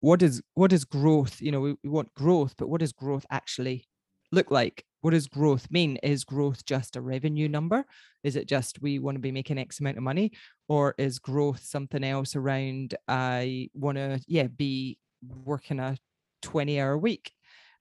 what 0.00 0.22
is 0.22 0.42
what 0.54 0.72
is 0.72 0.84
growth 0.84 1.40
you 1.40 1.52
know 1.52 1.60
we, 1.60 1.76
we 1.84 1.90
want 1.90 2.12
growth 2.14 2.54
but 2.56 2.68
what 2.68 2.80
does 2.80 2.92
growth 2.92 3.26
actually 3.30 3.86
look 4.32 4.50
like? 4.50 4.84
What 5.02 5.12
does 5.12 5.26
growth 5.26 5.70
mean? 5.70 5.96
Is 6.02 6.24
growth 6.24 6.64
just 6.64 6.96
a 6.96 7.00
revenue 7.00 7.48
number? 7.48 7.84
Is 8.22 8.36
it 8.36 8.46
just 8.46 8.82
we 8.82 8.98
want 8.98 9.16
to 9.16 9.20
be 9.20 9.32
making 9.32 9.58
x 9.58 9.80
amount 9.80 9.96
of 9.96 10.02
money? 10.02 10.32
Or 10.68 10.94
is 10.98 11.18
growth 11.18 11.62
something 11.62 12.04
else 12.04 12.36
around 12.36 12.94
i 13.08 13.68
want 13.74 13.96
to 13.98 14.20
yeah 14.26 14.46
be 14.46 14.98
working 15.44 15.80
a 15.80 15.96
20 16.42 16.80
hour 16.80 16.96
week 16.96 17.32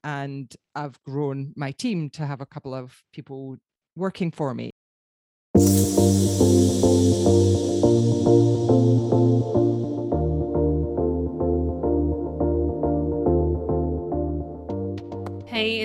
and 0.04 0.54
i've 0.76 1.02
grown 1.04 1.54
my 1.56 1.72
team 1.72 2.10
to 2.10 2.26
have 2.26 2.42
a 2.42 2.46
couple 2.46 2.74
of 2.74 3.02
people 3.14 3.58
working 3.96 4.32
for 4.32 4.54
me 4.54 4.72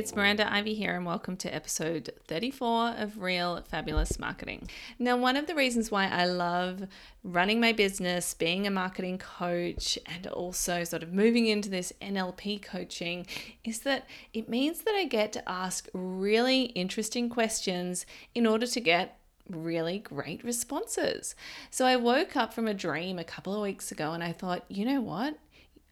it's 0.05 0.15
Miranda 0.15 0.53
Ivy 0.53 0.75
here, 0.75 0.95
and 0.95 1.07
welcome 1.07 1.35
to 1.39 1.55
episode 1.55 2.13
34 2.29 2.97
of 2.99 3.23
Real 3.23 3.65
Fabulous 3.67 4.19
Marketing. 4.19 4.69
Now, 4.99 5.17
one 5.17 5.35
of 5.35 5.47
the 5.47 5.55
reasons 5.55 5.91
why 5.91 6.09
I 6.09 6.27
love 6.27 6.87
running 7.23 7.59
my 7.59 7.73
business, 7.73 8.35
being 8.35 8.67
a 8.67 8.71
marketing 8.71 9.17
coach, 9.17 9.99
and 10.05 10.27
also 10.27 10.85
sort 10.85 11.03
of 11.03 11.15
moving 11.15 11.47
into 11.47 11.71
this 11.71 11.91
NLP 12.03 12.61
coaching 12.61 13.27
is 13.65 13.79
that 13.81 14.07
it 14.35 14.47
means 14.47 14.83
that 14.83 14.95
I 14.95 15.05
get 15.05 15.33
to 15.33 15.49
ask 15.49 15.89
really 15.95 16.65
interesting 16.65 17.31
questions 17.31 18.05
in 18.35 18.47
order 18.47 18.67
to 18.67 18.81
get 18.81 19.19
really 19.49 20.01
great 20.01 20.45
responses. 20.45 21.35
So 21.71 21.87
I 21.87 21.97
woke 21.97 22.37
up 22.37 22.53
from 22.53 22.69
a 22.69 22.75
dream 22.75 23.19
a 23.19 23.25
couple 23.25 23.55
of 23.55 23.63
weeks 23.63 23.91
ago 23.91 24.13
and 24.13 24.23
I 24.23 24.33
thought, 24.33 24.67
you 24.69 24.85
know 24.85 25.01
what? 25.01 25.39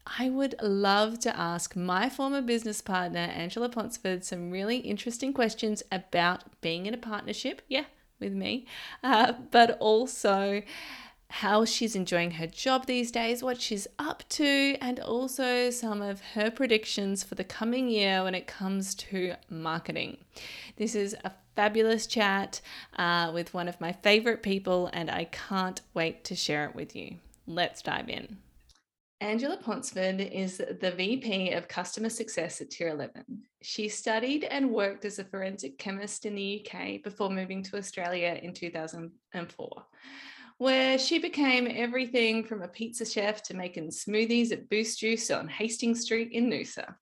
I 0.05 0.29
would 0.29 0.55
love 0.61 1.19
to 1.19 1.37
ask 1.37 1.75
my 1.75 2.09
former 2.09 2.41
business 2.41 2.81
partner, 2.81 3.19
Angela 3.19 3.69
Ponsford, 3.69 4.23
some 4.23 4.51
really 4.51 4.77
interesting 4.77 5.33
questions 5.33 5.81
about 5.91 6.43
being 6.61 6.85
in 6.85 6.93
a 6.93 6.97
partnership, 6.97 7.61
yeah, 7.69 7.85
with 8.19 8.33
me, 8.33 8.65
uh, 9.01 9.33
but 9.51 9.77
also 9.79 10.61
how 11.29 11.65
she's 11.65 11.95
enjoying 11.95 12.31
her 12.31 12.45
job 12.45 12.85
these 12.85 13.11
days, 13.11 13.41
what 13.41 13.59
she's 13.59 13.87
up 13.97 14.23
to, 14.29 14.77
and 14.81 14.99
also 14.99 15.69
some 15.71 16.01
of 16.01 16.21
her 16.35 16.51
predictions 16.51 17.23
for 17.23 17.35
the 17.35 17.43
coming 17.43 17.89
year 17.89 18.23
when 18.23 18.35
it 18.35 18.45
comes 18.45 18.93
to 18.93 19.33
marketing. 19.49 20.17
This 20.75 20.93
is 20.93 21.15
a 21.23 21.31
fabulous 21.55 22.05
chat 22.05 22.61
uh, 22.97 23.31
with 23.33 23.53
one 23.53 23.67
of 23.67 23.81
my 23.81 23.93
favorite 23.93 24.43
people, 24.43 24.89
and 24.93 25.09
I 25.09 25.25
can't 25.25 25.81
wait 25.93 26.23
to 26.25 26.35
share 26.35 26.65
it 26.65 26.75
with 26.75 26.95
you. 26.95 27.15
Let's 27.47 27.81
dive 27.81 28.09
in. 28.09 28.37
Angela 29.23 29.55
Ponsford 29.55 30.19
is 30.19 30.57
the 30.57 30.91
VP 30.97 31.51
of 31.51 31.69
Customer 31.69 32.09
Success 32.09 32.59
at 32.59 32.71
Tier 32.71 32.89
11. 32.89 33.23
She 33.61 33.87
studied 33.87 34.43
and 34.43 34.69
worked 34.69 35.05
as 35.05 35.17
a 35.17 35.23
forensic 35.23 35.77
chemist 35.77 36.25
in 36.25 36.35
the 36.35 36.67
UK 36.67 37.01
before 37.01 37.29
moving 37.29 37.63
to 37.63 37.77
Australia 37.77 38.37
in 38.43 38.53
2004, 38.53 39.85
where 40.57 40.99
she 40.99 41.19
became 41.19 41.71
everything 41.73 42.43
from 42.43 42.63
a 42.63 42.67
pizza 42.67 43.05
chef 43.05 43.41
to 43.43 43.53
making 43.53 43.91
smoothies 43.91 44.51
at 44.51 44.67
Boost 44.67 44.99
Juice 44.99 45.31
on 45.31 45.47
Hastings 45.47 46.01
Street 46.01 46.33
in 46.33 46.49
Noosa. 46.49 46.93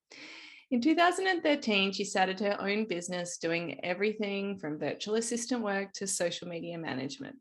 In 0.70 0.80
2013, 0.80 1.90
she 1.90 2.04
started 2.04 2.38
her 2.38 2.56
own 2.60 2.84
business 2.84 3.36
doing 3.38 3.84
everything 3.84 4.60
from 4.60 4.78
virtual 4.78 5.16
assistant 5.16 5.60
work 5.60 5.92
to 5.94 6.06
social 6.06 6.46
media 6.46 6.78
management. 6.78 7.34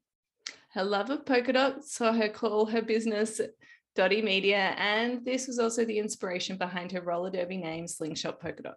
Her 0.74 0.84
love 0.84 1.10
of 1.10 1.26
polka 1.26 1.54
dots 1.54 1.94
saw 1.94 2.14
her 2.14 2.30
call 2.30 2.66
her 2.66 2.82
business 2.82 3.42
Dotty 3.96 4.22
Media, 4.22 4.74
and 4.78 5.26
this 5.26 5.48
was 5.48 5.60
also 5.60 5.84
the 5.84 6.00
inspiration 6.00 6.58
behind 6.58 6.92
her 6.92 7.02
roller 7.02 7.30
derby 7.30 7.58
name, 7.58 7.88
Slingshot 7.88 8.40
Polka 8.40 8.64
Dot. 8.64 8.76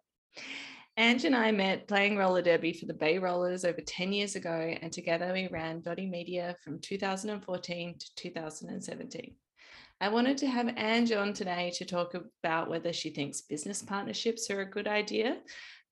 Ange 0.96 1.24
and 1.24 1.36
I 1.36 1.50
met 1.52 1.88
playing 1.88 2.16
roller 2.16 2.42
derby 2.42 2.72
for 2.72 2.86
the 2.86 2.94
Bay 2.94 3.18
Rollers 3.18 3.64
over 3.64 3.80
10 3.80 4.12
years 4.12 4.36
ago, 4.36 4.74
and 4.80 4.92
together 4.92 5.32
we 5.32 5.48
ran 5.48 5.80
Dotty 5.80 6.06
Media 6.06 6.56
from 6.62 6.80
2014 6.80 7.98
to 7.98 8.14
2017. 8.16 9.34
I 10.00 10.08
wanted 10.08 10.36
to 10.38 10.48
have 10.48 10.76
Ange 10.76 11.12
on 11.12 11.32
today 11.32 11.72
to 11.76 11.84
talk 11.84 12.14
about 12.14 12.68
whether 12.68 12.92
she 12.92 13.10
thinks 13.10 13.42
business 13.42 13.82
partnerships 13.82 14.50
are 14.50 14.60
a 14.60 14.70
good 14.70 14.88
idea 14.88 15.38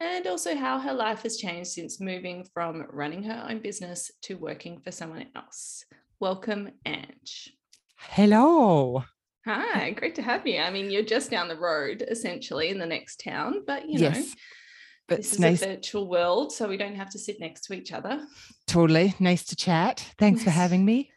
and 0.01 0.27
also 0.27 0.57
how 0.57 0.79
her 0.79 0.93
life 0.93 1.23
has 1.23 1.37
changed 1.37 1.71
since 1.71 2.01
moving 2.01 2.45
from 2.53 2.85
running 2.91 3.23
her 3.23 3.47
own 3.49 3.61
business 3.61 4.11
to 4.23 4.35
working 4.35 4.81
for 4.81 4.91
someone 4.91 5.27
else. 5.37 5.85
Welcome, 6.19 6.71
Ange. 6.85 7.53
Hello. 8.11 9.05
Hi, 9.47 9.91
great 9.93 10.15
to 10.17 10.23
have 10.23 10.47
you. 10.47 10.61
I 10.61 10.71
mean, 10.71 10.91
you're 10.91 11.03
just 11.03 11.31
down 11.31 11.49
the 11.49 11.57
road, 11.57 12.05
essentially, 12.09 12.69
in 12.69 12.79
the 12.79 12.87
next 12.87 13.23
town, 13.25 13.63
but 13.67 13.89
you 13.89 14.01
yes. 14.01 14.19
know, 14.19 14.35
but 15.09 15.17
this 15.19 15.33
is 15.33 15.41
nice. 15.41 15.63
a 15.63 15.67
virtual 15.67 16.09
world, 16.09 16.53
so 16.53 16.69
we 16.69 16.77
don't 16.77 16.95
have 16.95 17.11
to 17.11 17.19
sit 17.19 17.41
next 17.41 17.63
to 17.63 17.73
each 17.73 17.91
other. 17.93 18.25
Totally. 18.67 19.15
Nice 19.19 19.45
to 19.47 19.57
chat. 19.57 20.13
Thanks 20.19 20.45
for 20.45 20.51
having 20.63 20.85
me. 20.85 21.11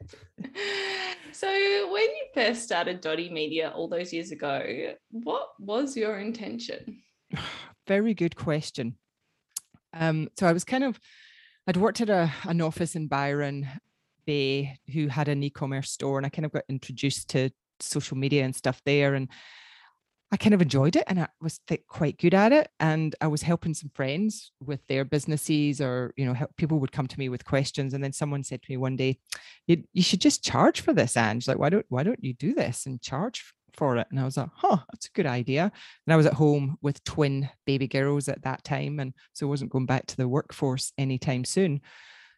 so, 1.34 1.48
when 1.92 2.04
you 2.04 2.26
first 2.34 2.64
started 2.64 3.02
Dotty 3.02 3.30
Media 3.30 3.74
all 3.76 3.90
those 3.90 4.14
years 4.14 4.32
ago, 4.32 4.94
what 5.12 5.50
was 5.60 5.98
your 5.98 6.18
intention? 6.20 7.02
Very 7.88 8.14
good 8.14 8.36
question. 8.36 8.96
Um, 9.94 10.30
so 10.38 10.48
I 10.48 10.54
was 10.54 10.64
kind 10.64 10.84
of, 10.84 11.00
I'd 11.68 11.78
worked 11.78 12.02
at 12.02 12.10
a, 12.10 12.32
an 12.46 12.62
office 12.62 12.96
in 12.96 13.08
Byron 13.08 13.68
Bay 14.26 14.80
who 14.94 15.08
had 15.08 15.28
an 15.28 15.44
e-commerce 15.44 15.92
store 15.92 16.18
and 16.18 16.26
I 16.26 16.30
kind 16.30 16.46
of 16.46 16.52
got 16.52 16.64
introduced 16.70 17.30
to 17.30 17.50
social 17.80 18.18
media 18.18 18.44
and 18.44 18.56
stuff 18.56 18.82
there 18.86 19.16
and 19.16 19.30
I 20.32 20.38
kind 20.38 20.54
of 20.54 20.62
enjoyed 20.62 20.96
it 20.96 21.04
and 21.08 21.20
I 21.20 21.28
was 21.40 21.60
th- 21.68 21.86
quite 21.88 22.18
good 22.18 22.34
at 22.34 22.52
it. 22.52 22.68
And 22.80 23.16
I 23.22 23.28
was 23.28 23.44
helping 23.44 23.74
some 23.74 23.92
friends 23.94 24.52
with 24.60 24.86
their 24.88 25.06
businesses, 25.06 25.80
or 25.80 26.14
you 26.18 26.26
know, 26.26 26.34
help, 26.34 26.56
people 26.58 26.80
would 26.80 26.92
come 26.92 27.08
to 27.08 27.20
me 27.20 27.30
with 27.30 27.46
questions. 27.46 27.94
And 27.94 28.04
then 28.04 28.12
someone 28.12 28.44
said 28.44 28.62
to 28.62 28.72
me 28.72 28.78
one 28.78 28.96
day, 28.96 29.20
"You, 29.68 29.84
you 29.94 30.02
should 30.02 30.22
just 30.22 30.44
charge 30.44 30.82
for 30.82 30.94
this, 30.94 31.16
Ange. 31.16 31.48
Like, 31.48 31.60
why 31.60 31.70
don't 31.70 31.86
why 31.90 32.04
don't 32.04 32.24
you 32.24 32.34
do 32.34 32.54
this 32.54 32.86
and 32.86 33.02
charge 33.02 33.54
for 33.74 33.98
it?" 33.98 34.08
And 34.10 34.20
I 34.20 34.26
was 34.26 34.36
like, 34.36 34.50
"Huh, 34.56 34.80
that's 34.92 35.06
a 35.08 35.12
good 35.16 35.28
idea." 35.28 35.72
And 36.06 36.14
I 36.14 36.18
was 36.18 36.26
at 36.26 36.34
home 36.34 36.78
with 36.82 37.04
twin 37.04 37.48
baby 37.66 37.88
girls 37.88 38.28
at 38.28 38.42
that 38.44 38.64
time, 38.64 39.00
and 39.00 39.14
so 39.34 39.46
I 39.46 39.50
wasn't 39.50 39.72
going 39.72 39.86
back 39.86 40.08
to 40.08 40.18
the 40.18 40.28
workforce 40.28 40.92
anytime 40.98 41.46
soon. 41.46 41.82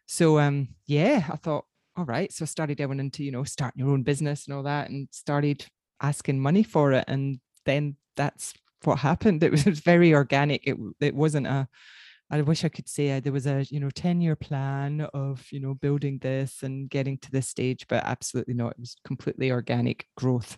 So 0.06 0.38
um, 0.38 0.68
yeah, 0.86 1.24
I 1.30 1.36
thought 1.36 1.64
all 1.98 2.04
right. 2.04 2.32
So 2.32 2.44
I 2.44 2.46
started 2.46 2.78
going 2.78 3.00
into, 3.00 3.24
you 3.24 3.32
know, 3.32 3.42
starting 3.42 3.80
your 3.80 3.92
own 3.92 4.04
business 4.04 4.46
and 4.46 4.54
all 4.54 4.62
that 4.62 4.88
and 4.88 5.08
started 5.10 5.66
asking 6.00 6.38
money 6.38 6.62
for 6.62 6.92
it. 6.92 7.04
And 7.08 7.40
then 7.66 7.96
that's 8.14 8.54
what 8.84 9.00
happened. 9.00 9.42
It 9.42 9.50
was, 9.50 9.62
it 9.66 9.70
was 9.70 9.80
very 9.80 10.14
organic. 10.14 10.64
It, 10.64 10.76
it 11.00 11.14
wasn't 11.14 11.48
a, 11.48 11.66
I 12.30 12.40
wish 12.42 12.64
I 12.64 12.68
could 12.68 12.88
say 12.88 13.16
uh, 13.16 13.20
there 13.20 13.32
was 13.32 13.48
a, 13.48 13.66
you 13.68 13.80
know, 13.80 13.90
10 13.90 14.20
year 14.20 14.36
plan 14.36 15.08
of, 15.12 15.44
you 15.50 15.58
know, 15.58 15.74
building 15.74 16.18
this 16.22 16.62
and 16.62 16.88
getting 16.88 17.18
to 17.18 17.30
this 17.32 17.48
stage, 17.48 17.86
but 17.88 18.04
absolutely 18.04 18.54
not. 18.54 18.72
It 18.72 18.80
was 18.80 18.96
completely 19.04 19.50
organic 19.50 20.06
growth 20.16 20.56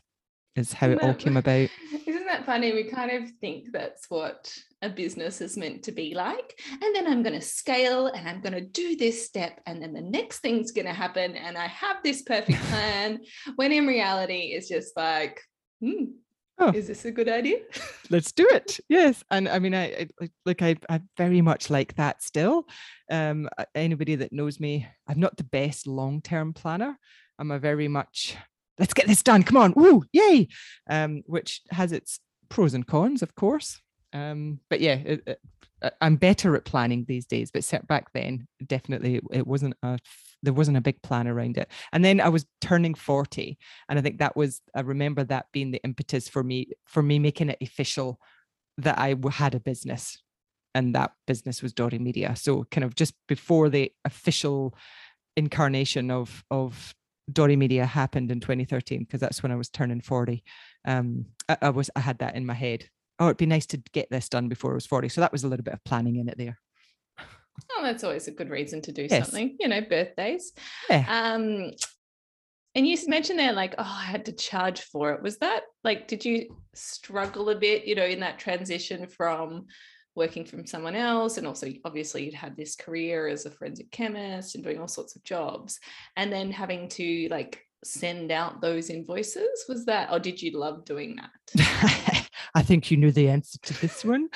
is 0.56 0.74
how 0.74 0.90
it 0.90 1.02
all 1.02 1.14
came 1.14 1.38
about. 1.38 1.70
That 2.30 2.46
funny? 2.46 2.72
We 2.72 2.84
kind 2.84 3.10
of 3.10 3.28
think 3.40 3.72
that's 3.72 4.08
what 4.08 4.56
a 4.82 4.88
business 4.88 5.40
is 5.40 5.56
meant 5.56 5.82
to 5.82 5.90
be 5.90 6.14
like. 6.14 6.60
And 6.80 6.94
then 6.94 7.08
I'm 7.08 7.24
going 7.24 7.34
to 7.34 7.44
scale 7.44 8.06
and 8.06 8.28
I'm 8.28 8.40
going 8.40 8.52
to 8.52 8.60
do 8.60 8.94
this 8.94 9.26
step. 9.26 9.60
And 9.66 9.82
then 9.82 9.92
the 9.92 10.00
next 10.00 10.38
thing's 10.38 10.70
going 10.70 10.86
to 10.86 10.92
happen. 10.92 11.34
And 11.34 11.58
I 11.58 11.66
have 11.66 11.96
this 12.04 12.22
perfect 12.22 12.62
plan. 12.70 13.18
when 13.56 13.72
in 13.72 13.84
reality, 13.84 14.52
it's 14.54 14.68
just 14.68 14.96
like, 14.96 15.40
hmm, 15.80 16.04
oh, 16.60 16.68
is 16.68 16.86
this 16.86 17.04
a 17.04 17.10
good 17.10 17.28
idea? 17.28 17.62
let's 18.10 18.30
do 18.30 18.46
it. 18.52 18.78
Yes. 18.88 19.24
And 19.32 19.48
I 19.48 19.58
mean, 19.58 19.74
I, 19.74 20.06
I 20.20 20.30
like, 20.46 20.62
I, 20.62 20.76
I 20.88 21.00
very 21.16 21.40
much 21.40 21.68
like 21.68 21.96
that 21.96 22.22
still. 22.22 22.68
Um, 23.10 23.48
anybody 23.74 24.14
that 24.14 24.32
knows 24.32 24.60
me, 24.60 24.86
I'm 25.08 25.18
not 25.18 25.36
the 25.36 25.42
best 25.42 25.88
long 25.88 26.22
term 26.22 26.52
planner. 26.52 26.96
I'm 27.40 27.50
a 27.50 27.58
very 27.58 27.88
much 27.88 28.36
let's 28.80 28.94
get 28.94 29.06
this 29.06 29.22
done. 29.22 29.44
Come 29.44 29.58
on, 29.58 29.72
woo, 29.76 30.02
yay! 30.12 30.48
Um, 30.88 31.22
which 31.26 31.60
has 31.70 31.92
its 31.92 32.18
pros 32.48 32.74
and 32.74 32.86
cons, 32.86 33.22
of 33.22 33.36
course. 33.36 33.80
Um, 34.12 34.58
but 34.68 34.80
yeah, 34.80 34.94
it, 34.94 35.22
it, 35.26 35.40
I'm 36.00 36.16
better 36.16 36.56
at 36.56 36.64
planning 36.64 37.04
these 37.06 37.26
days. 37.26 37.50
But 37.50 37.62
set 37.62 37.86
back 37.86 38.12
then, 38.12 38.48
definitely 38.66 39.20
it 39.30 39.46
wasn't 39.46 39.76
a 39.82 39.98
there 40.42 40.54
wasn't 40.54 40.78
a 40.78 40.82
big 40.82 41.02
plan 41.02 41.28
around 41.28 41.58
it. 41.58 41.70
And 41.92 42.02
then 42.04 42.20
I 42.20 42.30
was 42.30 42.46
turning 42.62 42.94
40, 42.94 43.58
and 43.88 43.98
I 43.98 44.02
think 44.02 44.18
that 44.18 44.36
was 44.36 44.60
I 44.74 44.80
remember 44.80 45.22
that 45.24 45.46
being 45.52 45.70
the 45.70 45.82
impetus 45.84 46.28
for 46.28 46.42
me 46.42 46.70
for 46.86 47.02
me 47.02 47.18
making 47.18 47.50
it 47.50 47.58
official 47.60 48.18
that 48.78 48.98
I 48.98 49.14
had 49.30 49.54
a 49.54 49.60
business, 49.60 50.18
and 50.74 50.94
that 50.94 51.12
business 51.26 51.62
was 51.62 51.72
Dotty 51.72 51.98
Media. 51.98 52.34
So 52.36 52.64
kind 52.70 52.84
of 52.84 52.94
just 52.94 53.14
before 53.28 53.68
the 53.68 53.92
official 54.04 54.74
incarnation 55.36 56.10
of 56.10 56.44
of 56.50 56.94
Dotty 57.32 57.56
Media 57.56 57.86
happened 57.86 58.30
in 58.30 58.40
2013 58.40 59.00
because 59.00 59.20
that's 59.20 59.42
when 59.42 59.52
I 59.52 59.56
was 59.56 59.68
turning 59.68 60.00
40. 60.00 60.42
Um, 60.86 61.26
I, 61.48 61.56
I, 61.62 61.70
was 61.70 61.90
I 61.96 62.00
had 62.00 62.18
that 62.18 62.36
in 62.36 62.46
my 62.46 62.54
head. 62.54 62.88
Oh, 63.18 63.26
it'd 63.26 63.36
be 63.36 63.46
nice 63.46 63.66
to 63.66 63.82
get 63.92 64.10
this 64.10 64.28
done 64.28 64.48
before 64.48 64.72
I 64.72 64.74
was 64.74 64.86
40. 64.86 65.08
So 65.10 65.20
that 65.20 65.32
was 65.32 65.44
a 65.44 65.48
little 65.48 65.64
bit 65.64 65.74
of 65.74 65.84
planning 65.84 66.16
in 66.16 66.28
it 66.28 66.38
there. 66.38 66.58
Oh, 67.72 67.82
that's 67.82 68.04
always 68.04 68.26
a 68.26 68.32
good 68.32 68.48
reason 68.48 68.80
to 68.82 68.92
do 68.92 69.06
yes. 69.10 69.26
something. 69.26 69.56
You 69.60 69.68
know, 69.68 69.82
birthdays. 69.82 70.52
Yeah. 70.88 71.04
Um, 71.08 71.72
and 72.74 72.86
you 72.86 72.96
mentioned 73.08 73.38
there 73.38 73.52
like 73.52 73.74
oh 73.78 73.98
i 74.00 74.04
had 74.04 74.26
to 74.26 74.32
charge 74.32 74.82
for 74.82 75.12
it 75.12 75.22
was 75.22 75.38
that 75.38 75.62
like 75.82 76.06
did 76.06 76.24
you 76.24 76.56
struggle 76.74 77.50
a 77.50 77.56
bit 77.56 77.84
you 77.84 77.94
know 77.94 78.04
in 78.04 78.20
that 78.20 78.38
transition 78.38 79.06
from 79.06 79.66
working 80.16 80.44
from 80.44 80.66
someone 80.66 80.96
else 80.96 81.36
and 81.36 81.46
also 81.46 81.68
obviously 81.84 82.24
you'd 82.24 82.34
had 82.34 82.56
this 82.56 82.74
career 82.76 83.28
as 83.28 83.46
a 83.46 83.50
forensic 83.50 83.90
chemist 83.90 84.54
and 84.54 84.64
doing 84.64 84.80
all 84.80 84.88
sorts 84.88 85.14
of 85.14 85.22
jobs 85.22 85.78
and 86.16 86.32
then 86.32 86.50
having 86.50 86.88
to 86.88 87.28
like 87.30 87.62
send 87.84 88.30
out 88.30 88.60
those 88.60 88.90
invoices 88.90 89.64
was 89.68 89.86
that 89.86 90.10
or 90.12 90.18
did 90.18 90.42
you 90.42 90.58
love 90.58 90.84
doing 90.84 91.16
that? 91.16 92.28
I 92.54 92.62
think 92.62 92.90
you 92.90 92.96
knew 92.96 93.12
the 93.12 93.28
answer 93.28 93.58
to 93.62 93.80
this 93.80 94.04
one. 94.04 94.28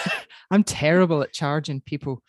I'm 0.50 0.64
terrible 0.64 1.22
at 1.22 1.32
charging 1.32 1.80
people 1.80 2.22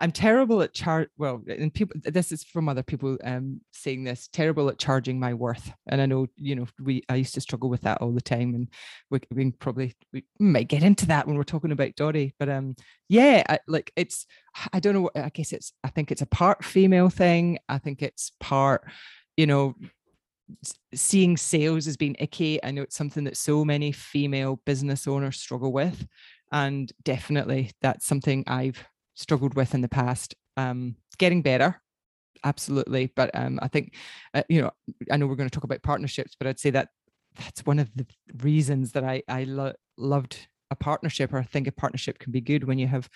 I'm 0.00 0.12
terrible 0.12 0.62
at 0.62 0.72
char. 0.72 1.08
Well, 1.18 1.42
and 1.46 1.72
people. 1.72 2.00
This 2.02 2.32
is 2.32 2.42
from 2.42 2.68
other 2.68 2.82
people 2.82 3.18
um, 3.22 3.60
saying 3.72 4.04
this. 4.04 4.28
Terrible 4.32 4.70
at 4.70 4.78
charging 4.78 5.20
my 5.20 5.34
worth, 5.34 5.72
and 5.86 6.00
I 6.00 6.06
know 6.06 6.26
you 6.36 6.56
know 6.56 6.66
we. 6.82 7.02
I 7.08 7.16
used 7.16 7.34
to 7.34 7.40
struggle 7.40 7.68
with 7.68 7.82
that 7.82 8.00
all 8.00 8.12
the 8.12 8.22
time, 8.22 8.54
and 8.54 8.68
we, 9.10 9.20
we 9.30 9.50
probably 9.50 9.94
we 10.12 10.24
might 10.38 10.68
get 10.68 10.82
into 10.82 11.06
that 11.08 11.26
when 11.26 11.36
we're 11.36 11.44
talking 11.44 11.72
about 11.72 11.96
Dotty. 11.96 12.34
But 12.38 12.48
um, 12.48 12.76
yeah, 13.08 13.42
I, 13.48 13.58
like 13.68 13.92
it's. 13.94 14.26
I 14.72 14.80
don't 14.80 14.94
know. 14.94 15.10
I 15.14 15.28
guess 15.28 15.52
it's. 15.52 15.72
I 15.84 15.88
think 15.88 16.10
it's 16.10 16.22
a 16.22 16.26
part 16.26 16.64
female 16.64 17.10
thing. 17.10 17.58
I 17.68 17.76
think 17.76 18.02
it's 18.02 18.32
part, 18.40 18.84
you 19.36 19.46
know, 19.46 19.74
seeing 20.94 21.36
sales 21.36 21.86
as 21.86 21.96
being 21.96 22.16
icky. 22.18 22.62
I 22.64 22.70
know 22.70 22.82
it's 22.82 22.96
something 22.96 23.24
that 23.24 23.36
so 23.36 23.64
many 23.66 23.92
female 23.92 24.60
business 24.64 25.06
owners 25.06 25.38
struggle 25.40 25.72
with. 25.72 26.06
And 26.52 26.90
definitely 27.04 27.70
that's 27.80 28.06
something 28.06 28.42
I've 28.46 28.84
struggled 29.20 29.54
with 29.54 29.74
in 29.74 29.82
the 29.82 29.88
past. 29.88 30.34
Um, 30.56 30.96
getting 31.18 31.42
better, 31.42 31.80
absolutely. 32.44 33.12
But 33.14 33.30
um, 33.34 33.58
I 33.62 33.68
think, 33.68 33.94
uh, 34.34 34.42
you 34.48 34.62
know, 34.62 34.70
I 35.10 35.16
know 35.16 35.26
we're 35.26 35.36
going 35.36 35.48
to 35.48 35.54
talk 35.54 35.64
about 35.64 35.82
partnerships, 35.82 36.34
but 36.38 36.46
I'd 36.46 36.58
say 36.58 36.70
that 36.70 36.88
that's 37.38 37.64
one 37.64 37.78
of 37.78 37.90
the 37.94 38.06
reasons 38.42 38.92
that 38.92 39.04
I 39.04 39.22
I 39.28 39.44
lo- 39.44 39.74
loved 39.96 40.48
a 40.70 40.76
partnership 40.76 41.32
or 41.32 41.38
I 41.38 41.42
think 41.42 41.66
a 41.66 41.72
partnership 41.72 42.18
can 42.18 42.32
be 42.32 42.40
good 42.40 42.64
when 42.64 42.78
you 42.78 42.86
have 42.86 43.08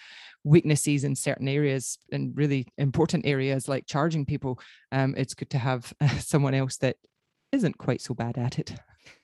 weaknesses 0.42 1.04
in 1.04 1.14
certain 1.14 1.48
areas 1.48 1.98
and 2.10 2.36
really 2.36 2.66
important 2.78 3.26
areas 3.26 3.68
like 3.68 3.86
charging 3.86 4.26
people. 4.26 4.58
Um, 4.92 5.14
it's 5.16 5.34
good 5.34 5.50
to 5.50 5.58
have 5.58 5.92
someone 6.18 6.54
else 6.54 6.76
that 6.78 6.96
isn't 7.52 7.78
quite 7.78 8.00
so 8.00 8.14
bad 8.14 8.38
at 8.38 8.58
it. 8.58 8.74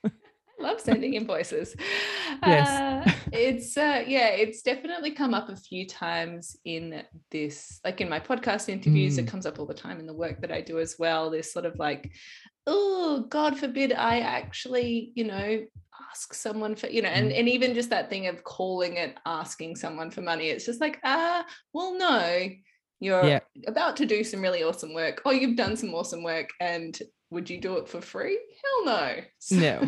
love 0.60 0.80
sending 0.80 1.14
invoices. 1.14 1.74
Yes. 2.46 2.68
Uh, 2.68 3.12
it's 3.32 3.76
uh, 3.76 4.02
yeah, 4.06 4.28
it's 4.28 4.62
definitely 4.62 5.12
come 5.12 5.34
up 5.34 5.48
a 5.48 5.56
few 5.56 5.86
times 5.86 6.56
in 6.64 7.02
this, 7.30 7.80
like 7.84 8.00
in 8.00 8.08
my 8.08 8.20
podcast 8.20 8.68
interviews, 8.68 9.16
mm. 9.16 9.20
it 9.20 9.26
comes 9.26 9.46
up 9.46 9.58
all 9.58 9.66
the 9.66 9.74
time 9.74 10.00
in 10.00 10.06
the 10.06 10.14
work 10.14 10.40
that 10.40 10.52
I 10.52 10.60
do 10.60 10.78
as 10.78 10.96
well. 10.98 11.30
This 11.30 11.52
sort 11.52 11.66
of 11.66 11.78
like, 11.78 12.10
oh, 12.66 13.26
God 13.28 13.58
forbid 13.58 13.92
I 13.92 14.20
actually, 14.20 15.12
you 15.14 15.24
know, 15.24 15.64
ask 16.10 16.34
someone 16.34 16.74
for, 16.74 16.88
you 16.88 17.02
know, 17.02 17.08
and, 17.08 17.30
mm. 17.30 17.38
and 17.38 17.48
even 17.48 17.74
just 17.74 17.90
that 17.90 18.10
thing 18.10 18.26
of 18.26 18.44
calling 18.44 18.96
it 18.96 19.16
asking 19.26 19.76
someone 19.76 20.10
for 20.10 20.22
money. 20.22 20.48
It's 20.48 20.66
just 20.66 20.80
like, 20.80 20.98
ah, 21.04 21.44
well, 21.72 21.96
no, 21.98 22.48
you're 23.00 23.24
yeah. 23.24 23.40
about 23.66 23.96
to 23.96 24.06
do 24.06 24.22
some 24.22 24.40
really 24.40 24.62
awesome 24.62 24.92
work. 24.92 25.22
Oh, 25.24 25.30
you've 25.30 25.56
done 25.56 25.76
some 25.76 25.94
awesome 25.94 26.22
work 26.22 26.50
and 26.60 26.98
would 27.30 27.48
you 27.48 27.60
do 27.60 27.76
it 27.76 27.88
for 27.88 28.00
free? 28.00 28.38
Hell 28.62 28.84
no. 28.86 29.16
So, 29.38 29.56
no. 29.56 29.80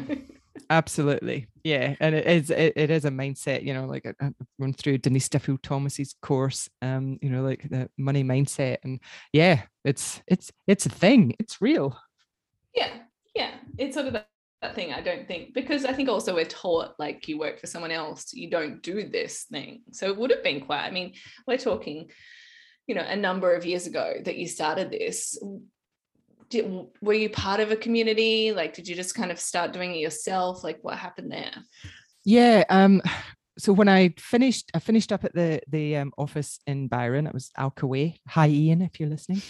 Absolutely. 0.69 1.46
Yeah. 1.64 1.96
And 2.00 2.14
it 2.14 2.26
is 2.26 2.50
it, 2.50 2.75
it 2.76 2.90
is 2.90 3.04
a 3.04 3.10
mindset, 3.10 3.62
you 3.62 3.72
know, 3.72 3.87
like 3.87 4.06
I, 4.06 4.26
I 4.26 4.31
run 4.58 4.72
through 4.72 4.99
Denise 4.99 5.28
Duffield 5.28 5.62
Thomas's 5.62 6.14
course, 6.20 6.69
um, 6.82 7.19
you 7.22 7.31
know, 7.31 7.43
like 7.43 7.69
the 7.69 7.88
money 7.96 8.25
mindset. 8.25 8.78
And 8.84 9.00
yeah, 9.32 9.62
it's 9.84 10.20
it's 10.26 10.52
it's 10.66 10.87
a 10.87 10.90
thing. 10.90 11.34
It's 11.38 11.62
real. 11.62 11.99
Yeah. 12.75 12.90
Yeah. 13.34 13.52
It's 13.78 13.94
sort 13.94 14.06
of 14.06 14.12
that, 14.12 14.28
that 14.60 14.75
thing 14.75 14.93
I 14.93 15.00
don't 15.00 15.26
think 15.26 15.54
because 15.54 15.84
I 15.84 15.93
think 15.93 16.08
also 16.08 16.34
we're 16.34 16.44
taught 16.44 16.94
like 16.98 17.28
you 17.28 17.38
work 17.38 17.58
for 17.58 17.66
someone 17.66 17.90
else, 17.90 18.32
you 18.32 18.50
don't 18.50 18.82
do 18.82 19.08
this 19.08 19.44
thing. 19.44 19.82
So 19.93 20.06
it 20.08 20.16
would 20.16 20.31
have 20.31 20.44
been 20.44 20.60
quite, 20.60 20.84
I 20.84 20.90
mean, 20.90 21.14
we're 21.46 21.58
talking, 21.58 22.10
you 22.87 22.94
know, 22.94 23.05
a 23.06 23.16
number 23.16 23.55
of 23.55 23.64
years 23.64 23.87
ago 23.87 24.14
that 24.25 24.37
you 24.37 24.46
started 24.46 24.90
this 24.90 25.38
did, 26.52 26.87
were 27.00 27.14
you 27.14 27.31
part 27.31 27.60
of 27.60 27.70
a 27.70 27.76
community? 27.76 28.52
Like, 28.52 28.75
did 28.75 28.87
you 28.87 28.94
just 28.94 29.14
kind 29.14 29.31
of 29.31 29.40
start 29.40 29.72
doing 29.72 29.94
it 29.94 29.99
yourself? 29.99 30.62
Like, 30.62 30.78
what 30.82 30.99
happened 30.99 31.32
there? 31.32 31.52
Yeah. 32.25 32.64
Um, 32.69 33.02
so 33.58 33.72
when 33.72 33.88
I 33.88 34.14
finished, 34.19 34.70
I 34.75 34.78
finished 34.78 35.12
up 35.12 35.25
at 35.25 35.34
the 35.34 35.60
the 35.69 35.96
um, 35.96 36.12
office 36.16 36.60
in 36.66 36.88
Byron. 36.88 37.26
It 37.26 37.34
was 37.34 37.50
Al 37.56 37.70
Kaway. 37.70 38.16
Hi, 38.28 38.49
Ian, 38.49 38.82
if 38.82 39.00
you're 39.00 39.08
listening. 39.08 39.43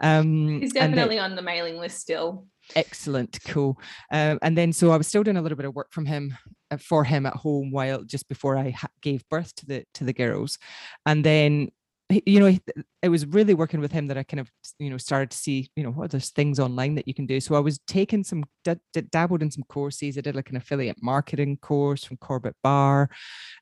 Um, 0.00 0.60
He's 0.60 0.72
definitely 0.72 1.18
on 1.18 1.34
the 1.34 1.42
mailing 1.42 1.78
list 1.78 1.98
still. 1.98 2.46
Excellent, 2.76 3.38
cool. 3.46 3.78
Um, 4.12 4.38
and 4.42 4.56
then 4.56 4.72
so 4.72 4.92
I 4.92 4.96
was 4.96 5.08
still 5.08 5.22
doing 5.22 5.36
a 5.36 5.42
little 5.42 5.56
bit 5.56 5.66
of 5.66 5.74
work 5.74 5.92
from 5.92 6.06
him 6.06 6.36
uh, 6.70 6.76
for 6.76 7.04
him 7.04 7.26
at 7.26 7.34
home 7.34 7.70
while 7.70 8.02
just 8.04 8.28
before 8.28 8.56
I 8.56 8.70
ha- 8.70 8.88
gave 9.02 9.28
birth 9.28 9.54
to 9.56 9.66
the 9.66 9.84
to 9.94 10.04
the 10.04 10.12
girls, 10.12 10.58
and 11.04 11.24
then 11.24 11.70
you 12.10 12.40
know, 12.40 12.56
it 13.02 13.08
was 13.08 13.26
really 13.26 13.54
working 13.54 13.80
with 13.80 13.92
him 13.92 14.08
that 14.08 14.18
I 14.18 14.22
kind 14.22 14.40
of, 14.40 14.50
you 14.78 14.90
know, 14.90 14.96
started 14.98 15.30
to 15.30 15.38
see, 15.38 15.70
you 15.76 15.82
know, 15.82 15.90
what 15.90 16.10
there's 16.10 16.30
things 16.30 16.58
online 16.58 16.94
that 16.96 17.06
you 17.06 17.14
can 17.14 17.26
do. 17.26 17.40
So 17.40 17.54
I 17.54 17.60
was 17.60 17.78
taking 17.86 18.24
some, 18.24 18.44
d- 18.64 18.74
d- 18.92 19.02
dabbled 19.02 19.42
in 19.42 19.50
some 19.50 19.64
courses. 19.68 20.18
I 20.18 20.20
did 20.20 20.34
like 20.34 20.50
an 20.50 20.56
affiliate 20.56 21.02
marketing 21.02 21.58
course 21.58 22.04
from 22.04 22.16
Corbett 22.16 22.56
Barr, 22.62 23.10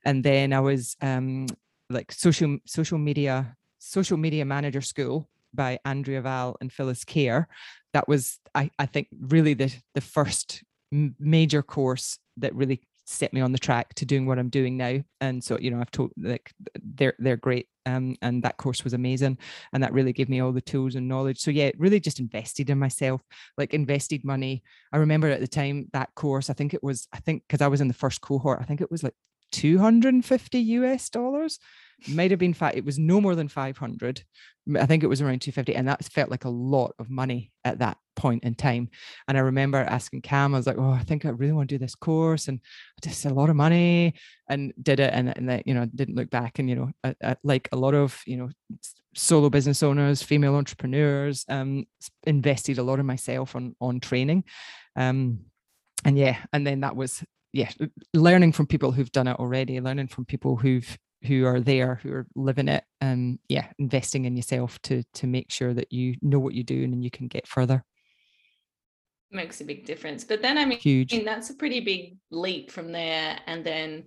and 0.04 0.24
then 0.24 0.52
I 0.52 0.60
was 0.60 0.96
um 1.02 1.46
like 1.90 2.12
social 2.12 2.58
social 2.66 2.98
media 2.98 3.56
social 3.78 4.16
media 4.16 4.44
manager 4.44 4.80
school 4.80 5.28
by 5.54 5.78
Andrea 5.84 6.22
Vahl 6.22 6.56
and 6.60 6.72
Phyllis 6.72 7.04
Khare. 7.04 7.46
That 7.94 8.08
was, 8.08 8.38
I, 8.54 8.70
I 8.78 8.86
think, 8.86 9.08
really 9.18 9.54
the 9.54 9.74
the 9.94 10.00
first 10.00 10.62
major 10.90 11.62
course 11.62 12.18
that 12.38 12.54
really 12.54 12.80
set 13.04 13.32
me 13.32 13.40
on 13.40 13.52
the 13.52 13.58
track 13.58 13.94
to 13.94 14.04
doing 14.04 14.26
what 14.26 14.38
I'm 14.38 14.50
doing 14.50 14.76
now. 14.76 15.02
And 15.20 15.42
so, 15.42 15.58
you 15.58 15.70
know, 15.70 15.80
I've 15.80 15.90
told 15.90 16.12
like 16.18 16.52
they're 16.82 17.14
they're 17.18 17.36
great. 17.36 17.66
Um, 17.88 18.16
and 18.20 18.42
that 18.42 18.58
course 18.58 18.84
was 18.84 18.92
amazing. 18.92 19.38
And 19.72 19.82
that 19.82 19.92
really 19.92 20.12
gave 20.12 20.28
me 20.28 20.40
all 20.40 20.52
the 20.52 20.60
tools 20.60 20.94
and 20.94 21.08
knowledge. 21.08 21.40
So 21.40 21.50
yeah, 21.50 21.70
really 21.78 22.00
just 22.00 22.20
invested 22.20 22.68
in 22.70 22.78
myself, 22.78 23.22
like 23.56 23.72
invested 23.72 24.24
money. 24.24 24.62
I 24.92 24.98
remember 24.98 25.28
at 25.28 25.40
the 25.40 25.48
time 25.48 25.88
that 25.92 26.14
course, 26.14 26.50
I 26.50 26.52
think 26.52 26.74
it 26.74 26.82
was, 26.82 27.08
I 27.12 27.20
think 27.20 27.44
because 27.48 27.62
I 27.62 27.68
was 27.68 27.80
in 27.80 27.88
the 27.88 27.94
first 27.94 28.20
cohort, 28.20 28.58
I 28.60 28.64
think 28.64 28.80
it 28.80 28.90
was 28.90 29.02
like 29.02 29.14
250 29.52 30.58
US 30.58 31.08
dollars 31.08 31.58
might 32.06 32.30
have 32.30 32.38
been 32.38 32.54
five 32.54 32.76
it 32.76 32.84
was 32.84 32.98
no 32.98 33.20
more 33.20 33.34
than 33.34 33.48
500 33.48 34.22
i 34.78 34.86
think 34.86 35.02
it 35.02 35.08
was 35.08 35.20
around 35.20 35.40
250 35.40 35.74
and 35.74 35.88
that 35.88 36.04
felt 36.04 36.30
like 36.30 36.44
a 36.44 36.50
lot 36.50 36.94
of 36.98 37.10
money 37.10 37.50
at 37.64 37.80
that 37.80 37.96
point 38.18 38.42
in 38.42 38.54
time. 38.54 38.90
And 39.28 39.38
i 39.38 39.40
remember 39.40 39.78
asking 39.78 40.22
cam 40.22 40.54
i 40.54 40.58
was 40.58 40.66
like 40.66 40.76
oh 40.78 40.90
i 40.90 41.02
think 41.02 41.24
i 41.24 41.30
really 41.30 41.52
want 41.52 41.68
to 41.70 41.74
do 41.76 41.78
this 41.78 41.94
course 41.94 42.48
and 42.48 42.60
just 43.02 43.24
a 43.24 43.32
lot 43.32 43.48
of 43.48 43.56
money 43.56 44.14
and 44.48 44.74
did 44.82 45.00
it 45.00 45.14
and, 45.14 45.34
and 45.36 45.48
that 45.48 45.66
you 45.66 45.74
know 45.74 45.86
didn't 45.86 46.16
look 46.16 46.28
back 46.28 46.58
and 46.58 46.68
you 46.68 46.76
know 46.76 46.90
I, 47.04 47.14
I, 47.22 47.36
like 47.44 47.68
a 47.72 47.76
lot 47.76 47.94
of 47.94 48.20
you 48.26 48.36
know 48.36 48.48
solo 49.14 49.48
business 49.48 49.82
owners 49.82 50.22
female 50.22 50.56
entrepreneurs 50.56 51.44
um 51.48 51.86
invested 52.24 52.78
a 52.78 52.82
lot 52.82 52.98
of 52.98 53.06
myself 53.06 53.56
on 53.56 53.74
on 53.80 54.00
training. 54.00 54.44
Um 54.96 55.40
and 56.04 56.18
yeah 56.18 56.38
and 56.52 56.66
then 56.66 56.80
that 56.80 56.96
was 56.96 57.24
yeah 57.52 57.70
learning 58.14 58.52
from 58.52 58.66
people 58.66 58.92
who've 58.92 59.12
done 59.12 59.28
it 59.28 59.38
already 59.38 59.80
learning 59.80 60.08
from 60.08 60.24
people 60.24 60.56
who've 60.56 60.98
who 61.24 61.46
are 61.46 61.60
there 61.60 61.96
who 62.02 62.12
are 62.12 62.26
living 62.34 62.68
it 62.68 62.84
and 63.00 63.38
yeah 63.48 63.66
investing 63.78 64.24
in 64.24 64.36
yourself 64.36 64.80
to 64.82 65.02
to 65.14 65.26
make 65.26 65.50
sure 65.50 65.74
that 65.74 65.92
you 65.92 66.14
know 66.22 66.38
what 66.38 66.54
you're 66.54 66.64
doing 66.64 66.92
and 66.92 67.02
you 67.02 67.10
can 67.10 67.28
get 67.28 67.46
further. 67.46 67.84
Makes 69.30 69.60
a 69.60 69.64
big 69.64 69.84
difference. 69.84 70.24
But 70.24 70.42
then 70.42 70.58
i 70.58 70.64
mean 70.64 70.78
huge. 70.78 71.12
and 71.12 71.26
that's 71.26 71.50
a 71.50 71.54
pretty 71.54 71.80
big 71.80 72.16
leap 72.30 72.70
from 72.70 72.92
there. 72.92 73.38
And 73.46 73.64
then 73.64 74.04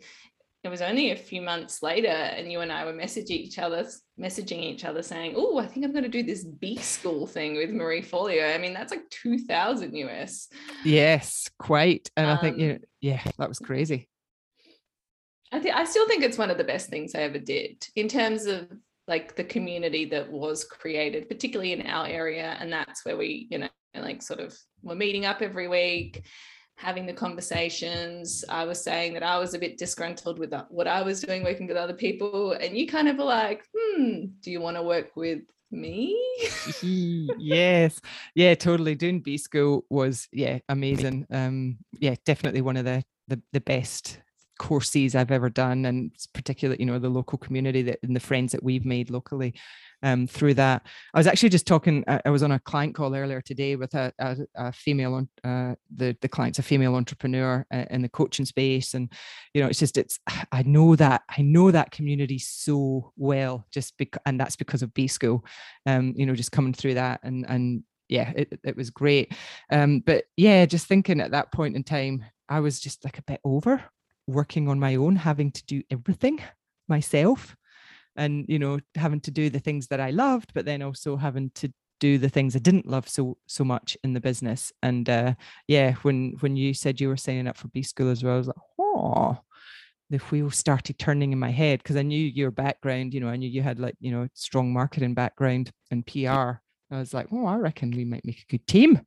it 0.64 0.70
was 0.70 0.82
only 0.82 1.10
a 1.10 1.16
few 1.16 1.42
months 1.42 1.82
later 1.82 2.08
and 2.08 2.52
you 2.52 2.62
and 2.62 2.72
I 2.72 2.86
were 2.86 2.94
messaging 2.94 3.32
each 3.32 3.58
other 3.58 3.84
messaging 4.20 4.62
each 4.62 4.86
other 4.86 5.02
saying 5.02 5.34
oh 5.36 5.58
I 5.58 5.66
think 5.66 5.84
I'm 5.84 5.92
going 5.92 6.04
to 6.04 6.10
do 6.10 6.22
this 6.22 6.44
B 6.44 6.78
school 6.78 7.26
thing 7.26 7.56
with 7.56 7.72
Marie 7.72 8.04
Forleo 8.04 8.54
I 8.54 8.60
mean 8.60 8.74
that's 8.74 8.92
like 8.92 9.10
2000 9.10 9.96
US 9.96 10.48
yes 10.86 11.50
quite. 11.58 12.10
And 12.16 12.30
um, 12.30 12.38
I 12.38 12.42
think 12.42 12.60
you 12.60 12.72
um, 12.74 12.80
yeah 13.02 13.24
that 13.38 13.50
was 13.50 13.60
crazy 13.60 14.08
I 15.52 15.72
I 15.74 15.86
still 15.86 16.08
think 16.08 16.24
it's 16.24 16.38
one 16.38 16.50
of 16.50 16.58
the 16.58 16.64
best 16.64 16.90
things 16.90 17.16
I 17.16 17.20
ever 17.20 17.40
did 17.40 17.88
in 17.96 18.08
terms 18.08 18.46
of 18.46 18.72
like 19.08 19.36
the 19.36 19.44
community 19.44 20.06
that 20.06 20.32
was 20.32 20.64
created, 20.64 21.28
particularly 21.28 21.74
in 21.74 21.86
our 21.86 22.08
area. 22.08 22.56
And 22.60 22.72
that's 22.72 23.04
where 23.06 23.18
we, 23.18 23.48
you 23.50 23.58
know, 23.58 23.70
like 23.96 24.22
sort 24.22 24.40
of 24.40 24.58
we're 24.82 24.96
meeting 24.96 25.26
up 25.26 25.42
every 25.42 25.68
week, 25.68 26.24
having 26.76 27.06
the 27.06 27.14
conversations. 27.14 28.46
I 28.48 28.64
was 28.64 28.82
saying 28.82 29.14
that 29.16 29.24
I 29.24 29.38
was 29.38 29.54
a 29.54 29.60
bit 29.60 29.78
disgruntled 29.78 30.40
with 30.40 30.54
what 30.70 30.88
I 30.88 31.02
was 31.02 31.22
doing 31.22 31.44
working 31.44 31.68
with 31.68 31.78
other 31.78 31.94
people. 31.94 32.54
And 32.54 32.78
you 32.78 32.88
kind 32.88 33.08
of 33.08 33.18
were 33.18 33.26
like, 33.26 33.66
hmm, 33.76 34.26
do 34.40 34.52
you 34.52 34.62
want 34.62 34.78
to 34.78 34.84
work 34.84 35.16
with 35.16 35.42
me? 35.72 36.18
yes. 36.82 38.00
Yeah, 38.36 38.56
totally. 38.56 38.96
Doing 38.96 39.20
B 39.20 39.38
school 39.38 39.86
was, 39.90 40.28
yeah, 40.32 40.60
amazing. 40.70 41.28
Um, 41.32 41.80
yeah, 42.00 42.16
definitely 42.26 42.62
one 42.62 42.78
of 42.78 42.86
the 42.86 43.04
the, 43.28 43.42
the 43.54 43.62
best 43.62 44.20
courses 44.62 45.16
I've 45.16 45.32
ever 45.32 45.50
done, 45.50 45.86
and 45.86 46.12
particularly, 46.36 46.80
you 46.80 46.86
know, 46.86 47.00
the 47.00 47.10
local 47.10 47.40
community 47.40 47.82
that 47.82 47.98
and 48.04 48.16
the 48.16 48.20
friends 48.20 48.52
that 48.52 48.62
we've 48.62 48.86
made 48.86 49.10
locally 49.10 49.56
um, 50.04 50.28
through 50.28 50.54
that. 50.54 50.86
I 51.16 51.20
was 51.20 51.26
actually 51.26 51.50
just 51.50 51.66
talking. 51.66 52.04
I, 52.08 52.30
was 52.30 52.44
on 52.44 52.52
a 52.52 52.60
client 52.60 52.94
call 52.94 53.16
earlier 53.16 53.42
today 53.42 53.76
with 53.76 53.96
a, 53.96 54.14
a, 54.20 54.38
a 54.56 54.72
female. 54.72 55.28
Uh, 55.44 55.74
the 55.96 56.16
the 56.22 56.28
client's 56.28 56.60
a 56.60 56.64
female 56.64 56.94
entrepreneur 56.94 57.66
uh, 57.74 57.86
in 57.90 58.04
the 58.04 58.10
coaching 58.10 58.46
space, 58.46 58.94
and 58.94 59.12
you 59.56 59.64
know, 59.64 59.68
it's 59.68 59.80
just 59.80 59.98
it's. 59.98 60.20
I 60.52 60.62
know 60.62 60.96
that 60.96 61.24
I 61.28 61.42
know 61.42 61.72
that 61.72 61.90
community 61.90 62.38
so 62.38 63.12
well, 63.18 63.66
just 63.72 63.98
because, 63.98 64.22
and 64.28 64.40
that's 64.40 64.56
because 64.56 64.84
of 64.84 64.94
B 64.94 65.08
School. 65.08 65.44
Um, 65.88 66.14
you 66.16 66.28
know, 66.28 66.36
just 66.36 66.52
coming 66.52 66.74
through 66.74 66.94
that, 66.96 67.22
and 67.24 67.48
and 67.50 67.84
yeah, 68.10 68.32
it 68.36 68.60
it 68.64 68.78
was 68.78 68.92
great. 68.92 69.34
Um, 69.72 70.02
but 70.02 70.26
yeah, 70.38 70.68
just 70.68 70.86
thinking 70.86 71.20
at 71.20 71.32
that 71.32 71.52
point 71.52 71.76
in 71.76 71.84
time, 71.84 72.24
I 72.48 72.60
was 72.60 72.80
just 72.80 73.04
like 73.04 73.18
a 73.18 73.24
bit 73.24 73.42
over 73.44 73.84
working 74.32 74.68
on 74.68 74.80
my 74.80 74.96
own, 74.96 75.16
having 75.16 75.52
to 75.52 75.64
do 75.66 75.82
everything 75.92 76.40
myself 76.88 77.56
and 78.16 78.46
you 78.48 78.60
know 78.60 78.80
having 78.96 79.22
to 79.22 79.32
do 79.32 79.50
the 79.50 79.60
things 79.60 79.88
that 79.88 80.00
i 80.00 80.10
loved 80.10 80.52
but 80.54 80.66
then 80.66 80.82
also 80.82 81.16
having 81.16 81.50
to 81.56 81.72
do 82.00 82.18
the 82.18 82.30
things 82.30 82.56
i 82.56 82.60
didn't 82.60 82.88
love 82.88 83.08
so 83.08 83.38
so 83.48 83.64
much 83.64 83.96
in 84.04 84.14
the 84.14 84.20
business. 84.20 84.72
And 84.82 85.10
uh 85.10 85.36
yeah 85.68 85.94
when 86.02 86.36
when 86.40 86.56
you 86.56 86.74
said 86.74 87.00
you 87.00 87.08
were 87.10 87.18
signing 87.18 87.48
up 87.48 87.58
for 87.58 87.68
b 87.70 87.84
school 87.84 88.10
as 88.10 88.24
well 88.24 88.36
i 88.36 88.38
was 88.38 88.48
like 88.48 88.56
oh 88.80 89.38
the 90.10 90.18
wheels 90.18 90.58
started 90.58 91.00
turning 91.00 91.32
in 91.32 91.40
my 91.40 91.52
head 91.52 91.80
because 91.80 91.96
i 91.96 92.02
knew 92.02 92.20
your 92.20 92.52
background 92.52 93.14
you 93.14 93.20
know 93.20 93.30
i 93.30 93.38
knew 93.38 93.48
you 93.48 93.62
had 93.62 93.80
like 93.80 93.96
you 94.00 94.12
know 94.12 94.28
strong 94.34 94.74
marketing 94.74 95.14
background 95.14 95.72
and 95.92 96.06
pr 96.06 96.28
i 96.28 96.60
was 96.92 97.14
like 97.14 97.28
oh 97.32 97.46
i 97.46 97.56
reckon 97.56 97.92
we 97.92 98.04
might 98.04 98.26
make 98.26 98.42
a 98.42 98.52
good 98.52 98.66
team 98.68 99.00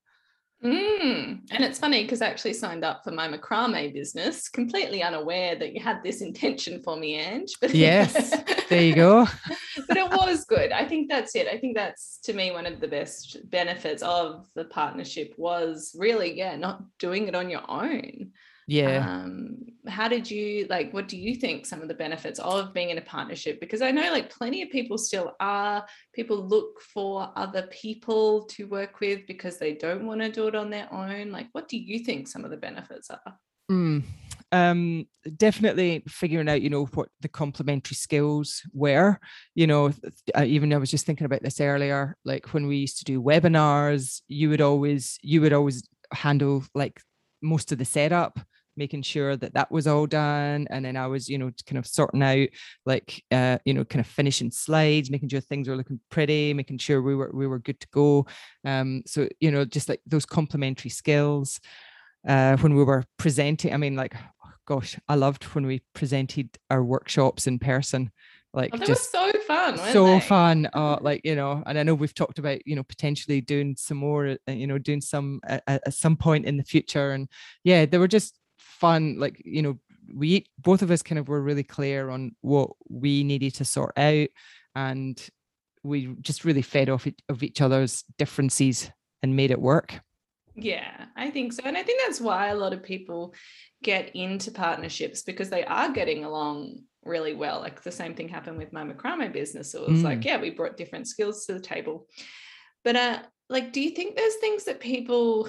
Mm. 0.64 1.40
And 1.50 1.64
it's 1.64 1.78
funny 1.78 2.04
because 2.04 2.22
I 2.22 2.26
actually 2.26 2.54
signed 2.54 2.84
up 2.84 3.04
for 3.04 3.10
my 3.10 3.28
macrame 3.28 3.92
business, 3.92 4.48
completely 4.48 5.02
unaware 5.02 5.56
that 5.56 5.74
you 5.74 5.82
had 5.82 6.02
this 6.02 6.22
intention 6.22 6.82
for 6.82 6.96
me, 6.96 7.16
Ange. 7.16 7.52
But 7.60 7.74
yes, 7.74 8.34
there 8.70 8.82
you 8.82 8.94
go. 8.94 9.26
but 9.86 9.96
it 9.96 10.10
was 10.10 10.44
good. 10.46 10.72
I 10.72 10.86
think 10.86 11.10
that's 11.10 11.34
it. 11.36 11.48
I 11.48 11.58
think 11.58 11.76
that's 11.76 12.18
to 12.24 12.32
me 12.32 12.50
one 12.50 12.64
of 12.64 12.80
the 12.80 12.88
best 12.88 13.38
benefits 13.50 14.02
of 14.02 14.48
the 14.54 14.64
partnership 14.64 15.34
was 15.36 15.94
really, 15.98 16.36
yeah, 16.36 16.56
not 16.56 16.82
doing 16.98 17.28
it 17.28 17.34
on 17.34 17.50
your 17.50 17.68
own 17.70 18.32
yeah. 18.66 19.22
Um 19.24 19.64
how 19.86 20.08
did 20.08 20.30
you 20.30 20.66
like 20.70 20.92
what 20.92 21.08
do 21.08 21.16
you 21.16 21.34
think 21.34 21.66
some 21.66 21.82
of 21.82 21.88
the 21.88 21.94
benefits 21.94 22.38
of 22.38 22.72
being 22.72 22.90
in 22.90 22.98
a 22.98 23.02
partnership? 23.02 23.60
Because 23.60 23.82
i 23.82 23.90
know 23.90 24.10
like 24.10 24.30
plenty 24.30 24.62
of 24.62 24.70
people 24.70 24.96
still 24.96 25.32
are 25.40 25.84
people 26.14 26.36
look 26.48 26.80
for 26.80 27.30
other 27.36 27.62
people 27.70 28.44
to 28.46 28.66
work 28.66 29.00
with 29.00 29.26
because 29.26 29.58
they 29.58 29.74
don't 29.74 30.06
want 30.06 30.20
to 30.20 30.30
do 30.30 30.48
it 30.48 30.54
on 30.54 30.70
their 30.70 30.92
own. 30.92 31.30
Like 31.30 31.48
what 31.52 31.68
do 31.68 31.76
you 31.76 32.00
think 32.00 32.28
some 32.28 32.44
of 32.44 32.50
the 32.50 32.56
benefits 32.56 33.10
are? 33.10 33.38
Mm, 33.70 34.02
um 34.52 35.06
definitely 35.36 36.02
figuring 36.06 36.48
out 36.48 36.62
you 36.62 36.70
know 36.70 36.84
what 36.86 37.08
the 37.20 37.28
complementary 37.28 37.94
skills 37.94 38.62
were. 38.72 39.18
You 39.54 39.66
know 39.66 39.92
even 40.42 40.72
i 40.72 40.78
was 40.78 40.90
just 40.90 41.06
thinking 41.06 41.26
about 41.26 41.42
this 41.42 41.60
earlier 41.60 42.16
like 42.24 42.54
when 42.54 42.66
we 42.66 42.76
used 42.76 42.98
to 42.98 43.04
do 43.04 43.22
webinars 43.22 44.22
you 44.28 44.48
would 44.50 44.60
always 44.60 45.18
you 45.22 45.40
would 45.40 45.52
always 45.52 45.86
handle 46.12 46.64
like 46.74 47.00
most 47.42 47.72
of 47.72 47.78
the 47.78 47.84
setup 47.84 48.38
making 48.76 49.02
sure 49.02 49.36
that 49.36 49.54
that 49.54 49.70
was 49.70 49.86
all 49.86 50.06
done 50.06 50.66
and 50.70 50.84
then 50.84 50.96
i 50.96 51.06
was 51.06 51.28
you 51.28 51.38
know 51.38 51.50
kind 51.66 51.78
of 51.78 51.86
sorting 51.86 52.22
out 52.22 52.48
like 52.86 53.22
uh 53.30 53.58
you 53.64 53.74
know 53.74 53.84
kind 53.84 54.00
of 54.00 54.06
finishing 54.06 54.50
slides 54.50 55.10
making 55.10 55.28
sure 55.28 55.40
things 55.40 55.68
were 55.68 55.76
looking 55.76 56.00
pretty 56.10 56.52
making 56.54 56.78
sure 56.78 57.02
we 57.02 57.14
were 57.14 57.30
we 57.32 57.46
were 57.46 57.58
good 57.58 57.80
to 57.80 57.88
go 57.92 58.26
um 58.64 59.02
so 59.06 59.28
you 59.40 59.50
know 59.50 59.64
just 59.64 59.88
like 59.88 60.00
those 60.06 60.26
complementary 60.26 60.90
skills 60.90 61.60
uh 62.28 62.56
when 62.58 62.74
we 62.74 62.84
were 62.84 63.04
presenting 63.18 63.72
i 63.72 63.76
mean 63.76 63.96
like 63.96 64.14
oh 64.16 64.50
gosh 64.66 64.98
i 65.08 65.14
loved 65.14 65.44
when 65.54 65.66
we 65.66 65.82
presented 65.94 66.48
our 66.70 66.82
workshops 66.82 67.46
in 67.46 67.58
person 67.58 68.10
like 68.54 68.70
oh, 68.72 68.78
just 68.78 69.10
so 69.10 69.32
fun 69.46 69.76
so 69.92 70.06
they? 70.06 70.20
fun 70.20 70.68
uh, 70.72 70.96
like 71.02 71.20
you 71.24 71.34
know 71.34 71.62
and 71.66 71.78
i 71.78 71.82
know 71.82 71.94
we've 71.94 72.14
talked 72.14 72.38
about 72.38 72.64
you 72.66 72.76
know 72.76 72.82
potentially 72.84 73.40
doing 73.40 73.74
some 73.76 73.96
more 73.96 74.36
uh, 74.48 74.52
you 74.52 74.66
know 74.66 74.78
doing 74.78 75.00
some 75.00 75.40
at, 75.44 75.62
at 75.66 75.94
some 75.94 76.16
point 76.16 76.46
in 76.46 76.56
the 76.56 76.64
future 76.64 77.10
and 77.10 77.28
yeah 77.64 77.84
they 77.84 77.98
were 77.98 78.08
just 78.08 78.38
fun 78.74 79.16
like 79.18 79.40
you 79.44 79.62
know 79.62 79.78
we 80.12 80.46
both 80.58 80.82
of 80.82 80.90
us 80.90 81.02
kind 81.02 81.18
of 81.18 81.28
were 81.28 81.40
really 81.40 81.62
clear 81.62 82.10
on 82.10 82.34
what 82.40 82.70
we 82.88 83.24
needed 83.24 83.54
to 83.54 83.64
sort 83.64 83.96
out 83.96 84.28
and 84.74 85.28
we 85.82 86.14
just 86.20 86.44
really 86.44 86.62
fed 86.62 86.88
off 86.88 87.06
of 87.28 87.42
each 87.42 87.60
other's 87.60 88.04
differences 88.18 88.90
and 89.22 89.36
made 89.36 89.50
it 89.50 89.60
work 89.60 90.00
yeah 90.54 91.06
i 91.16 91.30
think 91.30 91.52
so 91.52 91.62
and 91.64 91.76
i 91.76 91.82
think 91.82 92.00
that's 92.02 92.20
why 92.20 92.48
a 92.48 92.54
lot 92.54 92.72
of 92.72 92.82
people 92.82 93.34
get 93.82 94.14
into 94.14 94.50
partnerships 94.50 95.22
because 95.22 95.50
they 95.50 95.64
are 95.64 95.90
getting 95.90 96.24
along 96.24 96.78
really 97.04 97.34
well 97.34 97.60
like 97.60 97.82
the 97.82 97.92
same 97.92 98.14
thing 98.14 98.28
happened 98.28 98.56
with 98.56 98.72
my 98.72 98.82
macrame 98.82 99.32
business 99.32 99.74
it 99.74 99.88
was 99.88 100.00
mm. 100.00 100.04
like 100.04 100.24
yeah 100.24 100.40
we 100.40 100.50
brought 100.50 100.76
different 100.76 101.06
skills 101.06 101.44
to 101.44 101.52
the 101.54 101.60
table 101.60 102.06
but 102.82 102.96
uh 102.96 103.18
like 103.50 103.72
do 103.72 103.80
you 103.80 103.90
think 103.90 104.16
there's 104.16 104.36
things 104.36 104.64
that 104.64 104.80
people 104.80 105.48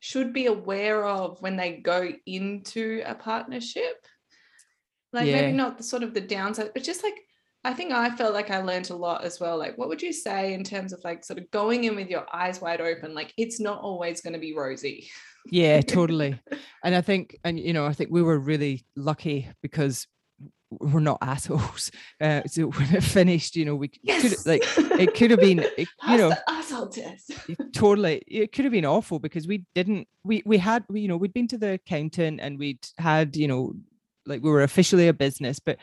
should 0.00 0.32
be 0.32 0.46
aware 0.46 1.06
of 1.06 1.40
when 1.40 1.56
they 1.56 1.76
go 1.76 2.10
into 2.26 3.02
a 3.04 3.14
partnership. 3.14 4.06
Like 5.12 5.26
yeah. 5.26 5.42
maybe 5.42 5.56
not 5.56 5.76
the 5.76 5.84
sort 5.84 6.02
of 6.02 6.14
the 6.14 6.20
downside 6.20 6.70
but 6.72 6.84
just 6.84 7.02
like 7.02 7.16
i 7.64 7.74
think 7.74 7.90
i 7.90 8.14
felt 8.14 8.32
like 8.32 8.48
i 8.48 8.62
learned 8.62 8.90
a 8.90 8.96
lot 8.96 9.24
as 9.24 9.38
well. 9.38 9.58
Like 9.58 9.76
what 9.76 9.88
would 9.88 10.02
you 10.02 10.12
say 10.12 10.54
in 10.54 10.64
terms 10.64 10.92
of 10.92 11.00
like 11.04 11.24
sort 11.24 11.38
of 11.38 11.50
going 11.50 11.84
in 11.84 11.96
with 11.96 12.08
your 12.08 12.26
eyes 12.32 12.60
wide 12.60 12.80
open? 12.80 13.14
Like 13.14 13.32
it's 13.36 13.60
not 13.60 13.80
always 13.80 14.20
going 14.20 14.32
to 14.32 14.38
be 14.38 14.54
rosy. 14.54 15.10
Yeah 15.50 15.80
totally. 15.96 16.40
And 16.84 16.94
i 16.94 17.00
think 17.00 17.36
and 17.44 17.58
you 17.58 17.72
know 17.72 17.86
i 17.86 17.92
think 17.92 18.10
we 18.10 18.22
were 18.22 18.38
really 18.38 18.84
lucky 18.96 19.48
because 19.62 20.06
we're 20.70 21.00
not 21.00 21.18
assholes. 21.20 21.90
Uh, 22.20 22.42
so 22.46 22.66
when 22.66 22.94
it 22.94 23.02
finished, 23.02 23.56
you 23.56 23.64
know, 23.64 23.74
we 23.74 23.90
yes. 24.02 24.44
could 24.44 24.46
like 24.46 24.62
it 25.00 25.14
could 25.14 25.30
have 25.30 25.40
been, 25.40 25.60
it, 25.78 25.88
you 26.08 26.16
know, 26.16 26.32
asshole 26.48 26.88
test. 26.88 27.32
totally, 27.72 28.22
it 28.26 28.52
could 28.52 28.64
have 28.64 28.72
been 28.72 28.84
awful 28.84 29.18
because 29.18 29.46
we 29.46 29.64
didn't. 29.74 30.06
We 30.24 30.42
we 30.44 30.58
had, 30.58 30.84
we, 30.88 31.00
you 31.00 31.08
know, 31.08 31.16
we'd 31.16 31.32
been 31.32 31.48
to 31.48 31.58
the 31.58 31.72
accountant 31.72 32.40
and 32.40 32.58
we'd 32.58 32.86
had, 32.98 33.36
you 33.36 33.48
know, 33.48 33.74
like 34.26 34.42
we 34.42 34.50
were 34.50 34.62
officially 34.62 35.08
a 35.08 35.14
business, 35.14 35.58
but 35.58 35.78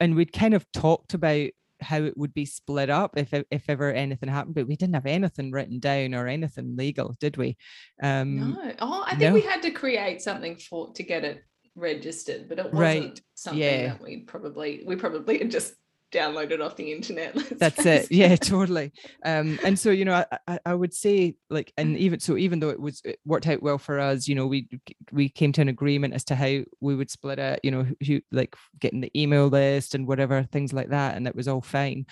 and 0.00 0.14
we'd 0.14 0.32
kind 0.32 0.54
of 0.54 0.66
talked 0.72 1.14
about 1.14 1.50
how 1.80 2.02
it 2.02 2.16
would 2.16 2.32
be 2.32 2.46
split 2.46 2.88
up 2.88 3.18
if 3.18 3.34
if 3.50 3.68
ever 3.68 3.92
anything 3.92 4.30
happened 4.30 4.54
but 4.54 4.66
we 4.66 4.76
didn't 4.76 4.94
have 4.94 5.04
anything 5.04 5.50
written 5.50 5.78
down 5.78 6.14
or 6.14 6.26
anything 6.26 6.74
legal 6.74 7.14
did 7.20 7.36
we 7.36 7.54
um 8.02 8.54
no 8.54 8.74
oh 8.78 9.04
i 9.06 9.10
think 9.10 9.20
no. 9.20 9.34
we 9.34 9.42
had 9.42 9.60
to 9.60 9.70
create 9.70 10.22
something 10.22 10.56
for 10.56 10.90
to 10.94 11.02
get 11.02 11.22
it 11.22 11.44
registered, 11.76 12.48
but 12.48 12.58
it 12.58 12.72
wasn't 12.72 13.04
right. 13.04 13.20
something 13.34 13.62
yeah. 13.62 13.88
that 13.88 14.02
we 14.02 14.18
probably 14.18 14.82
we 14.86 14.96
probably 14.96 15.38
had 15.38 15.50
just 15.50 15.74
downloaded 16.12 16.64
off 16.64 16.76
the 16.76 16.92
internet. 16.92 17.36
That's 17.58 17.84
it. 17.84 18.10
Yeah, 18.10 18.36
totally. 18.36 18.92
Um, 19.24 19.58
and 19.64 19.78
so 19.78 19.90
you 19.90 20.04
know, 20.04 20.24
I, 20.48 20.58
I 20.64 20.74
would 20.74 20.94
say 20.94 21.36
like, 21.50 21.72
and 21.76 21.96
even 21.96 22.20
so, 22.20 22.36
even 22.36 22.60
though 22.60 22.70
it 22.70 22.80
was 22.80 23.02
it 23.04 23.18
worked 23.24 23.46
out 23.46 23.62
well 23.62 23.78
for 23.78 24.00
us, 24.00 24.26
you 24.26 24.34
know, 24.34 24.46
we 24.46 24.68
we 25.12 25.28
came 25.28 25.52
to 25.52 25.60
an 25.60 25.68
agreement 25.68 26.14
as 26.14 26.24
to 26.24 26.34
how 26.34 26.62
we 26.80 26.96
would 26.96 27.10
split 27.10 27.38
it. 27.38 27.60
You 27.62 27.70
know, 27.70 27.86
who 28.06 28.20
like 28.32 28.56
getting 28.78 29.00
the 29.00 29.20
email 29.20 29.48
list 29.48 29.94
and 29.94 30.06
whatever 30.06 30.42
things 30.44 30.72
like 30.72 30.90
that, 30.90 31.16
and 31.16 31.26
that 31.26 31.36
was 31.36 31.48
all 31.48 31.60
fine. 31.60 32.06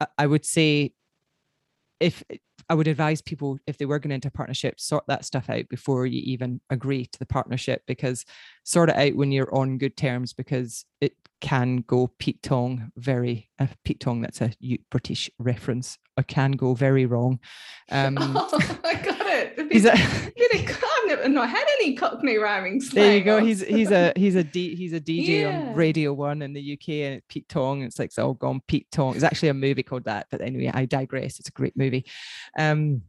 I, 0.00 0.06
I 0.18 0.26
would 0.26 0.44
say 0.44 0.92
if 2.00 2.22
I 2.68 2.74
would 2.74 2.88
advise 2.88 3.22
people 3.22 3.58
if 3.66 3.78
they 3.78 3.86
were 3.86 3.98
going 3.98 4.12
into 4.12 4.28
a 4.28 4.32
partnership, 4.32 4.80
sort 4.80 5.04
that 5.08 5.24
stuff 5.24 5.50
out 5.50 5.68
before 5.68 6.06
you 6.06 6.20
even 6.24 6.60
agree 6.70 7.06
to 7.06 7.18
the 7.18 7.26
partnership 7.26 7.82
because 7.86 8.24
sort 8.64 8.90
it 8.90 8.96
out 8.96 9.16
when 9.16 9.32
you're 9.32 9.54
on 9.54 9.78
good 9.78 9.96
terms 9.96 10.32
because 10.32 10.84
it 11.00 11.14
can 11.40 11.78
go 11.86 12.06
Pete 12.18 12.42
Tong 12.42 12.92
very 12.96 13.50
uh, 13.58 13.66
Pete 13.84 14.00
Tong 14.00 14.20
that's 14.20 14.40
a 14.40 14.52
British 14.90 15.30
reference. 15.38 15.98
It 16.16 16.28
can 16.28 16.52
go 16.52 16.74
very 16.74 17.06
wrong. 17.06 17.38
Um, 17.90 18.16
oh, 18.18 18.78
I 18.84 18.94
got 18.94 19.26
it. 19.26 19.58
A, 19.58 20.32
I've 21.12 21.30
not 21.30 21.48
had 21.50 21.64
any 21.80 21.94
Cockney 21.94 22.36
rhyming 22.36 22.80
slang. 22.80 23.04
There 23.04 23.16
you 23.16 23.24
go. 23.24 23.38
He's 23.44 23.62
he's 23.62 23.90
a 23.90 24.12
he's 24.16 24.34
a 24.34 24.44
D, 24.44 24.74
he's 24.74 24.92
a 24.92 25.00
DJ 25.00 25.40
yeah. 25.40 25.58
on 25.58 25.74
Radio 25.74 26.12
One 26.12 26.42
in 26.42 26.52
the 26.52 26.72
UK, 26.72 26.88
and 26.88 27.14
it's 27.16 27.26
Pete 27.28 27.48
Tong. 27.48 27.82
It's 27.82 27.98
like 27.98 28.06
it's 28.06 28.18
all 28.18 28.34
gone 28.34 28.60
Pete 28.66 28.90
Tong. 28.90 29.14
It's 29.14 29.24
actually 29.24 29.48
a 29.48 29.54
movie 29.54 29.82
called 29.82 30.04
that, 30.04 30.26
but 30.30 30.40
anyway, 30.40 30.70
I 30.72 30.86
digress. 30.86 31.38
It's 31.38 31.48
a 31.48 31.52
great 31.52 31.76
movie. 31.76 32.06
Um, 32.58 33.02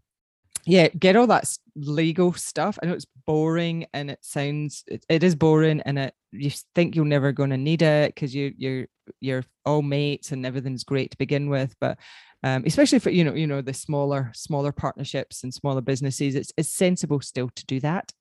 yeah, 0.65 0.87
get 0.87 1.15
all 1.15 1.27
that 1.27 1.45
legal 1.75 2.33
stuff. 2.33 2.77
I 2.81 2.85
know 2.85 2.93
it's 2.93 3.07
boring 3.25 3.85
and 3.93 4.09
it 4.09 4.19
sounds 4.21 4.83
it, 4.87 5.05
it 5.09 5.23
is 5.23 5.35
boring, 5.35 5.81
and 5.81 5.99
it 5.99 6.13
you 6.31 6.51
think 6.75 6.95
you're 6.95 7.05
never 7.05 7.31
going 7.31 7.51
to 7.51 7.57
need 7.57 7.81
it 7.81 8.13
because 8.13 8.33
you 8.33 8.53
you're 8.57 8.87
you're 9.19 9.43
all 9.65 9.81
mates 9.81 10.31
and 10.31 10.45
everything's 10.45 10.83
great 10.83 11.11
to 11.11 11.17
begin 11.17 11.49
with, 11.49 11.75
but 11.81 11.97
um, 12.43 12.63
especially 12.65 12.99
for 12.99 13.09
you 13.09 13.23
know 13.23 13.33
you 13.33 13.47
know 13.47 13.61
the 13.61 13.73
smaller 13.73 14.31
smaller 14.35 14.71
partnerships 14.71 15.43
and 15.43 15.53
smaller 15.53 15.81
businesses 15.81 16.35
it's, 16.35 16.51
it's 16.57 16.69
sensible 16.69 17.21
still 17.21 17.49
to 17.55 17.65
do 17.65 17.79
that 17.79 18.11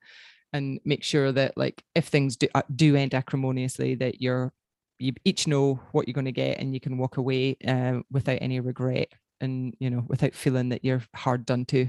and 0.53 0.81
make 0.85 1.03
sure 1.03 1.33
that 1.33 1.57
like 1.57 1.83
if 1.95 2.07
things 2.07 2.37
do, 2.37 2.47
uh, 2.55 2.63
do 2.75 2.97
end 2.97 3.15
acrimoniously 3.15 3.95
that 3.97 4.21
you're 4.21 4.53
you 4.99 5.13
each 5.25 5.47
know 5.47 5.81
what 5.91 6.07
you're 6.07 6.15
going 6.15 6.25
to 6.25 6.33
get 6.33 6.59
and 6.59 6.73
you 6.73 6.81
can 6.81 6.99
walk 6.99 7.17
away 7.17 7.57
uh, 7.67 7.99
without 8.11 8.39
any 8.41 8.61
regret 8.61 9.09
and 9.41 9.75
you 9.81 9.91
know 9.91 10.05
without 10.07 10.35
feeling 10.35 10.69
that 10.69 10.85
you're 10.85 11.03
hard 11.15 11.45
done 11.45 11.65
to 11.65 11.89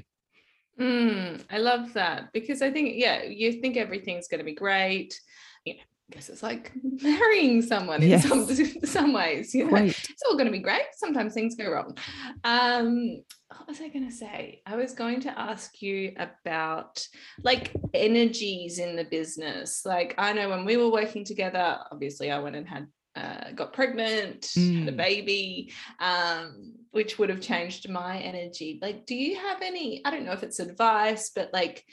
mm, 0.80 1.42
i 1.50 1.58
love 1.58 1.94
that 1.94 2.32
because 2.34 2.62
i 2.62 2.72
think 2.72 2.94
yeah 2.96 3.24
you 3.24 3.54
think 3.54 3.78
everything's 3.78 4.28
going 4.28 4.40
to 4.40 4.46
be 4.46 4.56
great 4.56 5.20
you 5.66 5.76
know 5.76 5.82
I 6.12 6.16
guess 6.16 6.30
it's 6.30 6.44
like 6.44 6.72
marrying 7.02 7.62
someone 7.62 8.02
yes. 8.02 8.26
in 8.26 8.46
some 8.46 8.82
some 8.84 9.14
ways. 9.14 9.56
You 9.56 9.72
know, 9.72 9.78
it's 9.78 10.22
all 10.28 10.34
going 10.34 10.48
to 10.48 10.52
be 10.52 10.60
great. 10.60 10.84
Sometimes 10.98 11.34
things 11.34 11.56
go 11.56 11.72
wrong. 11.72 11.98
Um, 12.44 13.24
what 13.48 13.68
was 13.68 13.80
I 13.80 13.88
going 13.88 14.10
to 14.10 14.16
say? 14.16 14.62
I 14.66 14.76
was 14.76 14.94
going 14.94 15.22
to 15.22 15.40
ask 15.40 15.82
you 15.82 16.14
about 16.18 17.06
like 17.42 17.72
energies 17.94 18.80
in 18.80 18.96
the 18.96 19.06
business. 19.06 19.84
Like 19.86 20.16
I 20.18 20.34
know 20.34 20.50
when 20.50 20.66
we 20.66 20.78
were 20.78 20.92
working 20.92 21.24
together, 21.24 21.80
obviously 21.92 22.32
I 22.32 22.40
went 22.40 22.58
and 22.58 22.68
had 22.68 22.88
uh, 23.16 23.52
got 23.56 23.74
pregnant, 23.74 24.42
mm. 24.42 24.80
had 24.80 24.90
a 24.90 24.92
mm. 24.92 24.98
baby, 24.98 25.72
um, 26.00 26.74
which 26.92 27.20
would 27.20 27.30
have 27.30 27.42
changed 27.42 27.90
my 27.90 28.20
energy. 28.20 28.80
Like, 28.82 29.06
do 29.06 29.16
you 29.16 29.36
have 29.38 29.62
any? 29.62 30.02
I 30.04 30.12
don't 30.12 30.26
know 30.26 30.32
if 30.32 30.44
it's 30.44 30.60
advice, 30.60 31.32
but 31.36 31.52
like 31.54 31.86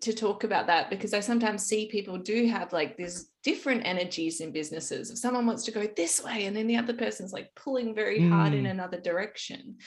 to 0.00 0.12
talk 0.12 0.44
about 0.44 0.68
that 0.68 0.90
because 0.90 1.12
I 1.12 1.18
sometimes 1.18 1.64
see 1.64 1.86
people 1.86 2.16
do 2.16 2.46
have 2.46 2.72
like 2.72 2.96
there's 2.96 3.26
different 3.42 3.84
energies 3.84 4.40
in 4.40 4.52
businesses. 4.52 5.10
If 5.10 5.18
someone 5.18 5.44
wants 5.44 5.64
to 5.64 5.72
go 5.72 5.88
this 5.96 6.22
way 6.22 6.46
and 6.46 6.56
then 6.56 6.68
the 6.68 6.76
other 6.76 6.92
person's 6.92 7.32
like 7.32 7.52
pulling 7.56 7.92
very 7.92 8.20
mm. 8.20 8.30
hard 8.30 8.54
in 8.54 8.64
mm. 8.64 8.70
another 8.70 9.00
direction, 9.00 9.78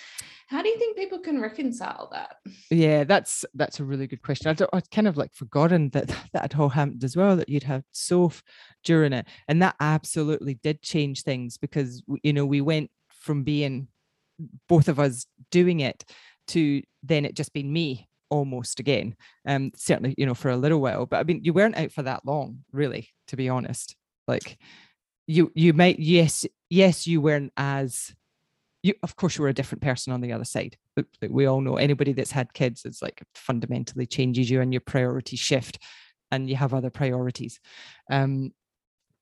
how 0.47 0.61
do 0.61 0.67
you 0.67 0.77
think 0.77 0.97
people 0.97 1.19
can 1.19 1.41
reconcile 1.41 2.09
that? 2.11 2.35
Yeah, 2.69 3.05
that's 3.05 3.45
that's 3.53 3.79
a 3.79 3.85
really 3.85 4.05
good 4.05 4.21
question. 4.21 4.49
I 4.49 4.65
would 4.73 4.91
kind 4.91 5.07
of 5.07 5.15
like 5.15 5.33
forgotten 5.33 5.89
that 5.91 6.07
that 6.33 6.41
had 6.41 6.55
all 6.55 6.69
happened 6.69 7.03
as 7.05 7.15
well. 7.15 7.37
That 7.37 7.47
you'd 7.47 7.63
have 7.63 7.83
Soph 7.93 8.43
during 8.83 9.13
it, 9.13 9.27
and 9.47 9.61
that 9.61 9.75
absolutely 9.79 10.55
did 10.55 10.81
change 10.81 11.23
things 11.23 11.57
because 11.57 12.03
you 12.21 12.33
know 12.33 12.45
we 12.45 12.59
went 12.59 12.91
from 13.09 13.43
being 13.43 13.87
both 14.67 14.89
of 14.89 14.99
us 14.99 15.25
doing 15.51 15.79
it 15.79 16.03
to 16.47 16.81
then 17.01 17.23
it 17.23 17.33
just 17.33 17.53
being 17.53 17.71
me 17.71 18.09
almost 18.29 18.79
again. 18.79 19.15
Um, 19.47 19.71
certainly, 19.75 20.15
you 20.17 20.25
know, 20.25 20.33
for 20.33 20.49
a 20.49 20.57
little 20.57 20.81
while. 20.81 21.05
But 21.05 21.17
I 21.17 21.23
mean, 21.23 21.41
you 21.43 21.53
weren't 21.53 21.77
out 21.77 21.91
for 21.91 22.03
that 22.03 22.25
long, 22.25 22.63
really, 22.71 23.09
to 23.27 23.35
be 23.35 23.49
honest. 23.49 23.95
Like 24.27 24.57
you 25.27 25.51
you 25.55 25.73
might 25.73 25.99
yes, 25.99 26.45
yes, 26.69 27.07
you 27.07 27.21
weren't 27.21 27.53
as 27.57 28.13
you 28.83 28.93
of 29.03 29.15
course 29.15 29.37
you 29.37 29.43
were 29.43 29.49
a 29.49 29.53
different 29.53 29.81
person 29.81 30.13
on 30.13 30.21
the 30.21 30.31
other 30.31 30.45
side. 30.45 30.77
But 30.95 31.07
we 31.29 31.45
all 31.45 31.61
know 31.61 31.77
anybody 31.77 32.13
that's 32.13 32.31
had 32.31 32.53
kids 32.53 32.85
it's 32.85 33.01
like 33.01 33.21
fundamentally 33.33 34.05
changes 34.05 34.49
you 34.49 34.61
and 34.61 34.73
your 34.73 34.81
priorities 34.81 35.39
shift 35.39 35.79
and 36.31 36.49
you 36.49 36.55
have 36.55 36.73
other 36.73 36.89
priorities. 36.89 37.59
Um, 38.09 38.53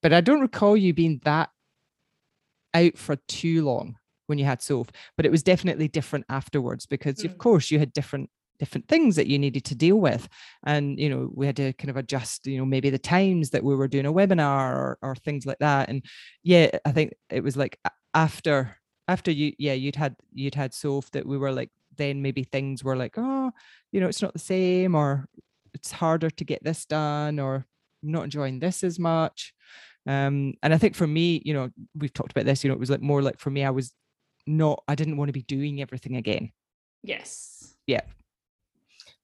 but 0.01 0.13
I 0.13 0.21
don't 0.21 0.41
recall 0.41 0.75
you 0.75 0.93
being 0.93 1.21
that 1.23 1.49
out 2.73 2.97
for 2.97 3.15
too 3.27 3.63
long 3.63 3.95
when 4.27 4.37
you 4.37 4.45
had 4.45 4.61
Soph, 4.61 4.89
but 5.15 5.25
it 5.25 5.31
was 5.31 5.43
definitely 5.43 5.87
different 5.87 6.25
afterwards 6.29 6.85
because 6.85 7.17
mm. 7.17 7.25
of 7.25 7.37
course 7.37 7.71
you 7.71 7.79
had 7.79 7.93
different 7.93 8.29
different 8.63 8.87
things 8.87 9.17
that 9.17 9.27
you 9.27 9.37
needed 9.37 9.65
to 9.65 9.75
deal 9.75 9.97
with. 9.97 10.29
And 10.65 10.97
you 10.97 11.09
know 11.09 11.29
we 11.33 11.45
had 11.45 11.57
to 11.57 11.73
kind 11.73 11.89
of 11.89 11.97
adjust 11.97 12.47
you 12.47 12.57
know 12.57 12.65
maybe 12.65 12.89
the 12.89 12.97
times 12.97 13.49
that 13.49 13.63
we 13.63 13.75
were 13.75 13.89
doing 13.89 14.05
a 14.05 14.13
webinar 14.13 14.73
or, 14.73 14.97
or 15.01 15.15
things 15.15 15.45
like 15.45 15.59
that. 15.59 15.89
And 15.89 16.05
yeah 16.43 16.69
i 16.85 16.91
think 16.93 17.13
it 17.29 17.43
was 17.43 17.57
like 17.57 17.77
after 18.13 18.77
after 19.09 19.31
you 19.31 19.51
yeah 19.59 19.73
you'd 19.73 19.97
had 19.97 20.15
you'd 20.33 20.55
had 20.55 20.73
Soph 20.73 21.11
that 21.11 21.25
we 21.25 21.37
were 21.37 21.51
like 21.51 21.71
then 21.97 22.21
maybe 22.21 22.43
things 22.43 22.85
were 22.85 22.95
like 22.95 23.15
oh 23.17 23.51
you 23.91 23.99
know 23.99 24.07
it's 24.07 24.21
not 24.21 24.33
the 24.33 24.39
same 24.39 24.95
or 24.95 25.27
it's 25.73 25.91
harder 25.91 26.29
to 26.29 26.45
get 26.45 26.63
this 26.63 26.85
done 26.85 27.39
or 27.39 27.65
I'm 28.01 28.11
not 28.11 28.23
enjoying 28.23 28.59
this 28.59 28.83
as 28.83 28.97
much. 28.97 29.53
Um 30.07 30.53
and 30.63 30.73
i 30.73 30.77
think 30.77 30.95
for 30.95 31.07
me 31.07 31.41
you 31.43 31.53
know 31.53 31.69
we've 31.99 32.13
talked 32.13 32.31
about 32.31 32.45
this 32.45 32.63
you 32.63 32.69
know 32.69 32.77
it 32.77 32.85
was 32.85 32.93
like 32.93 33.01
more 33.01 33.21
like 33.21 33.39
for 33.39 33.51
me 33.51 33.65
i 33.65 33.75
was 33.79 33.93
not 34.47 34.83
i 34.87 34.95
didn't 34.95 35.17
want 35.17 35.29
to 35.29 35.39
be 35.41 35.43
doing 35.55 35.81
everything 35.81 36.15
again. 36.15 36.51
Yes. 37.03 37.75
Yeah 37.87 38.05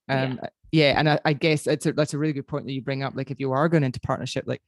um, 0.09 0.39
yeah. 0.41 0.49
yeah. 0.71 0.99
and 0.99 1.09
I, 1.09 1.19
I 1.25 1.33
guess 1.33 1.67
it's 1.67 1.85
a, 1.85 1.93
that's 1.93 2.13
a 2.13 2.17
really 2.17 2.33
good 2.33 2.47
point 2.47 2.65
that 2.65 2.73
you 2.73 2.81
bring 2.81 3.03
up. 3.03 3.13
Like, 3.15 3.31
if 3.31 3.39
you 3.39 3.51
are 3.51 3.69
going 3.69 3.83
into 3.83 3.99
partnership, 3.99 4.45
like 4.47 4.61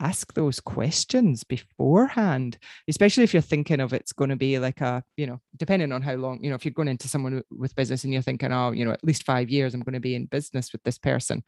ask 0.00 0.32
those 0.34 0.60
questions 0.60 1.44
beforehand, 1.44 2.58
especially 2.88 3.24
if 3.24 3.32
you're 3.32 3.42
thinking 3.42 3.80
of 3.80 3.92
it's 3.92 4.12
going 4.12 4.30
to 4.30 4.36
be 4.36 4.58
like 4.58 4.80
a, 4.80 5.02
you 5.16 5.26
know, 5.26 5.40
depending 5.56 5.92
on 5.92 6.02
how 6.02 6.14
long, 6.14 6.42
you 6.42 6.50
know, 6.50 6.56
if 6.56 6.64
you're 6.64 6.72
going 6.72 6.88
into 6.88 7.08
someone 7.08 7.42
with 7.50 7.74
business 7.74 8.04
and 8.04 8.12
you're 8.12 8.22
thinking, 8.22 8.52
oh, 8.52 8.70
you 8.70 8.84
know, 8.84 8.92
at 8.92 9.04
least 9.04 9.24
five 9.24 9.50
years, 9.50 9.74
I'm 9.74 9.80
going 9.80 9.94
to 9.94 10.00
be 10.00 10.14
in 10.14 10.26
business 10.26 10.72
with 10.72 10.82
this 10.84 10.98
person, 10.98 11.42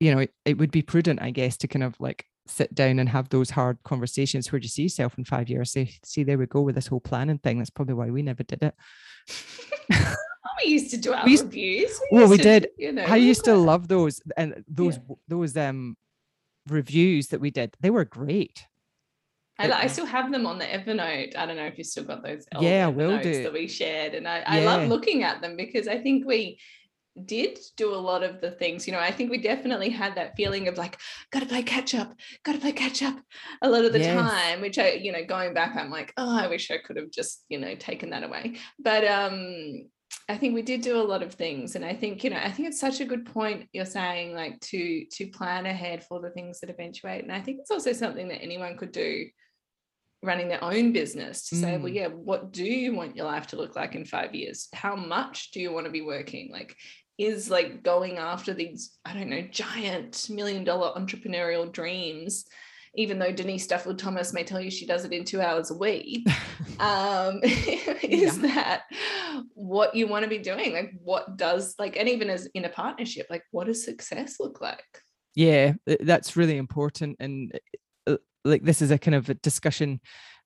you 0.00 0.14
know, 0.14 0.20
it, 0.20 0.34
it 0.44 0.58
would 0.58 0.70
be 0.70 0.82
prudent, 0.82 1.22
I 1.22 1.30
guess, 1.30 1.56
to 1.58 1.68
kind 1.68 1.84
of 1.84 1.98
like 1.98 2.26
sit 2.46 2.74
down 2.74 2.98
and 2.98 3.08
have 3.08 3.28
those 3.30 3.50
hard 3.50 3.78
conversations. 3.84 4.50
Where 4.52 4.60
do 4.60 4.64
you 4.64 4.70
see 4.70 4.82
yourself 4.82 5.16
in 5.16 5.24
five 5.24 5.48
years? 5.48 5.72
Say, 5.72 5.94
see, 6.04 6.24
there 6.24 6.38
we 6.38 6.46
go 6.46 6.60
with 6.60 6.74
this 6.74 6.88
whole 6.88 7.00
planning 7.00 7.38
thing. 7.38 7.58
That's 7.58 7.70
probably 7.70 7.94
why 7.94 8.10
we 8.10 8.22
never 8.22 8.42
did 8.42 8.62
it. 8.62 8.74
we 10.62 10.70
used 10.70 10.90
to 10.90 10.96
do 10.96 11.12
our 11.12 11.24
we 11.24 11.32
used, 11.32 11.44
reviews. 11.44 12.00
We 12.10 12.18
well, 12.18 12.28
we 12.28 12.36
to, 12.36 12.42
did. 12.42 12.68
You 12.78 12.92
know, 12.92 13.04
I 13.04 13.16
used 13.16 13.44
to 13.44 13.54
love 13.54 13.88
those 13.88 14.20
and 14.36 14.64
those 14.68 14.96
yeah. 14.96 15.14
those 15.28 15.56
um 15.56 15.96
reviews 16.68 17.28
that 17.28 17.40
we 17.40 17.50
did. 17.50 17.74
They 17.80 17.90
were 17.90 18.04
great. 18.04 18.66
I, 19.58 19.70
I, 19.70 19.86
still 19.86 20.06
have 20.06 20.32
them 20.32 20.46
on 20.46 20.58
the 20.58 20.64
Evernote. 20.64 21.36
I 21.36 21.46
don't 21.46 21.56
know 21.56 21.66
if 21.66 21.78
you 21.78 21.84
still 21.84 22.02
got 22.02 22.24
those. 22.24 22.44
Yeah, 22.60 22.88
will 22.88 23.20
do. 23.20 23.44
That 23.44 23.52
we 23.52 23.68
shared, 23.68 24.14
and 24.14 24.26
I, 24.26 24.42
I 24.44 24.60
yeah. 24.60 24.66
love 24.66 24.88
looking 24.88 25.22
at 25.22 25.40
them 25.42 25.56
because 25.56 25.86
I 25.86 25.98
think 25.98 26.26
we 26.26 26.58
did 27.24 27.58
do 27.76 27.94
a 27.94 27.96
lot 27.96 28.22
of 28.22 28.40
the 28.40 28.50
things. 28.50 28.86
You 28.86 28.92
know, 28.92 28.98
I 28.98 29.12
think 29.12 29.30
we 29.30 29.38
definitely 29.38 29.90
had 29.90 30.16
that 30.16 30.36
feeling 30.36 30.68
of 30.68 30.76
like, 30.76 30.98
got 31.30 31.40
to 31.40 31.46
play 31.46 31.62
catch 31.62 31.94
up, 31.94 32.14
got 32.44 32.54
to 32.54 32.58
play 32.58 32.72
catch 32.72 33.02
up 33.02 33.16
a 33.62 33.68
lot 33.68 33.84
of 33.84 33.92
the 33.92 34.00
yes. 34.00 34.20
time. 34.20 34.60
Which 34.60 34.78
I, 34.78 34.92
you 34.92 35.12
know, 35.12 35.24
going 35.24 35.54
back, 35.54 35.76
I'm 35.76 35.90
like, 35.90 36.12
oh, 36.16 36.36
I 36.36 36.48
wish 36.48 36.70
I 36.70 36.78
could 36.78 36.96
have 36.96 37.10
just, 37.10 37.44
you 37.48 37.58
know, 37.58 37.74
taken 37.76 38.10
that 38.10 38.24
away. 38.24 38.56
But 38.78 39.04
um, 39.04 39.88
I 40.28 40.36
think 40.38 40.54
we 40.54 40.62
did 40.62 40.80
do 40.80 40.96
a 40.96 41.02
lot 41.02 41.22
of 41.22 41.34
things 41.34 41.76
and 41.76 41.84
I 41.84 41.94
think 41.94 42.24
you 42.24 42.30
know 42.30 42.38
I 42.42 42.50
think 42.50 42.68
it's 42.68 42.80
such 42.80 43.00
a 43.00 43.04
good 43.04 43.26
point 43.26 43.68
you're 43.72 43.84
saying 43.84 44.34
like 44.34 44.58
to 44.60 45.04
to 45.04 45.26
plan 45.26 45.66
ahead 45.66 46.04
for 46.04 46.20
the 46.20 46.30
things 46.30 46.60
that 46.60 46.70
eventuate 46.70 47.22
and 47.22 47.32
I 47.32 47.40
think 47.40 47.58
it's 47.60 47.70
also 47.70 47.92
something 47.92 48.28
that 48.28 48.42
anyone 48.42 48.76
could 48.76 48.92
do 48.92 49.26
running 50.22 50.48
their 50.48 50.64
own 50.64 50.92
business 50.92 51.48
to 51.48 51.56
mm. 51.56 51.60
say 51.60 51.76
well 51.76 51.92
mm. 51.92 51.94
yeah 51.94 52.08
what 52.08 52.52
do 52.52 52.64
you 52.64 52.94
want 52.94 53.16
your 53.16 53.26
life 53.26 53.46
to 53.48 53.56
look 53.56 53.76
like 53.76 53.94
in 53.94 54.06
5 54.06 54.34
years 54.34 54.68
how 54.72 54.96
much 54.96 55.50
do 55.50 55.60
you 55.60 55.72
want 55.72 55.84
to 55.86 55.92
be 55.92 56.00
working 56.00 56.50
like 56.50 56.74
is 57.18 57.50
like 57.50 57.82
going 57.82 58.18
after 58.18 58.54
these 58.54 58.96
I 59.04 59.14
don't 59.14 59.30
know 59.30 59.42
giant 59.42 60.28
million 60.30 60.64
dollar 60.64 60.98
entrepreneurial 60.98 61.70
dreams 61.70 62.46
even 62.94 63.18
though 63.18 63.32
Denise 63.32 63.66
Duffield 63.66 63.98
Thomas 63.98 64.32
may 64.32 64.44
tell 64.44 64.60
you 64.60 64.70
she 64.70 64.86
does 64.86 65.04
it 65.04 65.12
in 65.12 65.24
two 65.24 65.40
hours 65.40 65.70
a 65.70 65.76
week, 65.76 66.26
um, 66.80 67.40
is 67.42 68.38
yeah. 68.38 68.48
that 68.54 68.82
what 69.54 69.94
you 69.94 70.06
want 70.06 70.24
to 70.24 70.28
be 70.28 70.38
doing? 70.38 70.72
Like, 70.72 70.92
what 71.02 71.36
does, 71.36 71.74
like, 71.78 71.96
and 71.96 72.08
even 72.08 72.30
as 72.30 72.46
in 72.54 72.64
a 72.64 72.68
partnership, 72.68 73.26
like, 73.30 73.44
what 73.50 73.66
does 73.66 73.84
success 73.84 74.36
look 74.38 74.60
like? 74.60 74.84
Yeah, 75.34 75.74
that's 76.00 76.36
really 76.36 76.56
important. 76.56 77.16
And 77.18 77.58
uh, 78.06 78.16
like, 78.44 78.62
this 78.62 78.80
is 78.80 78.90
a 78.90 78.98
kind 78.98 79.14
of 79.16 79.28
a 79.28 79.34
discussion 79.34 80.00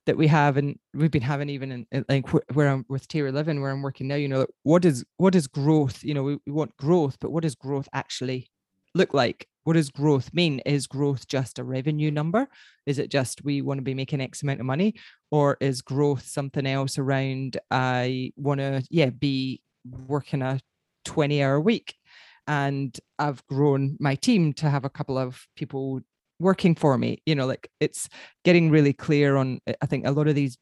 that 0.06 0.16
we 0.16 0.26
have 0.26 0.56
and 0.56 0.78
we've 0.94 1.10
been 1.10 1.20
having 1.20 1.50
even 1.50 1.86
in, 1.92 2.04
like 2.08 2.26
where 2.54 2.68
I'm 2.68 2.86
with 2.88 3.06
Tier 3.08 3.26
11 3.26 3.60
where 3.60 3.70
I'm 3.70 3.82
working 3.82 4.08
now 4.08 4.14
you 4.14 4.26
know 4.26 4.46
what 4.62 4.86
is 4.86 5.04
what 5.18 5.34
is 5.34 5.46
growth 5.46 6.02
you 6.02 6.14
know 6.14 6.22
we, 6.22 6.38
we 6.46 6.52
want 6.52 6.74
growth 6.78 7.18
but 7.20 7.30
what 7.30 7.42
does 7.42 7.54
growth 7.54 7.90
actually 7.92 8.48
look 8.94 9.12
like 9.12 9.46
what 9.68 9.74
does 9.74 9.90
growth 9.90 10.32
mean? 10.32 10.60
Is 10.60 10.86
growth 10.86 11.28
just 11.28 11.58
a 11.58 11.62
revenue 11.62 12.10
number? 12.10 12.48
Is 12.86 12.98
it 12.98 13.10
just 13.10 13.44
we 13.44 13.60
want 13.60 13.76
to 13.76 13.82
be 13.82 13.92
making 13.92 14.22
X 14.22 14.42
amount 14.42 14.60
of 14.60 14.64
money? 14.64 14.94
Or 15.30 15.58
is 15.60 15.82
growth 15.82 16.26
something 16.26 16.66
else 16.66 16.96
around 16.96 17.58
I 17.70 18.32
want 18.34 18.60
to, 18.60 18.82
yeah, 18.88 19.10
be 19.10 19.60
working 19.84 20.40
a 20.40 20.58
20 21.04 21.42
hour 21.42 21.60
week? 21.60 21.94
And 22.46 22.98
I've 23.18 23.46
grown 23.46 23.98
my 24.00 24.14
team 24.14 24.54
to 24.54 24.70
have 24.70 24.86
a 24.86 24.88
couple 24.88 25.18
of 25.18 25.46
people 25.54 26.00
working 26.40 26.74
for 26.74 26.96
me. 26.96 27.20
You 27.26 27.34
know, 27.34 27.44
like 27.44 27.70
it's 27.78 28.08
getting 28.46 28.70
really 28.70 28.94
clear 28.94 29.36
on, 29.36 29.60
I 29.82 29.84
think 29.84 30.06
a 30.06 30.12
lot 30.12 30.28
of 30.28 30.34
these 30.34 30.56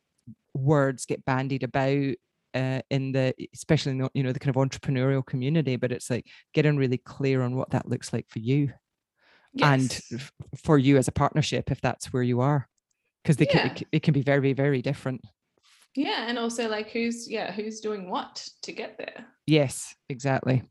words 0.53 1.07
get 1.07 1.25
bandied 1.25 1.63
about 1.63 2.15
uh, 2.55 2.81
in 2.91 3.13
the 3.13 3.35
especially 3.55 3.93
in 3.93 3.99
the, 3.99 4.11
you 4.15 4.25
know 4.25 4.33
the 4.33 4.41
kind 4.41 4.57
of 4.57 4.61
entrepreneurial 4.61 5.25
community 5.25 5.77
but 5.77 5.93
it's 5.93 6.09
like 6.09 6.25
getting 6.55 6.79
really 6.79 6.97
clear 6.97 7.43
on 7.43 7.55
what 7.55 7.69
that 7.69 7.87
looks 7.87 8.15
like 8.15 8.25
for 8.31 8.39
you 8.39 8.73
yes. 9.57 10.11
and 10.13 10.31
for 10.57 10.79
you 10.79 10.97
as 10.97 11.09
a 11.09 11.13
partnership 11.13 11.71
if 11.71 11.81
that's 11.81 12.13
where 12.13 12.23
you 12.23 12.41
are 12.41 12.69
because 13.23 13.37
they 13.37 13.47
yeah. 13.47 13.69
can, 13.69 13.77
it, 13.77 13.89
it 13.93 14.03
can 14.03 14.13
be 14.15 14.23
very 14.23 14.53
very 14.53 14.83
different. 14.83 15.23
Yeah 15.95 16.27
and 16.29 16.39
also 16.39 16.69
like 16.69 16.91
who's 16.91 17.29
yeah 17.29 17.51
who's 17.53 17.81
doing 17.81 18.11
what 18.11 18.47
to 18.63 18.73
get 18.73 18.99
there? 18.99 19.27
Yes 19.47 19.95
exactly. 20.09 20.63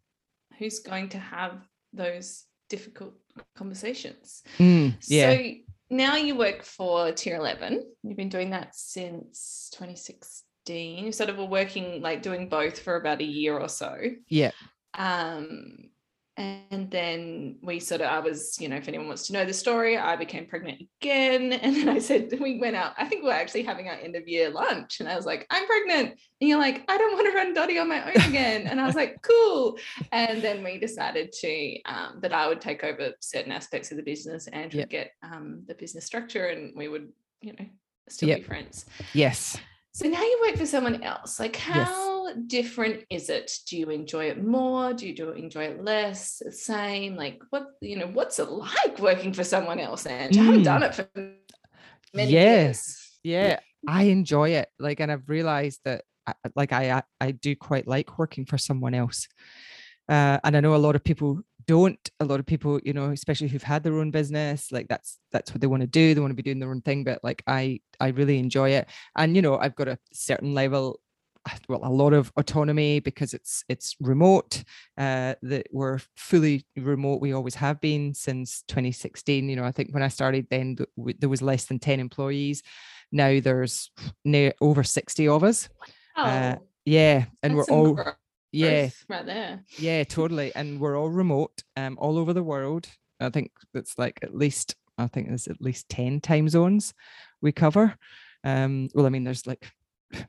Who's 0.60 0.80
going 0.80 1.10
to 1.10 1.17
have 1.17 1.67
those 1.91 2.45
difficult 2.69 3.13
conversations? 3.56 4.43
Mm, 4.60 4.95
yeah. 5.08 5.32
so 5.32 5.52
now 5.89 6.15
you 6.15 6.36
work 6.36 6.63
for 6.63 7.12
tier 7.12 7.36
11 7.36 7.84
you've 8.04 8.17
been 8.17 8.30
doing 8.30 8.52
that 8.52 8.76
since 8.76 9.69
2016 9.74 11.06
you 11.06 11.12
sort 11.12 11.30
of 11.30 11.38
were 11.38 11.45
working 11.45 12.02
like 12.02 12.21
doing 12.21 12.50
both 12.50 12.80
for 12.80 12.95
about 12.95 13.21
a 13.21 13.26
year 13.26 13.58
or 13.58 13.69
so. 13.69 13.98
Yeah. 14.30 14.52
Um 14.98 15.89
and 16.38 16.91
then 16.91 17.58
we 17.62 17.80
sort 17.80 18.02
of 18.02 18.08
i 18.08 18.19
was 18.19 18.60
you 18.60 18.67
know 18.67 18.76
if 18.76 18.88
anyone 18.88 19.08
wants 19.08 19.28
to 19.28 19.34
know 19.34 19.45
the 19.45 19.54
story 19.54 19.98
i 19.98 20.15
became 20.15 20.45
pregnant 20.45 20.82
again. 21.02 21.54
And 21.65 21.76
then 21.76 21.89
i 21.89 22.00
said 22.00 22.30
we 22.39 22.60
went 22.60 22.76
out 22.76 22.93
i 22.98 23.06
think 23.06 23.24
we 23.24 23.30
are 23.30 23.34
actually 23.34 23.63
having 23.63 23.88
our 23.88 23.95
end 23.95 24.15
of 24.15 24.28
year 24.28 24.50
lunch. 24.50 25.00
And 25.00 25.08
i 25.08 25.15
was 25.15 25.26
like 25.26 25.48
i'm 25.50 25.65
pregnant. 25.65 26.10
And 26.41 26.50
you're 26.50 26.60
like 26.60 26.84
i 26.89 26.98
don't 26.98 27.13
want 27.13 27.28
to 27.28 27.36
run 27.36 27.54
dotty 27.54 27.80
on 27.80 27.88
my 27.88 28.04
own 28.04 28.21
again. 28.30 28.67
And 28.67 28.82
i 28.82 28.86
was 28.86 28.95
like 28.95 29.21
cool. 29.21 29.78
And 30.12 30.41
then 30.41 30.63
we 30.63 30.78
decided 30.78 31.32
to 31.32 31.82
um, 31.84 32.19
that 32.21 32.34
i 32.34 32.48
would 32.48 32.62
take 32.62 32.84
over 32.84 33.12
certain 33.21 33.52
aspects 33.52 33.91
of 33.91 33.98
the 33.98 34.04
business 34.04 34.48
and 34.48 34.74
yep. 34.74 34.89
get 34.89 35.12
um, 35.24 35.63
the 35.67 35.76
business 35.76 36.06
structure 36.06 36.48
and 36.48 36.74
we 36.76 36.88
would 36.88 37.10
you 37.41 37.54
know 37.54 37.65
still 38.10 38.30
yep. 38.30 38.39
be 38.39 38.43
friends. 38.43 38.86
Yes. 39.13 39.58
So 39.93 40.08
now 40.10 40.21
you 40.21 40.39
work 40.45 40.58
for 40.58 40.65
someone 40.65 41.02
else. 41.04 41.39
Like 41.39 41.56
how 41.56 41.80
yes 41.80 42.14
different 42.48 43.04
is 43.10 43.30
it? 43.30 43.52
Do 43.68 43.78
you 43.78 43.90
enjoy 43.90 44.26
it 44.26 44.44
more? 44.44 44.94
Do 44.94 45.08
you 45.08 45.16
do 45.16 45.32
enjoy 45.32 45.66
it 45.66 45.84
less? 45.84 46.42
The 46.44 46.52
same? 46.52 47.16
Like 47.16 47.42
what, 47.50 47.68
you 47.82 47.98
know, 47.98 48.08
what's 48.08 48.40
it 48.40 48.50
like 48.50 49.00
working 49.00 49.34
for 49.34 49.44
someone 49.44 49.80
else? 49.80 50.06
And 50.06 50.34
mm. 50.34 50.40
I 50.40 50.44
haven't 50.44 50.64
done 50.64 50.84
it 50.84 50.96
for 50.96 51.08
many 52.14 52.32
yes. 52.32 52.32
years. 52.34 53.20
Yeah. 53.24 53.60
I 53.88 54.04
enjoy 54.04 54.52
it. 54.52 54.70
Like, 54.80 55.00
and 55.00 55.12
I've 55.12 55.30
realized 55.30 55.82
that 55.86 56.04
I, 56.26 56.34
like 56.56 56.74
I, 56.74 57.04
I 57.22 57.32
do 57.32 57.56
quite 57.56 57.88
like 57.88 58.18
working 58.18 58.46
for 58.46 58.58
someone 58.58 58.94
else. 58.94 59.28
Uh, 60.10 60.40
and 60.44 60.58
I 60.58 60.60
know 60.60 60.76
a 60.76 60.78
lot 60.78 60.96
of 60.96 61.04
people 61.04 61.42
don't 61.68 62.12
a 62.20 62.26
lot 62.26 62.40
of 62.40 62.46
people 62.46 62.80
you 62.84 62.94
know 62.94 63.12
especially 63.12 63.48
who've 63.48 63.64
had 63.64 63.84
their 63.84 63.98
own 64.00 64.12
business 64.12 64.72
like 64.72 64.88
that's 64.88 65.18
that's 65.32 65.52
what 65.52 65.62
they 65.62 65.68
want 65.68 65.82
to 65.82 65.88
do 65.88 66.14
they 66.14 66.22
want 66.22 66.32
to 66.32 66.36
be 66.36 66.44
doing 66.44 66.60
their 66.60 66.70
own 66.70 66.82
thing 66.82 67.04
but 67.04 67.20
like 67.24 67.42
i 67.48 67.80
i 68.00 68.10
really 68.10 68.38
enjoy 68.38 68.70
it 68.70 68.88
and 69.16 69.36
you 69.36 69.42
know 69.42 69.58
i've 69.58 69.76
got 69.76 69.88
a 69.88 69.98
certain 70.14 70.54
level 70.54 71.00
well 71.68 71.82
a 71.84 71.90
lot 71.90 72.14
of 72.14 72.32
autonomy 72.38 73.00
because 73.00 73.34
it's 73.34 73.64
it's 73.70 73.96
remote 74.00 74.64
uh, 74.98 75.36
that 75.42 75.68
we're 75.72 76.00
fully 76.16 76.66
remote. 76.76 77.22
We 77.22 77.34
always 77.34 77.56
have 77.56 77.80
been 77.82 78.14
since 78.14 78.64
2016 78.68 79.50
you 79.50 79.56
know 79.56 79.64
i 79.64 79.72
think 79.72 79.94
when 79.94 80.04
i 80.04 80.08
started 80.08 80.48
then 80.50 80.78
there 81.20 81.30
was 81.30 81.42
less 81.42 81.66
than 81.66 81.80
10 81.80 82.00
employees. 82.00 82.64
Now 83.12 83.40
there's 83.40 83.92
near 84.24 84.54
over 84.60 84.84
60 84.84 85.28
of 85.28 85.44
us. 85.44 85.70
Oh, 86.18 86.24
uh, 86.24 86.56
yeah 86.86 87.26
and 87.44 87.56
we're 87.56 87.64
all 87.66 88.00
yeah. 88.52 88.90
right 89.10 89.26
there. 89.26 89.64
Yeah 89.78 90.04
totally 90.04 90.52
and 90.56 90.80
we're 90.80 90.98
all 90.98 91.10
remote 91.10 91.64
um 91.78 91.98
all 92.00 92.18
over 92.18 92.34
the 92.34 92.44
world. 92.44 92.88
I 93.20 93.30
think 93.30 93.52
it's 93.74 93.98
like 93.98 94.20
at 94.24 94.36
least 94.36 94.76
i 94.98 95.08
think 95.08 95.28
there's 95.28 95.48
at 95.48 95.62
least 95.62 95.90
10 95.90 96.22
time 96.22 96.50
zones 96.50 96.94
we 97.42 97.52
cover. 97.52 97.96
Um 98.44 98.90
well 98.94 99.06
i 99.06 99.10
mean 99.10 99.24
there's 99.24 99.48
like 99.48 99.72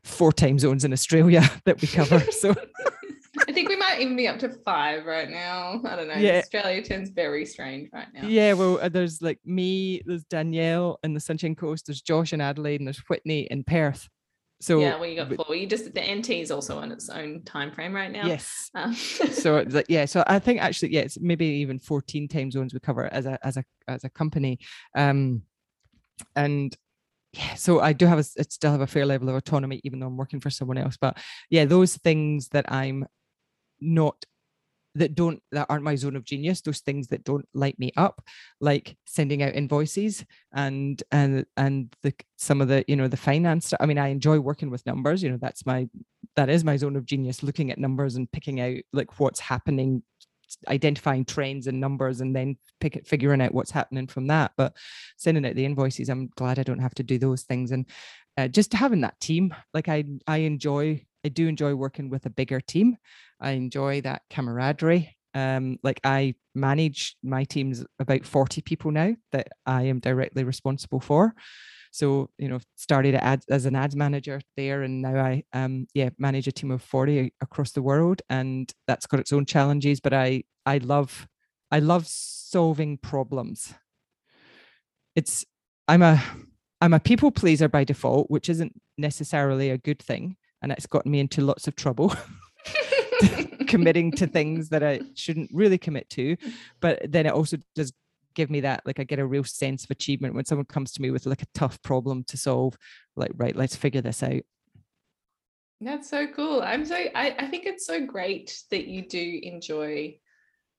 four 0.05 0.33
time 0.33 0.59
zones 0.59 0.85
in 0.85 0.93
Australia 0.93 1.43
that 1.65 1.81
we 1.81 1.89
cover. 1.89 2.21
So 2.33 2.55
I 3.49 3.53
think 3.53 3.69
we 3.69 3.77
might 3.77 4.01
even 4.01 4.17
be 4.17 4.29
up 4.29 4.39
to 4.41 4.49
five 4.49 5.05
right 5.05 5.29
now. 5.29 5.81
I 5.85 5.97
don't 5.97 6.09
know. 6.09 6.15
Yeah. 6.15 6.39
Australia 6.39 6.83
turns 6.83 7.11
very 7.11 7.45
strange 7.45 7.91
right 7.93 8.09
now. 8.13 8.27
Yeah, 8.27 8.55
well, 8.55 8.79
uh, 8.81 8.89
there's 8.89 9.21
like 9.21 9.39
me, 9.45 10.03
there's 10.07 10.25
Danielle 10.25 10.99
in 11.03 11.13
the 11.13 11.21
Sunshine 11.21 11.55
Coast, 11.55 11.87
there's 11.87 12.01
Josh 12.01 12.33
in 12.33 12.41
Adelaide, 12.41 12.81
and 12.81 12.87
there's 12.87 13.03
Whitney 13.09 13.43
in 13.51 13.63
Perth. 13.65 14.09
So 14.61 14.81
yeah, 14.81 14.99
well, 14.99 15.07
you 15.07 15.17
got 15.17 15.35
four. 15.35 15.55
You 15.55 15.67
just 15.67 15.93
the 15.93 16.01
NT 16.01 16.31
is 16.31 16.51
also 16.51 16.79
on 16.79 16.91
its 16.91 17.11
own 17.11 17.43
time 17.45 17.73
frame 17.73 17.95
right 17.95 18.11
now. 18.11 18.27
Yes. 18.27 18.71
Um. 18.75 18.95
so 18.95 19.63
like 19.69 19.87
yeah, 19.89 20.07
so 20.07 20.25
I 20.27 20.39
think 20.39 20.63
actually 20.63 20.95
yeah, 20.95 21.03
it's 21.03 21.21
maybe 21.21 21.45
even 21.47 21.79
14 21.79 22.27
time 22.29 22.51
zones 22.51 22.73
we 22.73 22.81
cover 22.81 23.13
as 23.13 23.27
a 23.27 23.39
as 23.47 23.59
a 23.59 23.65
as 23.87 24.05
a 24.05 24.09
company. 24.09 24.59
Um, 24.95 25.43
and 26.35 26.75
yeah, 27.37 27.55
so 27.55 27.81
I 27.81 27.93
do 27.93 28.07
have 28.07 28.19
a 28.19 28.25
I 28.39 28.43
still 28.43 28.71
have 28.71 28.81
a 28.81 28.87
fair 28.87 29.07
level 29.07 29.29
of 29.29 29.35
autonomy, 29.35 29.81
even 29.85 30.01
though 30.01 30.07
I'm 30.07 30.17
working 30.17 30.41
for 30.41 30.51
someone 30.51 30.79
else. 30.79 30.97
But 31.01 31.19
yeah, 31.51 31.65
those 31.65 31.97
things 31.97 32.49
that 32.49 32.71
I'm 32.73 33.07
not 33.81 34.25
that 34.95 35.15
don't 35.15 35.43
that 35.53 35.67
aren't 35.69 35.85
my 35.85 35.95
zone 35.95 36.17
of 36.17 36.25
genius 36.25 36.63
those 36.63 36.81
things 36.81 37.09
that 37.09 37.23
don't 37.23 37.47
light 37.53 37.79
me 37.79 37.93
up 37.99 38.23
like 38.61 38.97
sending 39.05 39.43
out 39.43 39.55
invoices 39.55 40.25
and 40.55 41.03
and 41.13 41.45
and 41.59 41.95
the 42.03 42.15
some 42.37 42.63
of 42.63 42.69
the 42.69 42.83
you 42.89 42.97
know 42.97 43.07
the 43.07 43.17
finance 43.17 43.75
i 43.79 43.85
mean 43.85 43.99
i 43.99 44.09
enjoy 44.09 44.39
working 44.39 44.71
with 44.71 44.87
numbers 44.87 45.23
you 45.23 45.31
know 45.31 45.39
that's 45.39 45.67
my 45.67 45.87
that 46.35 46.49
is 46.49 46.65
my 46.65 46.77
zone 46.77 46.97
of 46.97 47.05
genius 47.05 47.43
looking 47.43 47.71
at 47.71 47.79
numbers 47.79 48.17
and 48.17 48.33
picking 48.33 48.61
out 48.61 48.79
like 48.95 49.21
what's 49.21 49.41
happening 49.41 50.03
identifying 50.69 51.25
trends 51.25 51.67
and 51.67 51.81
numbers 51.81 52.21
and 52.21 52.35
then 52.35 52.57
pick 52.81 52.97
it, 52.97 53.07
figuring 53.07 53.41
out 53.41 53.55
what's 53.55 53.71
happening 53.71 54.07
from 54.07 54.27
that. 54.29 54.53
But 54.57 54.77
sending 55.17 55.47
out 55.47 55.55
the 55.55 55.65
invoices, 55.65 56.09
I'm 56.09 56.29
glad 56.37 56.59
I 56.59 56.63
don't 56.63 56.81
have 56.81 56.95
to 56.95 57.03
do 57.03 57.19
those 57.19 57.43
things. 57.43 57.71
And 57.71 57.87
uh, 58.37 58.49
just 58.49 58.73
having 58.73 59.01
that 59.03 59.19
team, 59.21 59.55
like 59.73 59.89
I, 59.89 60.05
I 60.27 60.39
enjoy, 60.39 61.05
I 61.25 61.29
do 61.29 61.49
enjoy 61.49 61.75
working 61.75 62.11
with 62.11 62.27
a 62.27 62.31
bigger 62.31 62.61
team. 62.61 62.97
I 63.41 63.53
enjoy 63.53 64.03
that 64.03 64.23
camaraderie. 64.31 65.17
Um, 65.35 65.79
like 65.83 66.01
I 66.03 66.35
manage 66.55 67.17
my 67.23 67.45
teams 67.45 67.85
about 67.99 68.25
40 68.25 68.63
people 68.63 68.91
now 68.91 69.15
that 69.33 69.49
I 69.67 69.83
am 69.83 70.01
directly 70.01 70.45
responsible 70.45 71.01
for. 71.01 71.35
So, 71.97 72.29
you 72.37 72.49
know, 72.49 72.59
started 72.77 73.15
ad, 73.15 73.43
as 73.49 73.65
an 73.65 73.75
ads 73.75 73.97
manager 73.97 74.41
there, 74.55 74.83
and 74.83 75.01
now 75.01 75.17
I, 75.17 75.45
um, 75.55 75.87
yeah, 75.95 76.11
manage 76.19 76.47
a 76.47 76.53
team 76.53 76.71
of 76.71 76.83
40 76.83 77.33
across 77.41 77.73
the 77.73 77.81
world, 77.81 78.21
and 78.29 78.71
that's 78.87 79.07
got 79.07 79.19
its 79.21 79.33
own 79.33 79.47
challenges. 79.47 79.99
But 80.01 80.13
I, 80.13 80.45
I 80.67 80.79
love, 80.79 81.27
I 81.71 81.79
love 81.79 82.07
solving 82.07 82.99
problems. 82.99 83.73
It's, 85.15 85.47
I'm 85.89 86.03
a, 86.03 86.23
I'm 86.83 86.93
a 86.93 87.01
people 87.01 87.31
pleaser 87.31 87.69
by 87.69 87.85
default, 87.85 88.31
which 88.31 88.51
isn't 88.51 88.75
necessarily 88.99 89.71
a 89.71 89.79
good 89.79 90.03
thing, 90.03 90.37
and 90.61 90.73
it's 90.73 90.87
gotten 90.87 91.11
me 91.11 91.21
into 91.21 91.41
lots 91.41 91.67
of 91.67 91.77
trouble. 91.77 92.15
committing 93.67 94.13
to 94.13 94.27
things 94.27 94.69
that 94.69 94.83
I 94.83 95.01
shouldn't 95.15 95.51
really 95.53 95.79
commit 95.79 96.09
to. 96.11 96.37
But 96.81 97.01
then 97.11 97.27
it 97.27 97.33
also 97.33 97.57
does 97.75 97.93
give 98.37 98.51
me 98.51 98.61
that 98.61 98.83
like 98.87 99.01
i 99.01 99.05
get 99.05 99.19
a 99.19 99.27
real 99.27 99.43
sense 99.43 99.83
of 99.83 99.91
achievement 99.91 100.35
when 100.35 100.45
someone 100.45 100.67
comes 100.67 100.93
to 100.93 101.03
me 101.03 101.11
with 101.11 101.27
like 101.27 101.43
a 101.43 101.47
tough 101.55 101.83
problem 101.83 102.23
to 102.23 102.37
solve 102.37 102.77
like 103.17 103.33
right 103.35 103.57
let's 103.57 103.75
figure 103.75 104.03
this 104.03 104.23
out. 104.23 104.43
That's 105.81 106.09
so 106.09 106.27
cool. 106.29 106.63
I'm 106.63 106.85
so 106.87 106.95
I, 106.95 107.37
I 107.39 107.47
think 107.49 107.67
it's 107.67 107.87
so 107.87 108.07
great 108.07 108.63
that 108.71 108.87
you 108.87 109.07
do 109.07 109.41
enjoy 109.43 110.19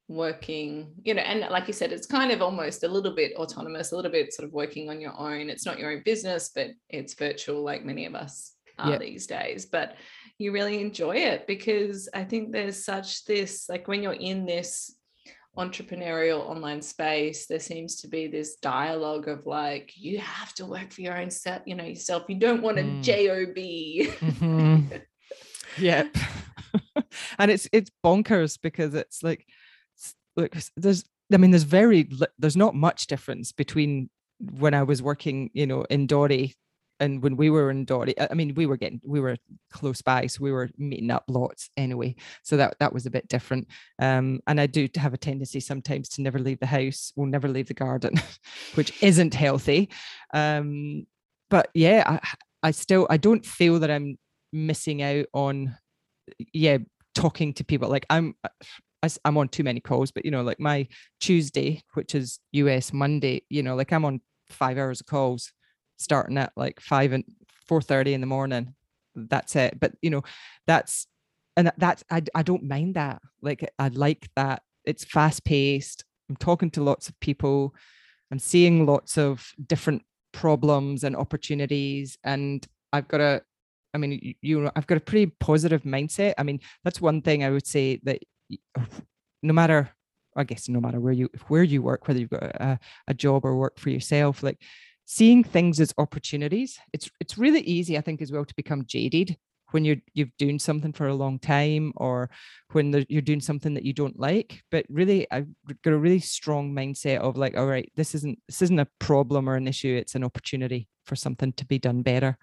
working 0.09 0.93
you 1.03 1.13
know 1.13 1.21
and 1.21 1.41
like 1.51 1.67
you 1.67 1.73
said 1.73 1.91
it's 1.91 2.07
kind 2.07 2.31
of 2.31 2.41
almost 2.41 2.83
a 2.83 2.87
little 2.87 3.13
bit 3.13 3.35
autonomous 3.35 3.91
a 3.91 3.95
little 3.97 4.09
bit 4.09 4.33
sort 4.33 4.47
of 4.47 4.53
working 4.53 4.89
on 4.89 5.01
your 5.01 5.19
own. 5.19 5.49
It's 5.49 5.65
not 5.65 5.79
your 5.79 5.91
own 5.91 6.01
business 6.05 6.49
but 6.53 6.69
it's 6.89 7.13
virtual 7.13 7.61
like 7.61 7.83
many 7.83 8.05
of 8.05 8.15
us 8.15 8.53
are 8.79 8.91
yep. 8.91 9.01
these 9.01 9.27
days 9.27 9.65
but 9.65 9.95
you 10.37 10.51
really 10.51 10.79
enjoy 10.79 11.15
it 11.15 11.47
because 11.47 12.07
i 12.13 12.23
think 12.23 12.51
there's 12.51 12.85
such 12.85 13.25
this 13.25 13.67
like 13.69 13.87
when 13.87 14.03
you're 14.03 14.13
in 14.13 14.45
this 14.45 14.96
entrepreneurial 15.57 16.39
online 16.47 16.81
space 16.81 17.47
there 17.47 17.59
seems 17.59 17.95
to 17.95 18.07
be 18.07 18.27
this 18.27 18.57
dialogue 18.57 19.27
of 19.27 19.45
like 19.45 19.91
you 19.95 20.19
have 20.19 20.53
to 20.53 20.65
work 20.65 20.91
for 20.91 21.01
your 21.01 21.17
own 21.17 21.31
set 21.31 21.67
you 21.67 21.75
know 21.75 21.83
yourself 21.83 22.23
you 22.27 22.35
don't 22.35 22.61
want 22.61 22.77
a 22.77 22.83
mm. 22.83 23.01
job 23.01 23.17
mm-hmm. 23.55 24.97
yep 25.79 26.15
and 27.39 27.49
it's 27.49 27.67
it's 27.73 27.89
bonkers 28.05 28.59
because 28.61 28.93
it's 28.93 29.23
like 29.23 29.45
look 30.35 30.55
there's 30.75 31.03
i 31.33 31.37
mean 31.37 31.51
there's 31.51 31.63
very 31.63 32.07
there's 32.37 32.57
not 32.57 32.75
much 32.75 33.07
difference 33.07 33.51
between 33.51 34.09
when 34.59 34.75
i 34.75 34.83
was 34.83 35.01
working 35.01 35.49
you 35.53 35.65
know 35.65 35.83
in 35.89 36.05
Dotty 36.05 36.55
and 36.99 37.21
when 37.21 37.36
we 37.38 37.49
were 37.49 37.69
in 37.69 37.86
Dotty, 37.86 38.13
I 38.19 38.33
mean, 38.33 38.53
we 38.55 38.65
were 38.65 38.77
getting, 38.77 39.01
we 39.03 39.19
were 39.19 39.38
close 39.71 40.01
by, 40.01 40.27
so 40.27 40.43
we 40.43 40.51
were 40.51 40.69
meeting 40.77 41.12
up 41.12 41.23
lots 41.27 41.69
anyway. 41.77 42.15
So 42.43 42.57
that 42.57 42.75
that 42.79 42.93
was 42.93 43.05
a 43.05 43.12
bit 43.12 43.27
different. 43.27 43.67
Um, 43.99 44.39
and 44.47 44.60
I 44.60 44.67
do 44.67 44.88
have 44.95 45.13
a 45.13 45.17
tendency 45.17 45.60
sometimes 45.60 46.10
to 46.10 46.21
never 46.21 46.39
leave 46.39 46.60
the 46.60 46.65
house, 46.65 47.12
or 47.15 47.27
never 47.27 47.47
leave 47.47 47.67
the 47.67 47.73
garden, 47.73 48.15
which 48.75 48.91
isn't 49.03 49.33
healthy. 49.33 49.89
Um, 50.33 51.05
but 51.49 51.69
yeah, 51.73 52.03
I, 52.05 52.67
I 52.67 52.71
still, 52.71 53.07
I 53.10 53.17
don't 53.17 53.45
feel 53.45 53.79
that 53.79 53.91
I'm 53.91 54.17
missing 54.51 55.01
out 55.01 55.25
on, 55.33 55.77
yeah, 56.53 56.79
talking 57.15 57.53
to 57.53 57.63
people. 57.63 57.89
Like 57.89 58.05
I'm, 58.10 58.36
I, 59.03 59.10
I'm 59.23 59.38
on 59.38 59.49
too 59.49 59.63
many 59.63 59.79
calls, 59.79 60.12
but 60.12 60.25
you 60.25 60.31
know, 60.31 60.41
like 60.41 60.60
my 60.60 60.88
Tuesday, 61.19 61.83
which 61.93 62.15
is 62.15 62.39
US 62.53 62.91
Monday, 62.91 63.43
you 63.49 63.63
know, 63.63 63.75
like 63.75 63.93
I'm 63.93 64.05
on 64.05 64.21
five 64.49 64.77
hours 64.77 65.01
of 65.01 65.07
calls 65.07 65.51
starting 65.97 66.38
at 66.38 66.53
like 66.55 66.79
five 66.79 67.12
and 67.12 67.23
four 67.67 67.81
thirty 67.81 68.13
in 68.13 68.21
the 68.21 68.27
morning. 68.27 68.73
That's 69.15 69.55
it. 69.55 69.79
But 69.79 69.93
you 70.01 70.10
know, 70.10 70.23
that's 70.65 71.07
and 71.55 71.71
that's 71.77 72.03
I 72.10 72.23
I 72.36 72.43
don't 72.43 72.63
mind 72.63 72.95
that. 72.95 73.21
Like 73.41 73.69
I 73.77 73.89
like 73.89 74.29
that. 74.36 74.62
It's 74.86 75.03
fast 75.03 75.43
paced. 75.43 76.05
I'm 76.29 76.36
talking 76.36 76.69
to 76.71 76.83
lots 76.83 77.10
of 77.10 77.19
people. 77.19 77.73
I'm 78.31 78.39
seeing 78.39 78.86
lots 78.86 79.17
of 79.17 79.51
different 79.65 80.03
problems 80.33 81.03
and 81.03 81.15
opportunities, 81.15 82.17
and 82.23 82.65
I've 82.93 83.07
got 83.07 83.21
a. 83.21 83.41
I 83.93 83.99
mean, 83.99 84.19
you, 84.21 84.33
you 84.41 84.62
know, 84.62 84.71
I've 84.75 84.86
got 84.86 84.97
a 84.97 85.01
pretty 85.01 85.31
positive 85.39 85.83
mindset. 85.83 86.33
I 86.38 86.43
mean, 86.43 86.60
that's 86.83 87.01
one 87.01 87.21
thing 87.21 87.43
I 87.43 87.49
would 87.49 87.65
say 87.65 87.99
that 88.03 88.21
no 89.41 89.53
matter 89.53 89.91
I 90.38 90.43
guess 90.43 90.69
no 90.69 90.79
matter 90.79 90.99
where 90.99 91.13
you 91.13 91.29
where 91.47 91.63
you 91.63 91.81
work, 91.81 92.07
whether 92.07 92.19
you've 92.19 92.29
got 92.29 92.43
a, 92.43 92.79
a 93.07 93.13
job 93.13 93.43
or 93.43 93.55
work 93.55 93.79
for 93.79 93.89
yourself, 93.89 94.43
like 94.43 94.62
seeing 95.07 95.41
things 95.41 95.79
as 95.79 95.93
opportunities. 95.97 96.77
It's 96.93 97.09
it's 97.19 97.37
really 97.37 97.61
easy, 97.61 97.97
I 97.97 98.01
think, 98.01 98.21
as 98.21 98.31
well, 98.31 98.45
to 98.45 98.55
become 98.55 98.85
jaded 98.85 99.37
when 99.71 99.83
you're 99.83 99.97
you're 100.13 100.27
doing 100.37 100.59
something 100.59 100.93
for 100.93 101.07
a 101.07 101.15
long 101.15 101.39
time 101.39 101.93
or 101.95 102.29
when 102.73 103.05
you're 103.09 103.21
doing 103.21 103.41
something 103.41 103.73
that 103.73 103.83
you 103.83 103.91
don't 103.91 104.17
like 104.17 104.61
but 104.71 104.85
really 104.89 105.29
i've 105.31 105.47
got 105.83 105.93
a 105.93 105.97
really 105.97 106.21
strong 106.21 106.73
mindset 106.73 107.17
of 107.17 107.35
like 107.35 107.57
all 107.57 107.65
right 107.67 107.91
this 107.97 108.15
isn't 108.15 108.39
this 108.47 108.61
isn't 108.61 108.79
a 108.79 108.87
problem 108.99 109.49
or 109.49 109.55
an 109.55 109.67
issue 109.67 109.93
it's 109.93 110.15
an 110.15 110.23
opportunity 110.23 110.87
for 111.05 111.17
something 111.17 111.51
to 111.51 111.65
be 111.65 111.77
done 111.77 112.01
better 112.01 112.37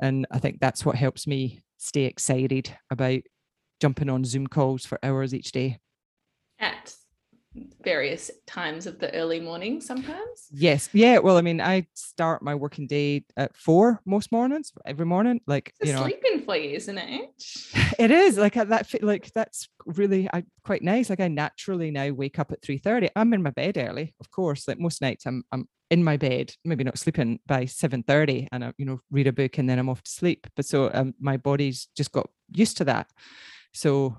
and 0.00 0.26
i 0.30 0.38
think 0.38 0.58
that's 0.60 0.82
what 0.82 0.96
helps 0.96 1.26
me 1.26 1.60
stay 1.76 2.04
excited 2.04 2.74
about 2.90 3.20
jumping 3.78 4.08
on 4.08 4.24
zoom 4.24 4.46
calls 4.46 4.86
for 4.86 4.98
hours 5.02 5.34
each 5.34 5.52
day 5.52 5.78
at 6.58 6.94
various 7.82 8.30
times 8.46 8.86
of 8.86 8.98
the 8.98 9.12
early 9.14 9.40
morning 9.40 9.80
sometimes. 9.80 10.48
Yes. 10.52 10.88
Yeah 10.92 11.18
well 11.18 11.36
i 11.36 11.40
mean 11.40 11.60
i 11.60 11.86
start 11.94 12.42
my 12.42 12.54
working 12.54 12.86
day 12.86 13.24
at 13.36 13.56
four 13.56 14.00
most 14.04 14.30
mornings 14.30 14.72
every 14.84 15.06
morning 15.06 15.40
like 15.46 15.74
it's 15.80 15.88
you 15.88 15.94
know 15.94 16.02
sleeping 16.02 16.44
for 16.44 16.56
you 16.56 16.70
isn't 16.76 16.98
it? 16.98 17.30
It 17.98 18.10
is 18.10 18.38
like 18.38 18.54
that 18.54 18.88
like 19.02 19.32
that's 19.32 19.68
really 19.84 20.28
I, 20.32 20.44
quite 20.64 20.82
nice 20.82 21.10
like 21.10 21.20
i 21.20 21.28
naturally 21.28 21.90
now 21.90 22.10
wake 22.10 22.38
up 22.38 22.52
at 22.52 22.62
3 22.62 22.78
30 22.78 23.10
i'm 23.16 23.34
in 23.34 23.42
my 23.42 23.50
bed 23.50 23.76
early 23.76 24.14
of 24.20 24.30
course 24.30 24.66
like 24.68 24.78
most 24.78 25.02
nights 25.02 25.26
i'm 25.26 25.42
i'm 25.52 25.68
in 25.90 26.02
my 26.04 26.16
bed 26.16 26.54
maybe 26.64 26.84
not 26.84 26.98
sleeping 26.98 27.40
by 27.46 27.64
7 27.66 28.02
30 28.04 28.48
and 28.52 28.64
i 28.64 28.72
you 28.78 28.86
know 28.86 29.00
read 29.10 29.26
a 29.26 29.32
book 29.32 29.58
and 29.58 29.68
then 29.68 29.78
i'm 29.78 29.88
off 29.88 30.02
to 30.02 30.10
sleep. 30.10 30.46
But 30.56 30.66
so 30.66 30.90
um, 30.92 31.14
my 31.20 31.36
body's 31.36 31.88
just 31.96 32.12
got 32.12 32.28
used 32.52 32.76
to 32.78 32.84
that. 32.84 33.08
So 33.72 34.16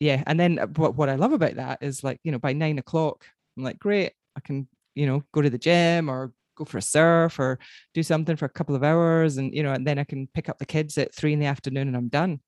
yeah 0.00 0.22
and 0.26 0.38
then 0.38 0.58
uh, 0.58 0.66
what, 0.76 0.94
what 0.96 1.08
i 1.08 1.14
love 1.14 1.32
about 1.32 1.56
that 1.56 1.78
is 1.80 2.04
like 2.04 2.18
you 2.24 2.32
know 2.32 2.38
by 2.38 2.52
nine 2.52 2.78
o'clock 2.78 3.24
i'm 3.56 3.64
like 3.64 3.78
great 3.78 4.12
i 4.36 4.40
can 4.40 4.68
you 4.94 5.06
know 5.06 5.22
go 5.32 5.42
to 5.42 5.50
the 5.50 5.58
gym 5.58 6.08
or 6.08 6.32
go 6.56 6.64
for 6.64 6.78
a 6.78 6.82
surf 6.82 7.38
or 7.38 7.58
do 7.94 8.02
something 8.02 8.36
for 8.36 8.44
a 8.44 8.50
couple 8.50 8.74
of 8.74 8.82
hours 8.82 9.36
and 9.36 9.54
you 9.54 9.62
know 9.62 9.72
and 9.72 9.86
then 9.86 9.98
i 9.98 10.04
can 10.04 10.28
pick 10.34 10.48
up 10.48 10.58
the 10.58 10.66
kids 10.66 10.98
at 10.98 11.14
three 11.14 11.32
in 11.32 11.38
the 11.38 11.46
afternoon 11.46 11.88
and 11.88 11.96
i'm 11.96 12.08
done. 12.08 12.40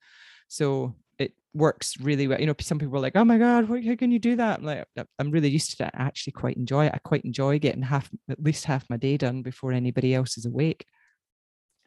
So 0.49 0.97
it 1.19 1.33
works 1.55 1.97
really 2.01 2.27
well 2.27 2.41
you 2.41 2.47
know 2.47 2.55
some 2.61 2.79
people 2.79 2.97
are 2.97 3.01
like 3.01 3.15
oh 3.15 3.25
my 3.25 3.39
god 3.39 3.67
how 3.67 3.95
can 3.95 4.11
you 4.11 4.19
do 4.19 4.35
that? 4.37 4.59
I'm 4.59 4.65
like 4.65 4.85
i'm 5.19 5.31
really 5.31 5.49
used 5.49 5.77
to 5.77 5.85
it 5.85 5.91
i 5.95 6.03
actually 6.03 6.33
quite 6.33 6.57
enjoy 6.57 6.87
it 6.87 6.93
i 6.95 6.99
quite 6.99 7.25
enjoy 7.25 7.59
getting 7.61 7.83
half 7.83 8.11
at 8.29 8.43
least 8.43 8.65
half 8.65 8.89
my 8.91 8.97
day 8.97 9.17
done 9.17 9.43
before 9.43 9.73
anybody 9.73 10.15
else 10.15 10.37
is 10.37 10.47
awake 10.47 10.87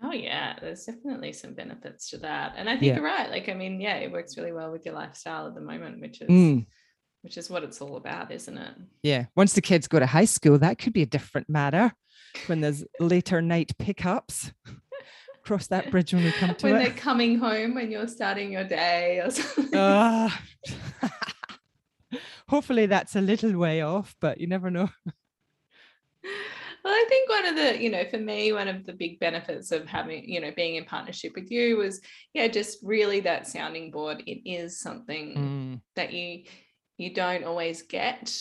Oh 0.04 0.12
yeah, 0.12 0.56
there's 0.60 0.84
definitely 0.84 1.32
some 1.32 1.54
benefits 1.54 2.10
to 2.10 2.18
that. 2.18 2.56
And 2.58 2.70
I 2.70 2.74
think 2.74 2.84
yeah. 2.84 2.96
you're 2.96 3.06
right. 3.06 3.30
Like 3.30 3.48
I 3.48 3.54
mean, 3.54 3.80
yeah, 3.80 3.96
it 3.96 4.12
works 4.12 4.38
really 4.38 4.52
well 4.52 4.72
with 4.72 4.86
your 4.86 4.96
lifestyle 4.96 5.48
at 5.48 5.56
the 5.56 5.62
moment, 5.62 6.02
which 6.02 6.22
is 6.22 6.30
mm. 6.30 6.66
which 7.22 7.38
is 7.38 7.50
what 7.50 7.63
it's 7.63 7.82
all 7.82 7.96
about, 7.96 8.32
isn't 8.32 8.58
it? 8.58 8.76
Yeah. 9.02 9.26
Once 9.36 9.54
the 9.54 9.62
kids 9.62 9.88
go 9.88 10.00
to 10.00 10.06
high 10.06 10.26
school, 10.26 10.58
that 10.60 10.78
could 10.78 10.92
be 10.92 11.04
a 11.04 11.08
different 11.08 11.50
matter 11.50 11.94
when 12.48 12.60
there's 12.60 12.84
later 13.00 13.42
night 13.42 13.78
pickups. 13.78 14.52
Cross 15.44 15.68
that 15.68 15.89
bridge 15.89 16.13
when 16.13 16.24
we 16.24 16.32
come 16.34 16.56
to 16.56 16.66
when 16.66 16.76
it. 16.76 16.78
When 16.78 16.84
they're 16.84 16.98
coming 16.98 17.39
home 17.39 17.76
when 17.76 17.89
you're 17.89 18.08
starting 18.08 18.52
your 18.52 18.63
day 18.66 19.20
or 19.20 19.32
something. 19.32 19.78
Uh, 19.78 20.30
hopefully 22.50 22.88
that's 22.88 23.16
a 23.16 23.22
little 23.22 23.58
way 23.58 23.82
off, 23.82 24.16
but 24.20 24.39
you 24.39 24.48
never 24.48 24.70
know. 24.70 24.89
Well, 26.84 26.93
I 26.93 27.06
think 27.08 27.30
one 27.30 27.46
of 27.46 27.56
the, 27.56 27.82
you 27.82 27.89
know, 27.89 28.04
for 28.10 28.17
me, 28.17 28.52
one 28.52 28.67
of 28.67 28.86
the 28.86 28.93
big 28.93 29.19
benefits 29.19 29.72
of 29.72 29.88
having, 29.88 30.28
you 30.28 30.41
know, 30.41 30.52
being 30.56 30.76
in 30.76 30.84
partnership 30.84 31.34
with 31.36 31.50
you 31.50 31.78
was, 31.78 32.02
yeah, 32.34 32.48
just 32.48 32.80
really 32.84 33.22
that 33.22 33.48
sounding 33.48 33.89
board. 33.89 34.22
It 34.28 34.41
is 34.46 34.80
something 34.80 35.36
mm. 35.36 35.82
that 35.96 36.12
you 36.12 36.43
you 36.98 37.13
don't 37.13 37.43
always 37.43 37.82
get. 37.84 38.36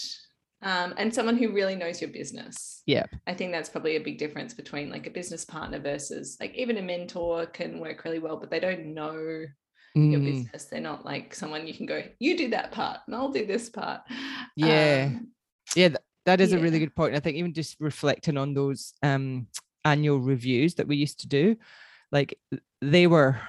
Um, 0.62 0.94
and 0.96 1.12
someone 1.12 1.36
who 1.36 1.52
really 1.52 1.74
knows 1.74 2.00
your 2.00 2.10
business. 2.10 2.82
Yeah. 2.86 3.06
I 3.26 3.34
think 3.34 3.50
that's 3.50 3.68
probably 3.68 3.96
a 3.96 4.00
big 4.00 4.18
difference 4.18 4.54
between 4.54 4.90
like 4.90 5.06
a 5.08 5.10
business 5.10 5.44
partner 5.44 5.80
versus 5.80 6.36
like 6.40 6.54
even 6.54 6.78
a 6.78 6.82
mentor 6.82 7.46
can 7.46 7.80
work 7.80 8.04
really 8.04 8.20
well, 8.20 8.36
but 8.36 8.48
they 8.48 8.60
don't 8.60 8.94
know 8.94 9.44
mm. 9.96 10.12
your 10.12 10.20
business. 10.20 10.66
They're 10.66 10.80
not 10.80 11.04
like 11.04 11.34
someone 11.34 11.66
you 11.66 11.74
can 11.74 11.86
go, 11.86 12.04
you 12.20 12.36
do 12.36 12.50
that 12.50 12.70
part 12.70 13.00
and 13.06 13.16
I'll 13.16 13.32
do 13.32 13.44
this 13.44 13.70
part. 13.70 14.02
Yeah. 14.54 15.08
Um, 15.08 15.32
yeah 15.74 15.88
that 16.26 16.40
is 16.40 16.52
yeah. 16.52 16.58
a 16.58 16.60
really 16.60 16.78
good 16.78 16.94
point. 16.94 17.14
I 17.14 17.20
think 17.20 17.36
even 17.36 17.54
just 17.54 17.76
reflecting 17.80 18.36
on 18.36 18.54
those 18.54 18.92
um, 19.02 19.48
annual 19.84 20.18
reviews 20.18 20.74
that 20.76 20.88
we 20.88 20.96
used 20.96 21.20
to 21.20 21.28
do, 21.28 21.56
like 22.10 22.38
they 22.80 23.06
were, 23.06 23.40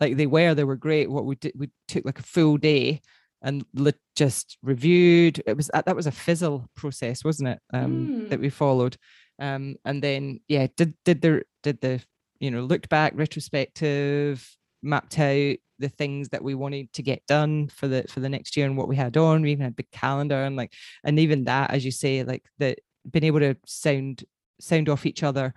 like 0.00 0.16
they 0.16 0.26
were, 0.26 0.54
they 0.54 0.64
were 0.64 0.76
great. 0.76 1.10
What 1.10 1.24
we 1.24 1.36
did, 1.36 1.52
we 1.56 1.70
took 1.88 2.04
like 2.04 2.18
a 2.18 2.22
full 2.24 2.56
day 2.56 3.02
and 3.42 3.64
just 4.16 4.58
reviewed. 4.62 5.42
It 5.46 5.56
was 5.56 5.70
that 5.72 5.96
was 5.96 6.06
a 6.06 6.12
fizzle 6.12 6.68
process, 6.74 7.24
wasn't 7.24 7.50
it? 7.50 7.58
Um, 7.72 8.08
mm. 8.08 8.28
That 8.30 8.40
we 8.40 8.50
followed, 8.50 8.96
um, 9.38 9.76
and 9.84 10.02
then 10.02 10.40
yeah, 10.48 10.66
did 10.76 10.94
did 11.04 11.20
the 11.22 11.42
did 11.62 11.80
the 11.80 12.02
you 12.40 12.50
know 12.50 12.62
looked 12.62 12.88
back 12.88 13.12
retrospective, 13.14 14.48
mapped 14.82 15.18
out 15.18 15.56
the 15.78 15.88
things 15.88 16.30
that 16.30 16.42
we 16.42 16.54
wanted 16.54 16.92
to 16.94 17.02
get 17.02 17.26
done 17.26 17.68
for 17.68 17.86
the 17.88 18.04
for 18.08 18.20
the 18.20 18.28
next 18.28 18.56
year 18.56 18.66
and 18.66 18.76
what 18.76 18.88
we 18.88 18.96
had 18.96 19.16
on. 19.16 19.42
We 19.42 19.52
even 19.52 19.64
had 19.64 19.76
the 19.76 19.86
calendar 19.92 20.42
and 20.42 20.56
like 20.56 20.72
and 21.04 21.18
even 21.18 21.44
that, 21.44 21.70
as 21.70 21.84
you 21.84 21.90
say, 21.90 22.22
like 22.22 22.44
that 22.58 22.78
being 23.10 23.24
able 23.24 23.40
to 23.40 23.56
sound 23.66 24.24
sound 24.60 24.88
off 24.88 25.06
each 25.06 25.22
other 25.22 25.52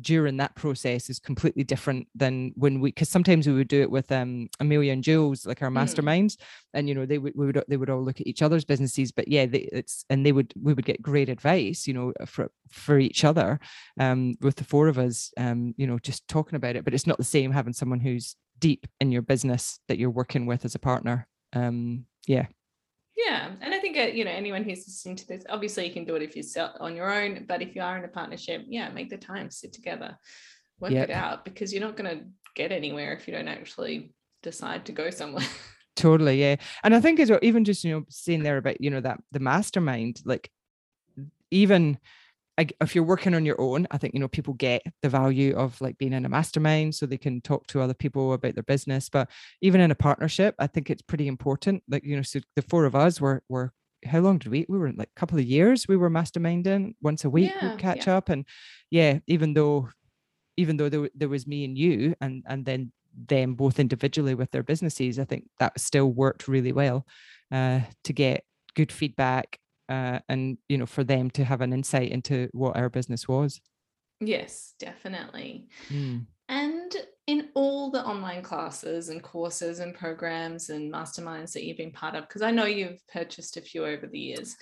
during 0.00 0.36
that 0.36 0.54
process 0.54 1.10
is 1.10 1.18
completely 1.18 1.64
different 1.64 2.06
than 2.14 2.52
when 2.54 2.80
we 2.80 2.90
because 2.90 3.08
sometimes 3.08 3.46
we 3.46 3.52
would 3.52 3.68
do 3.68 3.82
it 3.82 3.90
with 3.90 4.10
um 4.12 4.48
Amelia 4.60 4.92
and 4.92 5.02
Jules 5.02 5.46
like 5.46 5.62
our 5.62 5.70
mm. 5.70 5.78
masterminds 5.78 6.36
and 6.74 6.88
you 6.88 6.94
know 6.94 7.06
they 7.06 7.18
would 7.18 7.32
we 7.34 7.46
would 7.46 7.64
they 7.66 7.76
would 7.76 7.90
all 7.90 8.02
look 8.02 8.20
at 8.20 8.26
each 8.26 8.42
other's 8.42 8.64
businesses 8.64 9.10
but 9.10 9.26
yeah 9.26 9.46
they, 9.46 9.68
it's 9.72 10.04
and 10.08 10.24
they 10.24 10.32
would 10.32 10.52
we 10.60 10.74
would 10.74 10.84
get 10.84 11.02
great 11.02 11.28
advice 11.28 11.86
you 11.86 11.94
know 11.94 12.12
for 12.26 12.50
for 12.68 12.98
each 12.98 13.24
other 13.24 13.58
um 13.98 14.34
with 14.40 14.56
the 14.56 14.64
four 14.64 14.86
of 14.86 14.98
us 14.98 15.32
um 15.38 15.74
you 15.76 15.86
know 15.86 15.98
just 15.98 16.26
talking 16.28 16.56
about 16.56 16.76
it 16.76 16.84
but 16.84 16.94
it's 16.94 17.06
not 17.06 17.18
the 17.18 17.24
same 17.24 17.50
having 17.50 17.72
someone 17.72 18.00
who's 18.00 18.36
deep 18.60 18.86
in 19.00 19.10
your 19.10 19.22
business 19.22 19.80
that 19.88 19.98
you're 19.98 20.10
working 20.10 20.46
with 20.46 20.64
as 20.64 20.74
a 20.74 20.78
partner. 20.78 21.26
Um, 21.52 22.06
yeah. 22.26 22.46
Yeah, 23.26 23.50
and 23.60 23.74
I 23.74 23.78
think 23.78 23.96
uh, 23.96 24.02
you 24.02 24.24
know 24.24 24.30
anyone 24.30 24.64
who's 24.64 24.86
listening 24.86 25.16
to 25.16 25.26
this, 25.26 25.44
obviously 25.48 25.86
you 25.86 25.92
can 25.92 26.04
do 26.04 26.14
it 26.14 26.22
if 26.22 26.36
you're 26.36 26.70
on 26.80 26.96
your 26.96 27.12
own, 27.12 27.44
but 27.48 27.60
if 27.60 27.74
you 27.74 27.82
are 27.82 27.98
in 27.98 28.04
a 28.04 28.08
partnership, 28.08 28.64
yeah, 28.68 28.88
make 28.90 29.10
the 29.10 29.16
time, 29.16 29.50
sit 29.50 29.72
together, 29.72 30.16
work 30.78 30.92
yep. 30.92 31.08
it 31.08 31.12
out, 31.12 31.44
because 31.44 31.72
you're 31.72 31.82
not 31.82 31.96
going 31.96 32.18
to 32.18 32.24
get 32.54 32.72
anywhere 32.72 33.12
if 33.12 33.26
you 33.26 33.34
don't 33.34 33.48
actually 33.48 34.12
decide 34.42 34.86
to 34.86 34.92
go 34.92 35.10
somewhere. 35.10 35.46
Totally, 35.96 36.40
yeah, 36.40 36.56
and 36.82 36.94
I 36.94 37.00
think 37.00 37.20
as 37.20 37.30
well, 37.30 37.40
even 37.42 37.64
just 37.64 37.84
you 37.84 37.92
know 37.92 38.04
seeing 38.08 38.42
there 38.42 38.56
about 38.56 38.80
you 38.80 38.90
know 38.90 39.00
that 39.00 39.20
the 39.32 39.40
mastermind, 39.40 40.22
like 40.24 40.50
even 41.50 41.98
if 42.80 42.94
you're 42.94 43.04
working 43.04 43.34
on 43.34 43.44
your 43.44 43.60
own, 43.60 43.86
I 43.90 43.98
think 43.98 44.14
you 44.14 44.20
know 44.20 44.28
people 44.28 44.54
get 44.54 44.82
the 45.02 45.08
value 45.08 45.54
of 45.54 45.80
like 45.80 45.98
being 45.98 46.12
in 46.12 46.24
a 46.24 46.28
mastermind, 46.28 46.94
so 46.94 47.06
they 47.06 47.18
can 47.18 47.40
talk 47.40 47.66
to 47.68 47.80
other 47.80 47.94
people 47.94 48.32
about 48.32 48.54
their 48.54 48.62
business. 48.62 49.08
But 49.08 49.28
even 49.60 49.80
in 49.80 49.90
a 49.90 49.94
partnership, 49.94 50.54
I 50.58 50.66
think 50.66 50.90
it's 50.90 51.02
pretty 51.02 51.28
important. 51.28 51.82
Like 51.88 52.04
you 52.04 52.16
know, 52.16 52.22
so 52.22 52.40
the 52.56 52.62
four 52.62 52.84
of 52.84 52.94
us 52.94 53.20
were 53.20 53.42
were 53.48 53.72
how 54.04 54.20
long 54.20 54.38
did 54.38 54.50
we 54.50 54.66
we 54.68 54.78
were 54.78 54.92
like 54.92 55.10
a 55.14 55.20
couple 55.20 55.38
of 55.38 55.44
years 55.44 55.86
we 55.86 55.96
were 55.96 56.10
masterminding 56.10 56.94
once 57.02 57.24
a 57.24 57.30
week 57.30 57.52
yeah, 57.60 57.70
we'd 57.70 57.78
catch 57.78 58.06
yeah. 58.06 58.16
up 58.16 58.28
and 58.28 58.46
yeah 58.90 59.18
even 59.26 59.52
though 59.52 59.88
even 60.56 60.76
though 60.76 60.88
there, 60.88 61.10
there 61.14 61.28
was 61.28 61.46
me 61.46 61.64
and 61.64 61.76
you 61.76 62.14
and 62.20 62.42
and 62.46 62.64
then 62.64 62.92
them 63.26 63.54
both 63.54 63.78
individually 63.78 64.34
with 64.34 64.50
their 64.52 64.62
businesses 64.62 65.18
i 65.18 65.24
think 65.24 65.44
that 65.58 65.78
still 65.78 66.10
worked 66.10 66.48
really 66.48 66.72
well 66.72 67.06
uh, 67.52 67.80
to 68.04 68.12
get 68.12 68.44
good 68.74 68.92
feedback 68.92 69.58
uh, 69.90 70.20
and 70.28 70.56
you 70.68 70.78
know 70.78 70.86
for 70.86 71.04
them 71.04 71.30
to 71.30 71.44
have 71.44 71.60
an 71.60 71.72
insight 71.72 72.10
into 72.10 72.48
what 72.52 72.76
our 72.76 72.88
business 72.88 73.28
was. 73.28 73.60
Yes 74.20 74.74
definitely. 74.78 75.68
Mm. 75.88 76.26
and 76.48 76.96
in 77.26 77.48
all 77.54 77.90
the 77.90 78.04
online 78.04 78.42
classes 78.42 79.08
and 79.08 79.22
courses 79.22 79.78
and 79.78 79.94
programs 79.94 80.70
and 80.70 80.92
masterminds 80.92 81.52
that 81.52 81.64
you've 81.64 81.76
been 81.76 81.92
part 81.92 82.16
of 82.16 82.26
because 82.26 82.42
i 82.42 82.50
know 82.50 82.64
you've 82.64 83.00
purchased 83.06 83.56
a 83.56 83.60
few 83.60 83.86
over 83.86 84.06
the 84.08 84.18
years 84.18 84.56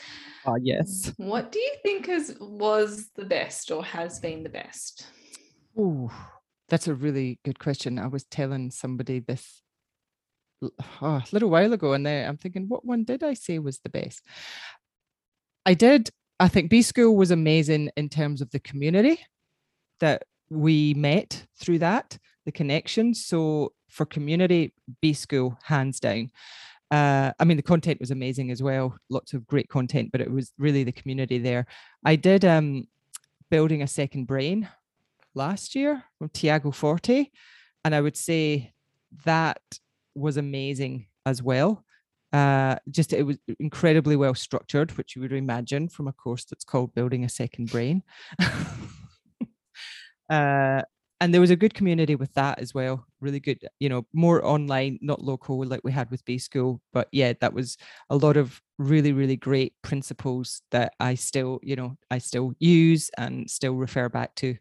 oh 0.45 0.53
uh, 0.53 0.59
yes. 0.63 1.13
what 1.17 1.51
do 1.51 1.59
you 1.59 1.73
think 1.83 2.07
has 2.07 2.37
was 2.41 3.09
the 3.17 3.25
best 3.25 3.71
or 3.71 3.83
has 3.85 4.21
been 4.21 4.43
the 4.43 4.49
best? 4.51 5.07
Oh 5.77 6.11
that's 6.69 6.89
a 6.89 6.95
really 6.95 7.39
good 7.45 7.59
question. 7.59 7.99
I 7.99 8.07
was 8.07 8.25
telling 8.25 8.71
somebody 8.71 9.21
this 9.21 9.63
oh, 10.63 10.71
a 11.03 11.25
little 11.33 11.51
while 11.51 11.73
ago 11.73 11.95
and 11.95 12.07
I'm 12.07 12.37
thinking, 12.37 12.67
what 12.69 12.85
one 12.85 13.05
did 13.05 13.23
I 13.23 13.35
say 13.35 13.59
was 13.59 13.79
the 13.79 13.89
best? 13.89 14.23
I 15.69 15.75
did. 15.75 16.09
I 16.41 16.49
think 16.49 16.71
B 16.71 16.81
School 16.81 17.15
was 17.15 17.31
amazing 17.31 17.91
in 17.95 18.09
terms 18.09 18.41
of 18.41 18.51
the 18.53 18.59
community 18.59 19.21
that 20.01 20.23
we 20.49 20.95
met 20.95 21.45
through 21.61 21.81
that, 21.81 22.17
the 22.47 22.53
connections. 22.53 23.27
So 23.27 23.75
for 23.91 24.07
community, 24.07 24.73
B 25.03 25.13
School, 25.13 25.59
hands 25.63 26.01
down. 26.01 26.31
Uh, 26.91 27.33
I 27.39 27.45
mean, 27.45 27.59
the 27.59 27.63
content 27.63 28.01
was 28.01 28.11
amazing 28.11 28.51
as 28.51 28.63
well. 28.63 28.97
Lots 29.11 29.35
of 29.35 29.47
great 29.47 29.69
content, 29.69 30.11
but 30.11 30.23
it 30.23 30.31
was 30.31 30.55
really 30.57 30.85
the 30.85 30.93
community 30.93 31.37
there. 31.37 31.67
I 32.03 32.17
did 32.17 32.47
um, 32.47 32.89
building 33.51 33.83
a 33.83 33.87
second 33.87 34.25
brain 34.25 34.71
last 35.35 35.75
year 35.75 36.03
from 36.19 36.31
Tiago 36.31 36.71
Forte, 36.71 37.27
and 37.85 37.95
I 37.95 38.01
would 38.01 38.17
say 38.17 38.73
that 39.27 39.61
was 40.15 40.39
amazing 40.39 41.09
as 41.27 41.43
well 41.43 41.85
uh, 42.33 42.77
just 42.91 43.13
it 43.13 43.23
was 43.23 43.39
incredibly 43.59 44.17
well 44.17 44.35
structured, 44.35 44.97
which 44.99 45.17
you 45.17 45.23
would 45.23 45.33
imagine 45.33 45.89
from 45.89 46.09
a 46.09 46.13
course 46.13 46.45
that's 46.45 46.65
called 46.65 46.95
Building 46.95 47.25
a 47.25 47.29
Second 47.29 47.71
Brain. 47.71 48.03
uh, 50.31 50.83
and 51.21 51.35
there 51.35 51.41
was 51.41 51.51
a 51.51 51.57
good 51.57 51.75
community 51.75 52.15
with 52.15 52.33
that 52.35 52.59
as 52.61 52.75
well. 52.75 53.05
Really 53.21 53.41
good 53.41 53.67
you 53.81 53.89
know 53.89 54.07
more 54.13 54.45
online 54.45 54.99
not 55.01 55.23
local 55.23 55.65
like 55.65 55.81
we 55.85 55.93
had 55.93 56.11
with 56.11 56.25
b 56.25 56.39
school. 56.39 56.81
But 56.93 57.09
yeah 57.13 57.33
that 57.41 57.53
was 57.53 57.77
a 58.11 58.17
lot 58.17 58.37
of 58.37 58.61
really 58.79 59.13
really 59.13 59.37
great 59.37 59.75
principles 59.83 60.63
that 60.71 60.93
i 61.01 61.17
still 61.17 61.59
you 61.65 61.75
know 61.75 61.97
i 62.13 62.19
still 62.19 62.53
use 62.61 63.11
and 63.19 63.51
still 63.51 63.75
refer 63.75 64.09
back 64.09 64.35
to. 64.37 64.57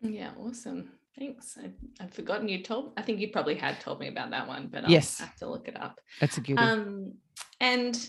Yeah 0.00 0.32
awesome 0.38 0.90
thanks 1.18 1.56
I, 1.62 1.70
i've 2.02 2.12
forgotten 2.12 2.48
you 2.48 2.62
told 2.62 2.92
i 2.96 3.02
think 3.02 3.20
you 3.20 3.30
probably 3.30 3.54
had 3.54 3.80
told 3.80 4.00
me 4.00 4.08
about 4.08 4.30
that 4.30 4.48
one 4.48 4.68
but 4.72 4.84
i'll 4.84 4.90
Yes. 4.90 5.18
have 5.20 5.34
to 5.36 5.48
look 5.48 5.68
it 5.68 5.80
up 5.80 6.00
that's 6.20 6.38
a 6.38 6.40
good 6.40 6.56
one. 6.56 6.68
um 6.68 7.12
and 7.60 8.08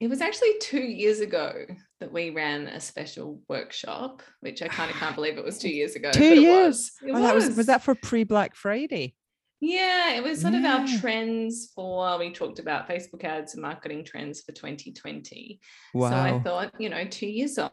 it 0.00 0.08
was 0.08 0.20
actually 0.20 0.58
two 0.60 0.82
years 0.82 1.20
ago 1.20 1.64
that 2.00 2.12
we 2.12 2.30
ran 2.30 2.66
a 2.66 2.80
special 2.80 3.40
workshop, 3.48 4.22
which 4.40 4.60
I 4.60 4.66
kind 4.68 4.90
of 4.90 4.96
can't 4.98 5.14
believe 5.14 5.38
it 5.38 5.44
was 5.44 5.56
two 5.58 5.70
years 5.70 5.94
ago. 5.94 6.10
two 6.10 6.28
but 6.28 6.36
it 6.38 6.40
years 6.42 6.66
was. 6.66 6.92
It 7.06 7.12
oh, 7.14 7.20
that 7.22 7.34
was 7.34 7.56
was 7.56 7.66
that 7.66 7.80
for 7.82 7.94
pre-black 7.94 8.54
friday 8.56 9.14
Yeah, 9.60 10.10
it 10.14 10.22
was 10.22 10.42
sort 10.42 10.54
of 10.54 10.64
our 10.64 10.86
trends 11.00 11.70
for, 11.74 12.18
we 12.18 12.32
talked 12.32 12.58
about 12.58 12.88
Facebook 12.88 13.24
ads 13.24 13.54
and 13.54 13.62
marketing 13.62 14.04
trends 14.04 14.42
for 14.42 14.52
2020. 14.52 15.60
wow 15.94 16.10
So 16.10 16.16
I 16.16 16.42
thought, 16.42 16.74
you 16.78 16.90
know, 16.90 17.04
two 17.06 17.28
years 17.28 17.56
on, 17.58 17.70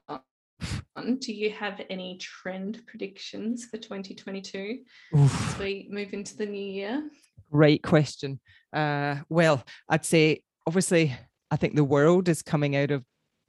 do 1.20 1.34
you 1.34 1.52
have 1.52 1.82
any 1.90 2.18
trend 2.18 2.82
predictions 2.86 3.66
for 3.66 3.78
2022 3.78 4.80
Oof. 5.18 5.50
as 5.50 5.60
we 5.60 5.88
move 5.90 6.14
into 6.14 6.36
the 6.38 6.46
new 6.46 6.62
year? 6.62 7.10
Great 7.52 7.84
question. 7.84 8.40
Uh, 8.74 9.18
well, 9.30 9.64
I'd 9.90 10.06
say 10.06 10.44
obviously, 10.68 11.16
I 11.50 11.56
think 11.56 11.76
the 11.76 11.84
world 11.84 12.30
is 12.30 12.42
coming 12.42 12.76
out 12.76 12.92
of 12.92 13.04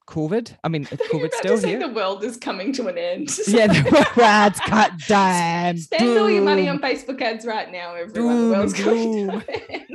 COVID. 0.08 0.56
I 0.64 0.68
mean, 0.68 0.86
I 0.92 0.96
thought 0.96 1.12
you 1.12 1.18
were 1.20 1.26
about 1.26 1.38
still 1.38 1.58
here. 1.58 1.78
the 1.78 1.88
world 1.88 2.24
is 2.24 2.36
coming 2.36 2.72
to 2.74 2.88
an 2.88 2.98
end. 2.98 3.30
yeah, 3.46 3.66
the 3.66 4.22
ads 4.22 4.60
cut 4.60 4.92
down. 5.08 5.78
Spend 5.78 6.18
all 6.18 6.30
your 6.30 6.42
money 6.42 6.68
on. 6.68 6.78
Facebook 6.78 7.20
ads 7.20 7.44
right 7.46 7.70
now, 7.70 7.94
everyone. 7.94 8.34
Doom 8.36 8.48
the 8.50 8.56
world's 8.56 8.72
going 8.72 9.26
gloom. 9.28 9.40
to 9.40 9.72
end. 9.72 9.86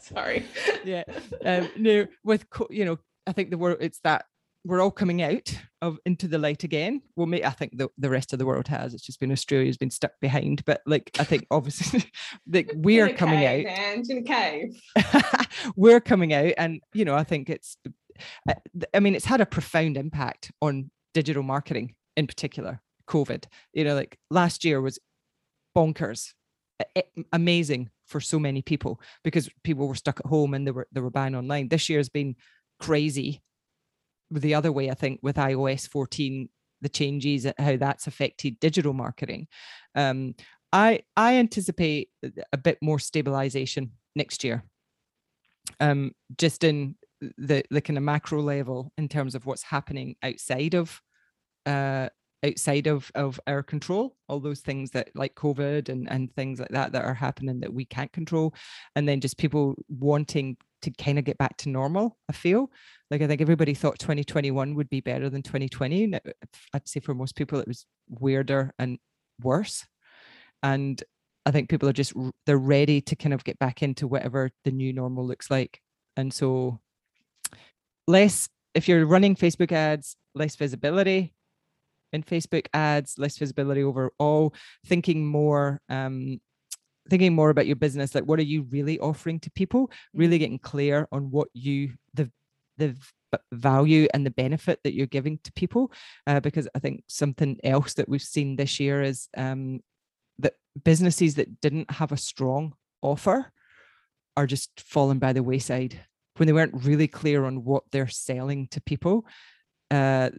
Sorry. 0.00 0.44
Yeah, 0.84 1.04
um, 1.44 1.68
no, 1.76 2.06
with 2.24 2.48
co- 2.48 2.68
you 2.70 2.84
know, 2.84 2.98
I 3.26 3.32
think 3.32 3.50
the 3.50 3.58
world. 3.58 3.78
It's 3.80 4.00
that 4.00 4.24
we're 4.68 4.82
all 4.82 4.90
coming 4.90 5.22
out 5.22 5.50
of 5.80 5.98
into 6.04 6.28
the 6.28 6.38
light 6.38 6.62
again. 6.62 7.00
Well, 7.16 7.26
may 7.26 7.42
I 7.42 7.50
think 7.50 7.78
the, 7.78 7.88
the 7.96 8.10
rest 8.10 8.32
of 8.34 8.38
the 8.38 8.44
world 8.44 8.68
has. 8.68 8.92
It's 8.92 9.04
just 9.04 9.18
been 9.18 9.32
Australia's 9.32 9.78
been 9.78 9.90
stuck 9.90 10.12
behind. 10.20 10.62
But 10.66 10.82
like, 10.84 11.10
I 11.18 11.24
think 11.24 11.46
obviously, 11.50 12.04
like 12.46 12.70
we're 12.74 13.14
coming 13.14 13.38
cave, 13.38 13.66
out. 13.66 13.72
And 13.72 14.10
in 14.10 14.18
a 14.18 14.22
cave. 14.22 14.78
we're 15.76 16.00
coming 16.00 16.32
out 16.32 16.52
and 16.58 16.80
you 16.92 17.04
know 17.04 17.14
i 17.14 17.24
think 17.24 17.50
it's 17.50 17.76
uh, 18.48 18.54
i 18.94 19.00
mean 19.00 19.14
it's 19.14 19.24
had 19.24 19.40
a 19.40 19.46
profound 19.46 19.96
impact 19.96 20.52
on 20.60 20.90
digital 21.14 21.42
marketing 21.42 21.94
in 22.16 22.26
particular 22.26 22.80
covid 23.08 23.44
you 23.72 23.84
know 23.84 23.94
like 23.94 24.18
last 24.30 24.64
year 24.64 24.80
was 24.80 24.98
bonkers 25.76 26.32
amazing 27.32 27.90
for 28.06 28.20
so 28.20 28.38
many 28.38 28.62
people 28.62 29.00
because 29.24 29.48
people 29.64 29.88
were 29.88 29.94
stuck 29.94 30.20
at 30.20 30.26
home 30.26 30.54
and 30.54 30.66
they 30.66 30.70
were 30.70 30.86
they 30.92 31.00
were 31.00 31.10
buying 31.10 31.34
online 31.34 31.68
this 31.68 31.88
year 31.88 31.98
has 31.98 32.08
been 32.08 32.36
crazy 32.80 33.42
the 34.30 34.54
other 34.54 34.72
way 34.72 34.90
i 34.90 34.94
think 34.94 35.20
with 35.22 35.36
ios 35.36 35.88
14 35.88 36.48
the 36.80 36.88
changes 36.88 37.46
how 37.58 37.76
that's 37.76 38.06
affected 38.06 38.60
digital 38.60 38.92
marketing. 38.92 39.46
Um 39.94 40.34
i 40.72 41.00
i 41.16 41.36
anticipate 41.36 42.10
a 42.52 42.58
bit 42.58 42.78
more 42.82 42.98
stabilization 42.98 43.92
next 44.14 44.44
year. 44.44 44.64
Um, 45.80 46.12
just 46.36 46.64
in 46.64 46.96
the 47.36 47.62
the 47.70 47.80
kind 47.80 47.96
of 47.96 48.04
macro 48.04 48.40
level 48.40 48.92
in 48.96 49.08
terms 49.08 49.34
of 49.34 49.44
what's 49.44 49.62
happening 49.62 50.16
outside 50.22 50.74
of 50.74 51.00
uh, 51.66 52.08
outside 52.44 52.86
of 52.86 53.10
of 53.14 53.40
our 53.48 53.62
control 53.62 54.16
all 54.28 54.38
those 54.38 54.60
things 54.60 54.92
that 54.92 55.10
like 55.16 55.34
covid 55.34 55.88
and 55.88 56.08
and 56.10 56.32
things 56.36 56.60
like 56.60 56.68
that 56.68 56.92
that 56.92 57.04
are 57.04 57.12
happening 57.14 57.58
that 57.58 57.74
we 57.74 57.84
can't 57.84 58.12
control 58.12 58.54
and 58.94 59.08
then 59.08 59.20
just 59.20 59.36
people 59.36 59.74
wanting 59.88 60.56
to 60.82 60.90
kind 60.92 61.18
of 61.18 61.24
get 61.24 61.38
back 61.38 61.56
to 61.58 61.68
normal 61.68 62.16
i 62.28 62.32
feel. 62.32 62.70
Like 63.10 63.22
i 63.22 63.26
think 63.26 63.40
everybody 63.40 63.74
thought 63.74 63.98
2021 63.98 64.74
would 64.74 64.90
be 64.90 65.00
better 65.00 65.30
than 65.30 65.42
2020 65.42 66.14
i'd 66.74 66.88
say 66.88 67.00
for 67.00 67.14
most 67.14 67.36
people 67.36 67.58
it 67.58 67.68
was 67.68 67.86
weirder 68.08 68.72
and 68.78 68.98
worse. 69.42 69.86
And 70.62 71.02
i 71.46 71.50
think 71.50 71.68
people 71.68 71.88
are 71.88 71.94
just 71.94 72.12
they're 72.46 72.58
ready 72.58 73.00
to 73.02 73.16
kind 73.16 73.34
of 73.34 73.44
get 73.44 73.58
back 73.58 73.82
into 73.82 74.06
whatever 74.06 74.50
the 74.64 74.70
new 74.70 74.92
normal 74.92 75.26
looks 75.26 75.50
like. 75.50 75.80
And 76.16 76.32
so 76.32 76.80
less 78.06 78.48
if 78.74 78.88
you're 78.88 79.06
running 79.06 79.36
facebook 79.36 79.72
ads 79.72 80.16
less 80.34 80.56
visibility. 80.56 81.34
In 82.12 82.22
facebook 82.22 82.66
ads 82.72 83.18
less 83.18 83.36
visibility 83.36 83.82
overall. 83.82 84.54
Thinking 84.86 85.26
more 85.26 85.80
um 85.88 86.40
thinking 87.08 87.34
more 87.34 87.50
about 87.50 87.66
your 87.66 87.76
business 87.76 88.14
like 88.14 88.24
what 88.24 88.38
are 88.38 88.42
you 88.42 88.62
really 88.70 88.98
offering 88.98 89.40
to 89.40 89.50
people? 89.50 89.90
Really 90.14 90.38
getting 90.38 90.58
clear 90.58 91.08
on 91.12 91.30
what 91.30 91.48
you 91.52 91.94
the 92.14 92.30
the 92.76 92.96
value 93.52 94.06
and 94.14 94.24
the 94.24 94.30
benefit 94.30 94.80
that 94.84 94.94
you're 94.94 95.06
giving 95.06 95.38
to 95.44 95.52
people 95.52 95.92
uh, 96.26 96.40
because 96.40 96.66
i 96.74 96.78
think 96.78 97.02
something 97.08 97.58
else 97.62 97.92
that 97.92 98.08
we've 98.08 98.22
seen 98.22 98.56
this 98.56 98.80
year 98.80 99.02
is 99.02 99.28
um 99.36 99.80
that 100.38 100.54
businesses 100.82 101.34
that 101.34 101.60
didn't 101.60 101.90
have 101.90 102.10
a 102.10 102.16
strong 102.16 102.72
offer 103.02 103.52
are 104.36 104.46
just 104.46 104.80
falling 104.80 105.18
by 105.18 105.32
the 105.32 105.42
wayside. 105.42 106.00
When 106.36 106.46
they 106.46 106.52
weren't 106.52 106.84
really 106.84 107.08
clear 107.08 107.44
on 107.44 107.64
what 107.64 107.82
they're 107.90 108.08
selling 108.08 108.68
to 108.68 108.80
people 108.80 109.26
uh 109.90 110.30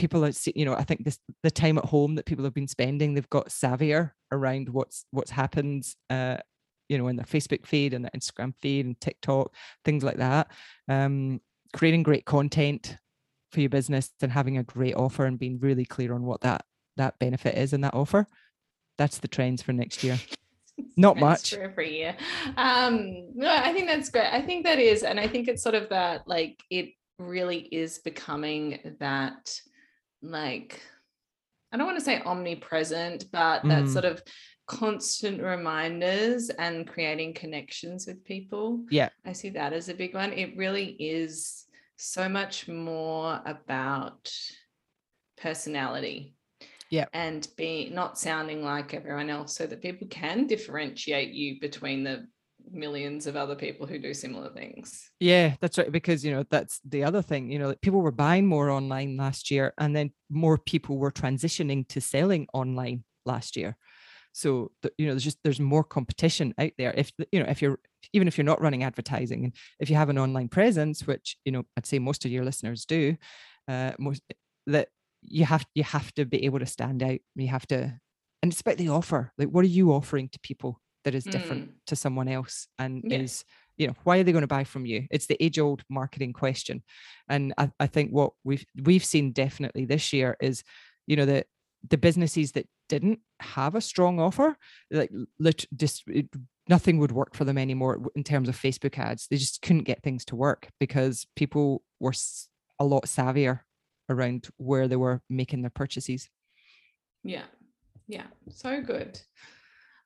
people 0.00 0.24
are 0.24 0.32
you 0.54 0.64
know 0.64 0.74
i 0.74 0.82
think 0.82 1.04
this 1.04 1.18
the 1.42 1.50
time 1.50 1.76
at 1.76 1.84
home 1.84 2.14
that 2.14 2.24
people 2.24 2.42
have 2.42 2.54
been 2.54 2.66
spending 2.66 3.12
they've 3.12 3.28
got 3.28 3.48
savvier 3.48 4.12
around 4.32 4.68
what's 4.70 5.04
what's 5.10 5.30
happened 5.30 5.84
uh 6.08 6.38
you 6.88 6.96
know 6.96 7.06
in 7.08 7.16
their 7.16 7.26
facebook 7.26 7.66
feed 7.66 7.92
and 7.92 8.02
their 8.02 8.10
instagram 8.16 8.54
feed 8.62 8.86
and 8.86 8.98
tiktok 8.98 9.54
things 9.84 10.02
like 10.02 10.16
that 10.16 10.50
um 10.88 11.38
creating 11.74 12.02
great 12.02 12.24
content 12.24 12.96
for 13.52 13.60
your 13.60 13.68
business 13.68 14.10
and 14.22 14.32
having 14.32 14.56
a 14.56 14.62
great 14.62 14.94
offer 14.94 15.26
and 15.26 15.38
being 15.38 15.58
really 15.60 15.84
clear 15.84 16.14
on 16.14 16.24
what 16.24 16.40
that 16.40 16.64
that 16.96 17.18
benefit 17.18 17.56
is 17.56 17.74
in 17.74 17.82
that 17.82 17.94
offer 17.94 18.26
that's 18.96 19.18
the 19.18 19.28
trends 19.28 19.60
for 19.60 19.72
next 19.74 20.02
year 20.02 20.18
Not 20.96 21.18
much. 21.18 21.54
for 21.54 21.60
every 21.60 21.94
year. 21.98 22.16
Um, 22.56 23.28
no, 23.34 23.50
I 23.50 23.74
think 23.74 23.86
that's 23.86 24.08
great. 24.08 24.32
I 24.32 24.40
think 24.40 24.64
that 24.64 24.78
is, 24.78 25.02
and 25.02 25.20
I 25.20 25.26
think 25.26 25.46
it's 25.46 25.62
sort 25.62 25.74
of 25.74 25.90
that 25.90 26.26
like 26.26 26.58
it 26.70 26.94
really 27.18 27.68
is 27.70 27.98
becoming 27.98 28.96
that 28.98 29.60
like 30.22 30.80
I 31.72 31.76
don't 31.76 31.86
want 31.86 31.98
to 31.98 32.04
say 32.04 32.20
omnipresent, 32.20 33.26
but 33.30 33.62
that 33.62 33.84
Mm. 33.84 33.92
sort 33.92 34.04
of 34.04 34.20
constant 34.66 35.40
reminders 35.40 36.50
and 36.50 36.86
creating 36.86 37.32
connections 37.34 38.08
with 38.08 38.24
people. 38.24 38.84
Yeah. 38.90 39.10
I 39.24 39.32
see 39.32 39.50
that 39.50 39.72
as 39.72 39.88
a 39.88 39.94
big 39.94 40.14
one. 40.14 40.32
It 40.32 40.56
really 40.56 40.86
is 40.98 41.66
so 41.96 42.28
much 42.28 42.66
more 42.66 43.40
about 43.46 44.32
personality 45.36 46.34
Yeah. 46.90 47.06
and 47.12 47.46
be 47.56 47.90
not 47.90 48.18
sounding 48.18 48.64
like 48.64 48.92
everyone 48.94 49.30
else 49.30 49.54
so 49.54 49.66
that 49.66 49.82
people 49.82 50.08
can 50.08 50.46
differentiate 50.46 51.32
you 51.32 51.60
between 51.60 52.02
the 52.04 52.26
millions 52.70 53.26
of 53.26 53.36
other 53.36 53.54
people 53.54 53.86
who 53.86 53.98
do 53.98 54.14
similar 54.14 54.50
things. 54.50 55.10
Yeah, 55.20 55.54
that's 55.60 55.78
right. 55.78 55.90
Because 55.90 56.24
you 56.24 56.32
know 56.32 56.44
that's 56.48 56.80
the 56.84 57.04
other 57.04 57.22
thing. 57.22 57.50
You 57.50 57.58
know, 57.58 57.68
like 57.68 57.80
people 57.80 58.00
were 58.00 58.12
buying 58.12 58.46
more 58.46 58.70
online 58.70 59.16
last 59.16 59.50
year, 59.50 59.72
and 59.78 59.94
then 59.94 60.12
more 60.28 60.58
people 60.58 60.98
were 60.98 61.10
transitioning 61.10 61.86
to 61.88 62.00
selling 62.00 62.46
online 62.52 63.04
last 63.26 63.56
year. 63.56 63.76
So 64.32 64.70
you 64.96 65.06
know, 65.06 65.12
there's 65.12 65.24
just 65.24 65.38
there's 65.42 65.60
more 65.60 65.84
competition 65.84 66.54
out 66.58 66.72
there. 66.78 66.94
If 66.96 67.12
you 67.32 67.40
know, 67.40 67.48
if 67.48 67.60
you're 67.60 67.78
even 68.12 68.28
if 68.28 68.38
you're 68.38 68.44
not 68.44 68.60
running 68.60 68.84
advertising, 68.84 69.44
and 69.44 69.54
if 69.80 69.90
you 69.90 69.96
have 69.96 70.08
an 70.08 70.18
online 70.18 70.48
presence, 70.48 71.06
which 71.06 71.36
you 71.44 71.52
know, 71.52 71.64
I'd 71.76 71.86
say 71.86 71.98
most 71.98 72.24
of 72.24 72.30
your 72.30 72.44
listeners 72.44 72.84
do, 72.84 73.16
uh, 73.68 73.92
most 73.98 74.22
that 74.66 74.88
you 75.22 75.44
have 75.44 75.66
you 75.74 75.82
have 75.82 76.12
to 76.14 76.24
be 76.24 76.44
able 76.44 76.60
to 76.60 76.66
stand 76.66 77.02
out. 77.02 77.18
You 77.34 77.48
have 77.48 77.66
to, 77.68 77.98
and 78.42 78.52
it's 78.52 78.60
about 78.60 78.76
the 78.76 78.88
offer. 78.88 79.32
Like, 79.36 79.48
what 79.48 79.64
are 79.64 79.68
you 79.68 79.92
offering 79.92 80.28
to 80.28 80.40
people 80.40 80.80
that 81.04 81.14
is 81.14 81.24
different 81.24 81.70
mm. 81.70 81.72
to 81.86 81.96
someone 81.96 82.28
else, 82.28 82.68
and 82.78 83.02
Yeah. 83.04 83.18
is 83.18 83.44
you 83.76 83.86
know 83.86 83.94
why 84.04 84.18
are 84.18 84.22
they 84.22 84.32
going 84.32 84.42
to 84.42 84.46
buy 84.46 84.62
from 84.62 84.84
you 84.84 85.06
it's 85.10 85.26
the 85.26 85.42
age 85.42 85.58
old 85.58 85.82
marketing 85.88 86.34
question 86.34 86.82
and 87.30 87.54
I, 87.56 87.70
I 87.80 87.86
think 87.86 88.10
what 88.10 88.32
we've 88.44 88.64
we've 88.84 89.04
seen 89.04 89.32
definitely 89.32 89.86
this 89.86 90.12
year 90.12 90.36
is 90.38 90.62
you 91.06 91.16
know 91.16 91.24
the 91.24 91.46
the 91.88 91.96
businesses 91.96 92.52
that 92.52 92.68
didn't 92.90 93.20
have 93.40 93.74
a 93.74 93.80
strong 93.80 94.20
offer 94.20 94.54
like 94.90 95.10
lit, 95.38 95.64
just 95.74 96.02
it, 96.08 96.26
nothing 96.68 96.98
would 96.98 97.12
work 97.12 97.34
for 97.34 97.44
them 97.46 97.56
anymore 97.56 98.02
in 98.14 98.22
terms 98.22 98.50
of 98.50 98.56
facebook 98.56 98.98
ads 98.98 99.26
they 99.28 99.38
just 99.38 99.62
couldn't 99.62 99.84
get 99.84 100.02
things 100.02 100.26
to 100.26 100.36
work 100.36 100.68
because 100.78 101.26
people 101.34 101.82
were 102.00 102.12
a 102.78 102.84
lot 102.84 103.04
savvier 103.06 103.60
around 104.10 104.48
where 104.58 104.88
they 104.88 104.96
were 104.96 105.22
making 105.30 105.62
their 105.62 105.70
purchases 105.70 106.28
Yeah. 107.22 107.44
Yeah. 108.08 108.26
So 108.50 108.80
good. 108.80 109.20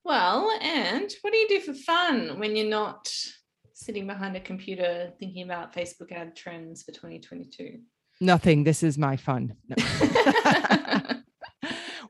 Well, 0.04 0.50
and 0.60 1.10
what 1.22 1.32
do 1.32 1.38
you 1.38 1.48
do 1.48 1.60
for 1.60 1.74
fun 1.74 2.38
when 2.38 2.56
you're 2.56 2.68
not 2.68 3.12
sitting 3.72 4.06
behind 4.06 4.36
a 4.36 4.40
computer 4.40 5.12
thinking 5.18 5.44
about 5.44 5.74
Facebook 5.74 6.12
ad 6.12 6.36
trends 6.36 6.82
for 6.82 6.92
2022? 6.92 7.78
nothing 8.20 8.62
this 8.62 8.84
is 8.84 8.96
my 8.96 9.16
fun 9.16 9.56
No. 9.68 9.76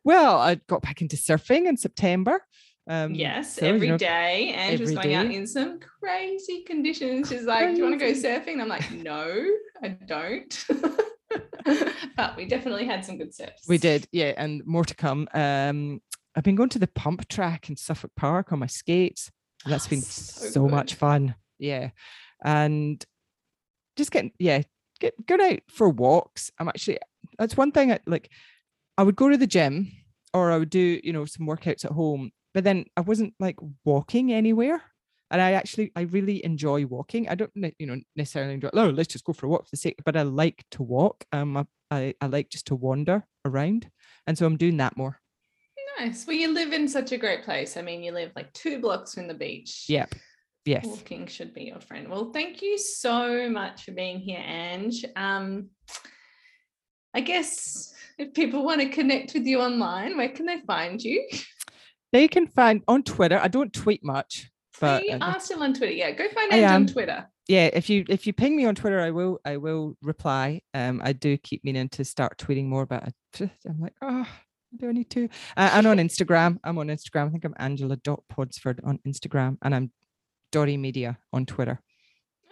Well, 0.04 0.38
I 0.38 0.56
got 0.68 0.82
back 0.82 1.00
into 1.00 1.16
surfing 1.16 1.66
in 1.66 1.78
September. 1.78 2.44
Um, 2.86 3.14
yes, 3.14 3.54
so, 3.56 3.66
every 3.66 3.86
you 3.86 3.92
know, 3.92 3.98
day. 3.98 4.52
And 4.54 4.78
was 4.78 4.90
going 4.90 5.08
day. 5.08 5.14
out 5.14 5.26
in 5.26 5.46
some 5.46 5.80
crazy 5.80 6.62
conditions. 6.64 7.30
She's 7.30 7.44
like. 7.44 7.70
Do 7.70 7.76
you 7.78 7.84
want 7.84 7.98
to 7.98 8.06
go 8.06 8.12
surfing? 8.12 8.52
And 8.52 8.62
I'm 8.62 8.68
like, 8.68 8.90
No, 8.92 9.46
I 9.82 9.88
don't. 9.88 10.66
but 12.16 12.36
we 12.36 12.44
definitely 12.44 12.84
had 12.84 13.02
some 13.02 13.16
good 13.16 13.34
surfs. 13.34 13.66
We 13.66 13.78
did, 13.78 14.06
yeah, 14.12 14.34
and 14.36 14.64
more 14.66 14.84
to 14.84 14.94
come. 14.94 15.26
Um, 15.32 16.02
I've 16.36 16.44
been 16.44 16.56
going 16.56 16.70
to 16.70 16.78
the 16.78 16.88
pump 16.88 17.28
track 17.28 17.68
in 17.68 17.76
Suffolk 17.76 18.12
Park 18.16 18.52
on 18.52 18.58
my 18.58 18.66
skates. 18.66 19.30
That's 19.66 19.86
oh, 19.86 19.90
been 19.90 20.02
so, 20.02 20.46
so 20.46 20.68
much 20.68 20.94
fun. 20.94 21.34
Yeah. 21.58 21.90
And 22.44 23.04
just 23.96 24.10
getting, 24.10 24.32
yeah, 24.38 24.62
get 25.00 25.14
go 25.26 25.36
out 25.40 25.60
for 25.68 25.88
walks. 25.88 26.50
I'm 26.58 26.68
actually 26.68 26.98
that's 27.38 27.56
one 27.56 27.72
thing 27.72 27.92
I 27.92 28.00
like 28.06 28.30
I 28.98 29.02
would 29.02 29.16
go 29.16 29.28
to 29.28 29.36
the 29.36 29.46
gym 29.46 29.90
or 30.32 30.50
I 30.50 30.58
would 30.58 30.70
do, 30.70 31.00
you 31.02 31.12
know, 31.12 31.24
some 31.24 31.46
workouts 31.46 31.84
at 31.84 31.92
home, 31.92 32.32
but 32.52 32.64
then 32.64 32.86
I 32.96 33.00
wasn't 33.00 33.34
like 33.38 33.56
walking 33.84 34.32
anywhere. 34.32 34.82
And 35.30 35.40
I 35.40 35.52
actually, 35.52 35.90
I 35.96 36.02
really 36.02 36.44
enjoy 36.44 36.86
walking. 36.86 37.28
I 37.28 37.34
don't, 37.34 37.50
you 37.78 37.86
know, 37.86 37.98
necessarily 38.14 38.54
enjoy, 38.54 38.70
oh, 38.72 38.90
let's 38.90 39.12
just 39.12 39.24
go 39.24 39.32
for 39.32 39.46
a 39.46 39.48
walk 39.48 39.64
for 39.64 39.70
the 39.70 39.76
sake, 39.76 39.96
but 40.04 40.16
I 40.16 40.22
like 40.22 40.64
to 40.72 40.82
walk. 40.82 41.24
Um, 41.32 41.56
I, 41.56 41.64
I, 41.90 42.14
I 42.20 42.26
like 42.26 42.50
just 42.50 42.66
to 42.66 42.76
wander 42.76 43.26
around. 43.44 43.90
And 44.26 44.38
so 44.38 44.46
I'm 44.46 44.56
doing 44.56 44.76
that 44.76 44.96
more. 44.96 45.18
Nice. 45.98 46.26
Well, 46.26 46.36
you 46.36 46.52
live 46.52 46.72
in 46.72 46.88
such 46.88 47.12
a 47.12 47.18
great 47.18 47.44
place. 47.44 47.76
I 47.76 47.82
mean, 47.82 48.02
you 48.02 48.12
live 48.12 48.32
like 48.34 48.52
two 48.52 48.80
blocks 48.80 49.14
from 49.14 49.28
the 49.28 49.34
beach. 49.34 49.84
Yep. 49.88 50.14
Yes. 50.64 50.86
Walking 50.86 51.26
should 51.26 51.52
be 51.52 51.64
your 51.64 51.80
friend. 51.80 52.08
Well, 52.08 52.30
thank 52.32 52.62
you 52.62 52.78
so 52.78 53.50
much 53.50 53.84
for 53.84 53.92
being 53.92 54.18
here, 54.18 54.42
Ange. 54.44 55.04
Um, 55.14 55.68
I 57.12 57.20
guess 57.20 57.92
if 58.18 58.32
people 58.32 58.64
want 58.64 58.80
to 58.80 58.88
connect 58.88 59.34
with 59.34 59.44
you 59.44 59.60
online, 59.60 60.16
where 60.16 60.30
can 60.30 60.46
they 60.46 60.60
find 60.66 61.02
you? 61.02 61.28
They 62.12 62.28
can 62.28 62.46
find 62.46 62.82
on 62.88 63.02
Twitter. 63.02 63.38
I 63.42 63.48
don't 63.48 63.72
tweet 63.72 64.04
much, 64.04 64.50
but 64.80 65.04
you 65.04 65.18
are 65.20 65.38
still 65.40 65.62
on 65.62 65.74
Twitter. 65.74 65.92
Yeah, 65.92 66.12
go 66.12 66.28
find 66.28 66.52
Ange 66.52 66.70
on 66.70 66.86
Twitter. 66.86 67.28
Yeah, 67.46 67.68
if 67.72 67.90
you 67.90 68.04
if 68.08 68.26
you 68.26 68.32
ping 68.32 68.56
me 68.56 68.64
on 68.64 68.74
Twitter, 68.74 69.00
I 69.00 69.10
will 69.10 69.38
I 69.44 69.58
will 69.58 69.96
reply. 70.00 70.62
Um, 70.72 71.02
I 71.04 71.12
do 71.12 71.36
keep 71.36 71.62
meaning 71.62 71.88
to 71.90 72.04
start 72.04 72.38
tweeting 72.38 72.66
more, 72.66 72.86
but 72.86 73.02
I, 73.02 73.50
I'm 73.68 73.80
like, 73.80 73.94
oh, 74.00 74.26
do 74.76 74.88
I 74.88 74.92
need 74.92 75.10
to? 75.10 75.28
Uh, 75.56 75.70
and 75.72 75.86
on 75.86 75.98
Instagram, 75.98 76.58
I'm 76.64 76.78
on 76.78 76.88
Instagram. 76.88 77.28
I 77.28 77.30
think 77.30 77.44
I'm 77.44 77.54
Angela 77.58 77.96
Podsford 77.96 78.80
on 78.84 78.98
Instagram, 79.06 79.58
and 79.62 79.74
I'm 79.74 79.92
Dotty 80.52 80.76
Media 80.76 81.18
on 81.32 81.46
Twitter. 81.46 81.80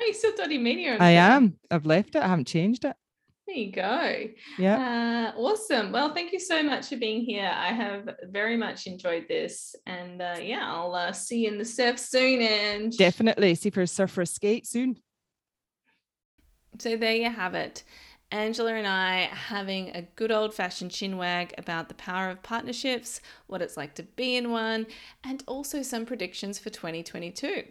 Oh, 0.00 0.04
you 0.04 0.14
still 0.14 0.34
Dotty 0.36 0.58
Media? 0.58 0.96
I 0.98 1.10
am. 1.10 1.58
I've 1.70 1.86
left 1.86 2.14
it. 2.14 2.22
I 2.22 2.28
haven't 2.28 2.48
changed 2.48 2.84
it. 2.84 2.96
There 3.46 3.56
you 3.56 3.72
go. 3.72 4.24
Yeah. 4.56 5.32
Uh, 5.36 5.40
awesome. 5.40 5.90
Well, 5.90 6.14
thank 6.14 6.32
you 6.32 6.38
so 6.38 6.62
much 6.62 6.88
for 6.88 6.96
being 6.96 7.22
here. 7.22 7.50
I 7.52 7.72
have 7.72 8.08
very 8.30 8.56
much 8.56 8.86
enjoyed 8.86 9.26
this. 9.28 9.74
And 9.84 10.22
uh, 10.22 10.36
yeah, 10.40 10.60
I'll 10.62 10.94
uh, 10.94 11.12
see 11.12 11.40
you 11.40 11.48
in 11.48 11.58
the 11.58 11.64
surf 11.64 11.98
soon. 11.98 12.40
And 12.40 12.96
definitely 12.96 13.54
see 13.56 13.70
for 13.70 13.82
a 13.82 13.86
surf 13.86 14.16
or 14.16 14.22
a 14.22 14.26
skate 14.26 14.66
soon. 14.66 14.96
So 16.78 16.96
there 16.96 17.14
you 17.14 17.30
have 17.30 17.54
it. 17.54 17.82
Angela 18.32 18.74
and 18.74 18.86
I 18.86 19.28
having 19.30 19.90
a 19.90 20.02
good 20.16 20.32
old 20.32 20.54
fashioned 20.54 20.90
chinwag 20.90 21.52
about 21.58 21.88
the 21.88 21.94
power 21.94 22.30
of 22.30 22.42
partnerships, 22.42 23.20
what 23.46 23.62
it's 23.62 23.76
like 23.76 23.94
to 23.94 24.02
be 24.02 24.36
in 24.36 24.50
one, 24.50 24.86
and 25.22 25.44
also 25.46 25.82
some 25.82 26.06
predictions 26.06 26.58
for 26.58 26.70
2022. 26.70 27.64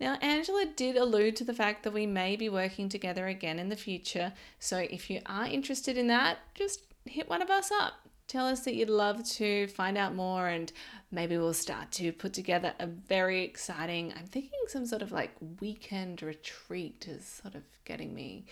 Now, 0.00 0.14
Angela 0.20 0.66
did 0.66 0.96
allude 0.96 1.36
to 1.36 1.44
the 1.44 1.54
fact 1.54 1.84
that 1.84 1.92
we 1.92 2.06
may 2.06 2.34
be 2.34 2.48
working 2.48 2.88
together 2.88 3.28
again 3.28 3.60
in 3.60 3.68
the 3.68 3.76
future. 3.76 4.32
So 4.58 4.78
if 4.78 5.08
you 5.08 5.20
are 5.26 5.46
interested 5.46 5.96
in 5.96 6.08
that, 6.08 6.38
just 6.54 6.80
hit 7.04 7.30
one 7.30 7.40
of 7.40 7.50
us 7.50 7.70
up. 7.70 7.94
Tell 8.26 8.46
us 8.46 8.60
that 8.60 8.74
you'd 8.74 8.90
love 8.90 9.24
to 9.32 9.68
find 9.68 9.96
out 9.96 10.14
more, 10.14 10.48
and 10.48 10.72
maybe 11.12 11.38
we'll 11.38 11.54
start 11.54 11.92
to 11.92 12.10
put 12.10 12.32
together 12.32 12.74
a 12.80 12.86
very 12.86 13.44
exciting. 13.44 14.12
I'm 14.16 14.26
thinking 14.26 14.58
some 14.66 14.86
sort 14.86 15.02
of 15.02 15.12
like 15.12 15.30
weekend 15.60 16.22
retreat 16.22 17.06
is 17.08 17.24
sort 17.24 17.54
of 17.54 17.62
getting 17.84 18.12
me. 18.14 18.46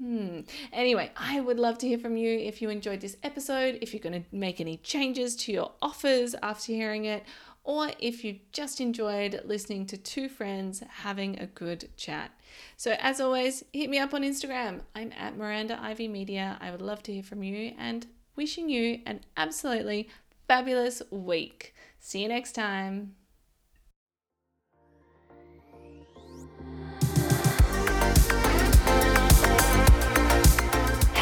Hmm. 0.00 0.40
Anyway, 0.72 1.10
I 1.16 1.40
would 1.40 1.58
love 1.58 1.78
to 1.78 1.88
hear 1.88 1.98
from 1.98 2.16
you 2.16 2.38
if 2.38 2.60
you 2.60 2.68
enjoyed 2.68 3.00
this 3.00 3.16
episode, 3.22 3.78
if 3.80 3.94
you're 3.94 4.02
going 4.02 4.22
to 4.22 4.28
make 4.30 4.60
any 4.60 4.76
changes 4.78 5.34
to 5.36 5.52
your 5.52 5.72
offers 5.80 6.34
after 6.42 6.72
hearing 6.72 7.06
it, 7.06 7.24
or 7.64 7.90
if 7.98 8.22
you 8.22 8.38
just 8.52 8.80
enjoyed 8.80 9.40
listening 9.44 9.86
to 9.86 9.96
two 9.96 10.28
friends 10.28 10.82
having 10.88 11.38
a 11.38 11.46
good 11.46 11.88
chat. 11.96 12.30
So, 12.76 12.94
as 13.00 13.20
always, 13.20 13.64
hit 13.72 13.90
me 13.90 13.98
up 13.98 14.14
on 14.14 14.22
Instagram. 14.22 14.82
I'm 14.94 15.12
at 15.18 15.36
Miranda 15.36 15.78
Ivy 15.82 16.08
Media. 16.08 16.58
I 16.60 16.70
would 16.70 16.82
love 16.82 17.02
to 17.04 17.12
hear 17.12 17.22
from 17.22 17.42
you 17.42 17.72
and 17.78 18.06
wishing 18.36 18.68
you 18.68 19.00
an 19.06 19.20
absolutely 19.36 20.08
fabulous 20.46 21.02
week. 21.10 21.74
See 21.98 22.22
you 22.22 22.28
next 22.28 22.52
time. 22.52 23.16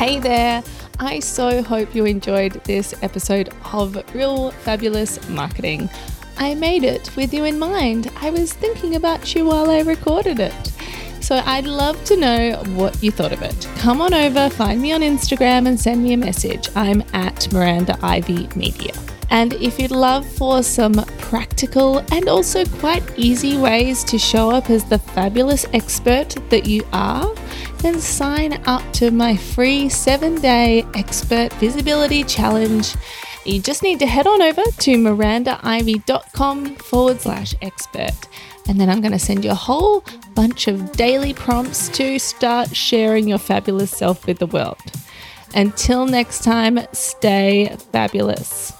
Hey 0.04 0.18
there! 0.18 0.62
I 0.98 1.20
so 1.20 1.62
hope 1.62 1.94
you 1.94 2.04
enjoyed 2.04 2.62
this 2.64 2.94
episode 3.02 3.48
of 3.72 3.96
Real 4.14 4.50
Fabulous 4.50 5.30
Marketing. 5.30 5.88
I 6.36 6.54
made 6.54 6.84
it 6.84 7.16
with 7.16 7.32
you 7.32 7.44
in 7.44 7.58
mind. 7.58 8.12
I 8.16 8.28
was 8.28 8.52
thinking 8.52 8.96
about 8.96 9.34
you 9.34 9.46
while 9.46 9.70
I 9.70 9.80
recorded 9.80 10.40
it. 10.40 10.72
So 11.22 11.36
I'd 11.46 11.64
love 11.64 12.04
to 12.04 12.18
know 12.18 12.62
what 12.74 13.02
you 13.02 13.12
thought 13.12 13.32
of 13.32 13.40
it. 13.40 13.66
Come 13.76 14.02
on 14.02 14.12
over, 14.12 14.50
find 14.50 14.82
me 14.82 14.92
on 14.92 15.00
Instagram, 15.00 15.66
and 15.66 15.80
send 15.80 16.02
me 16.02 16.12
a 16.12 16.18
message. 16.18 16.68
I'm 16.76 17.02
at 17.14 17.50
Miranda 17.50 17.98
Ivy 18.02 18.50
Media. 18.54 18.92
And 19.30 19.54
if 19.54 19.78
you'd 19.78 19.90
love 19.90 20.26
for 20.26 20.62
some 20.62 21.02
practical 21.34 21.98
and 22.12 22.28
also 22.28 22.64
quite 22.78 23.02
easy 23.18 23.58
ways 23.58 24.04
to 24.04 24.16
show 24.16 24.50
up 24.52 24.70
as 24.70 24.84
the 24.84 25.00
fabulous 25.00 25.66
expert 25.72 26.28
that 26.48 26.64
you 26.64 26.86
are, 26.92 27.34
then 27.78 27.98
sign 27.98 28.52
up 28.66 28.84
to 28.92 29.10
my 29.10 29.36
free 29.36 29.88
seven 29.88 30.36
day 30.40 30.86
expert 30.94 31.52
visibility 31.54 32.22
challenge 32.22 32.94
you 33.44 33.60
just 33.60 33.82
need 33.82 33.98
to 33.98 34.06
head 34.06 34.28
on 34.28 34.40
over 34.40 34.62
to 34.62 34.92
mirandaivy.com 34.92 36.76
forward 36.76 37.20
slash 37.20 37.54
expert. 37.60 38.28
And 38.68 38.80
then 38.80 38.88
I'm 38.88 39.00
going 39.02 39.12
to 39.12 39.18
send 39.18 39.44
you 39.44 39.50
a 39.50 39.54
whole 39.54 40.04
bunch 40.34 40.68
of 40.68 40.92
daily 40.92 41.34
prompts 41.34 41.88
to 41.90 42.18
start 42.18 42.74
sharing 42.74 43.28
your 43.28 43.38
fabulous 43.38 43.90
self 43.90 44.26
with 44.26 44.38
the 44.38 44.46
world. 44.46 44.80
Until 45.54 46.06
next 46.06 46.42
time, 46.42 46.78
stay 46.92 47.76
fabulous. 47.92 48.72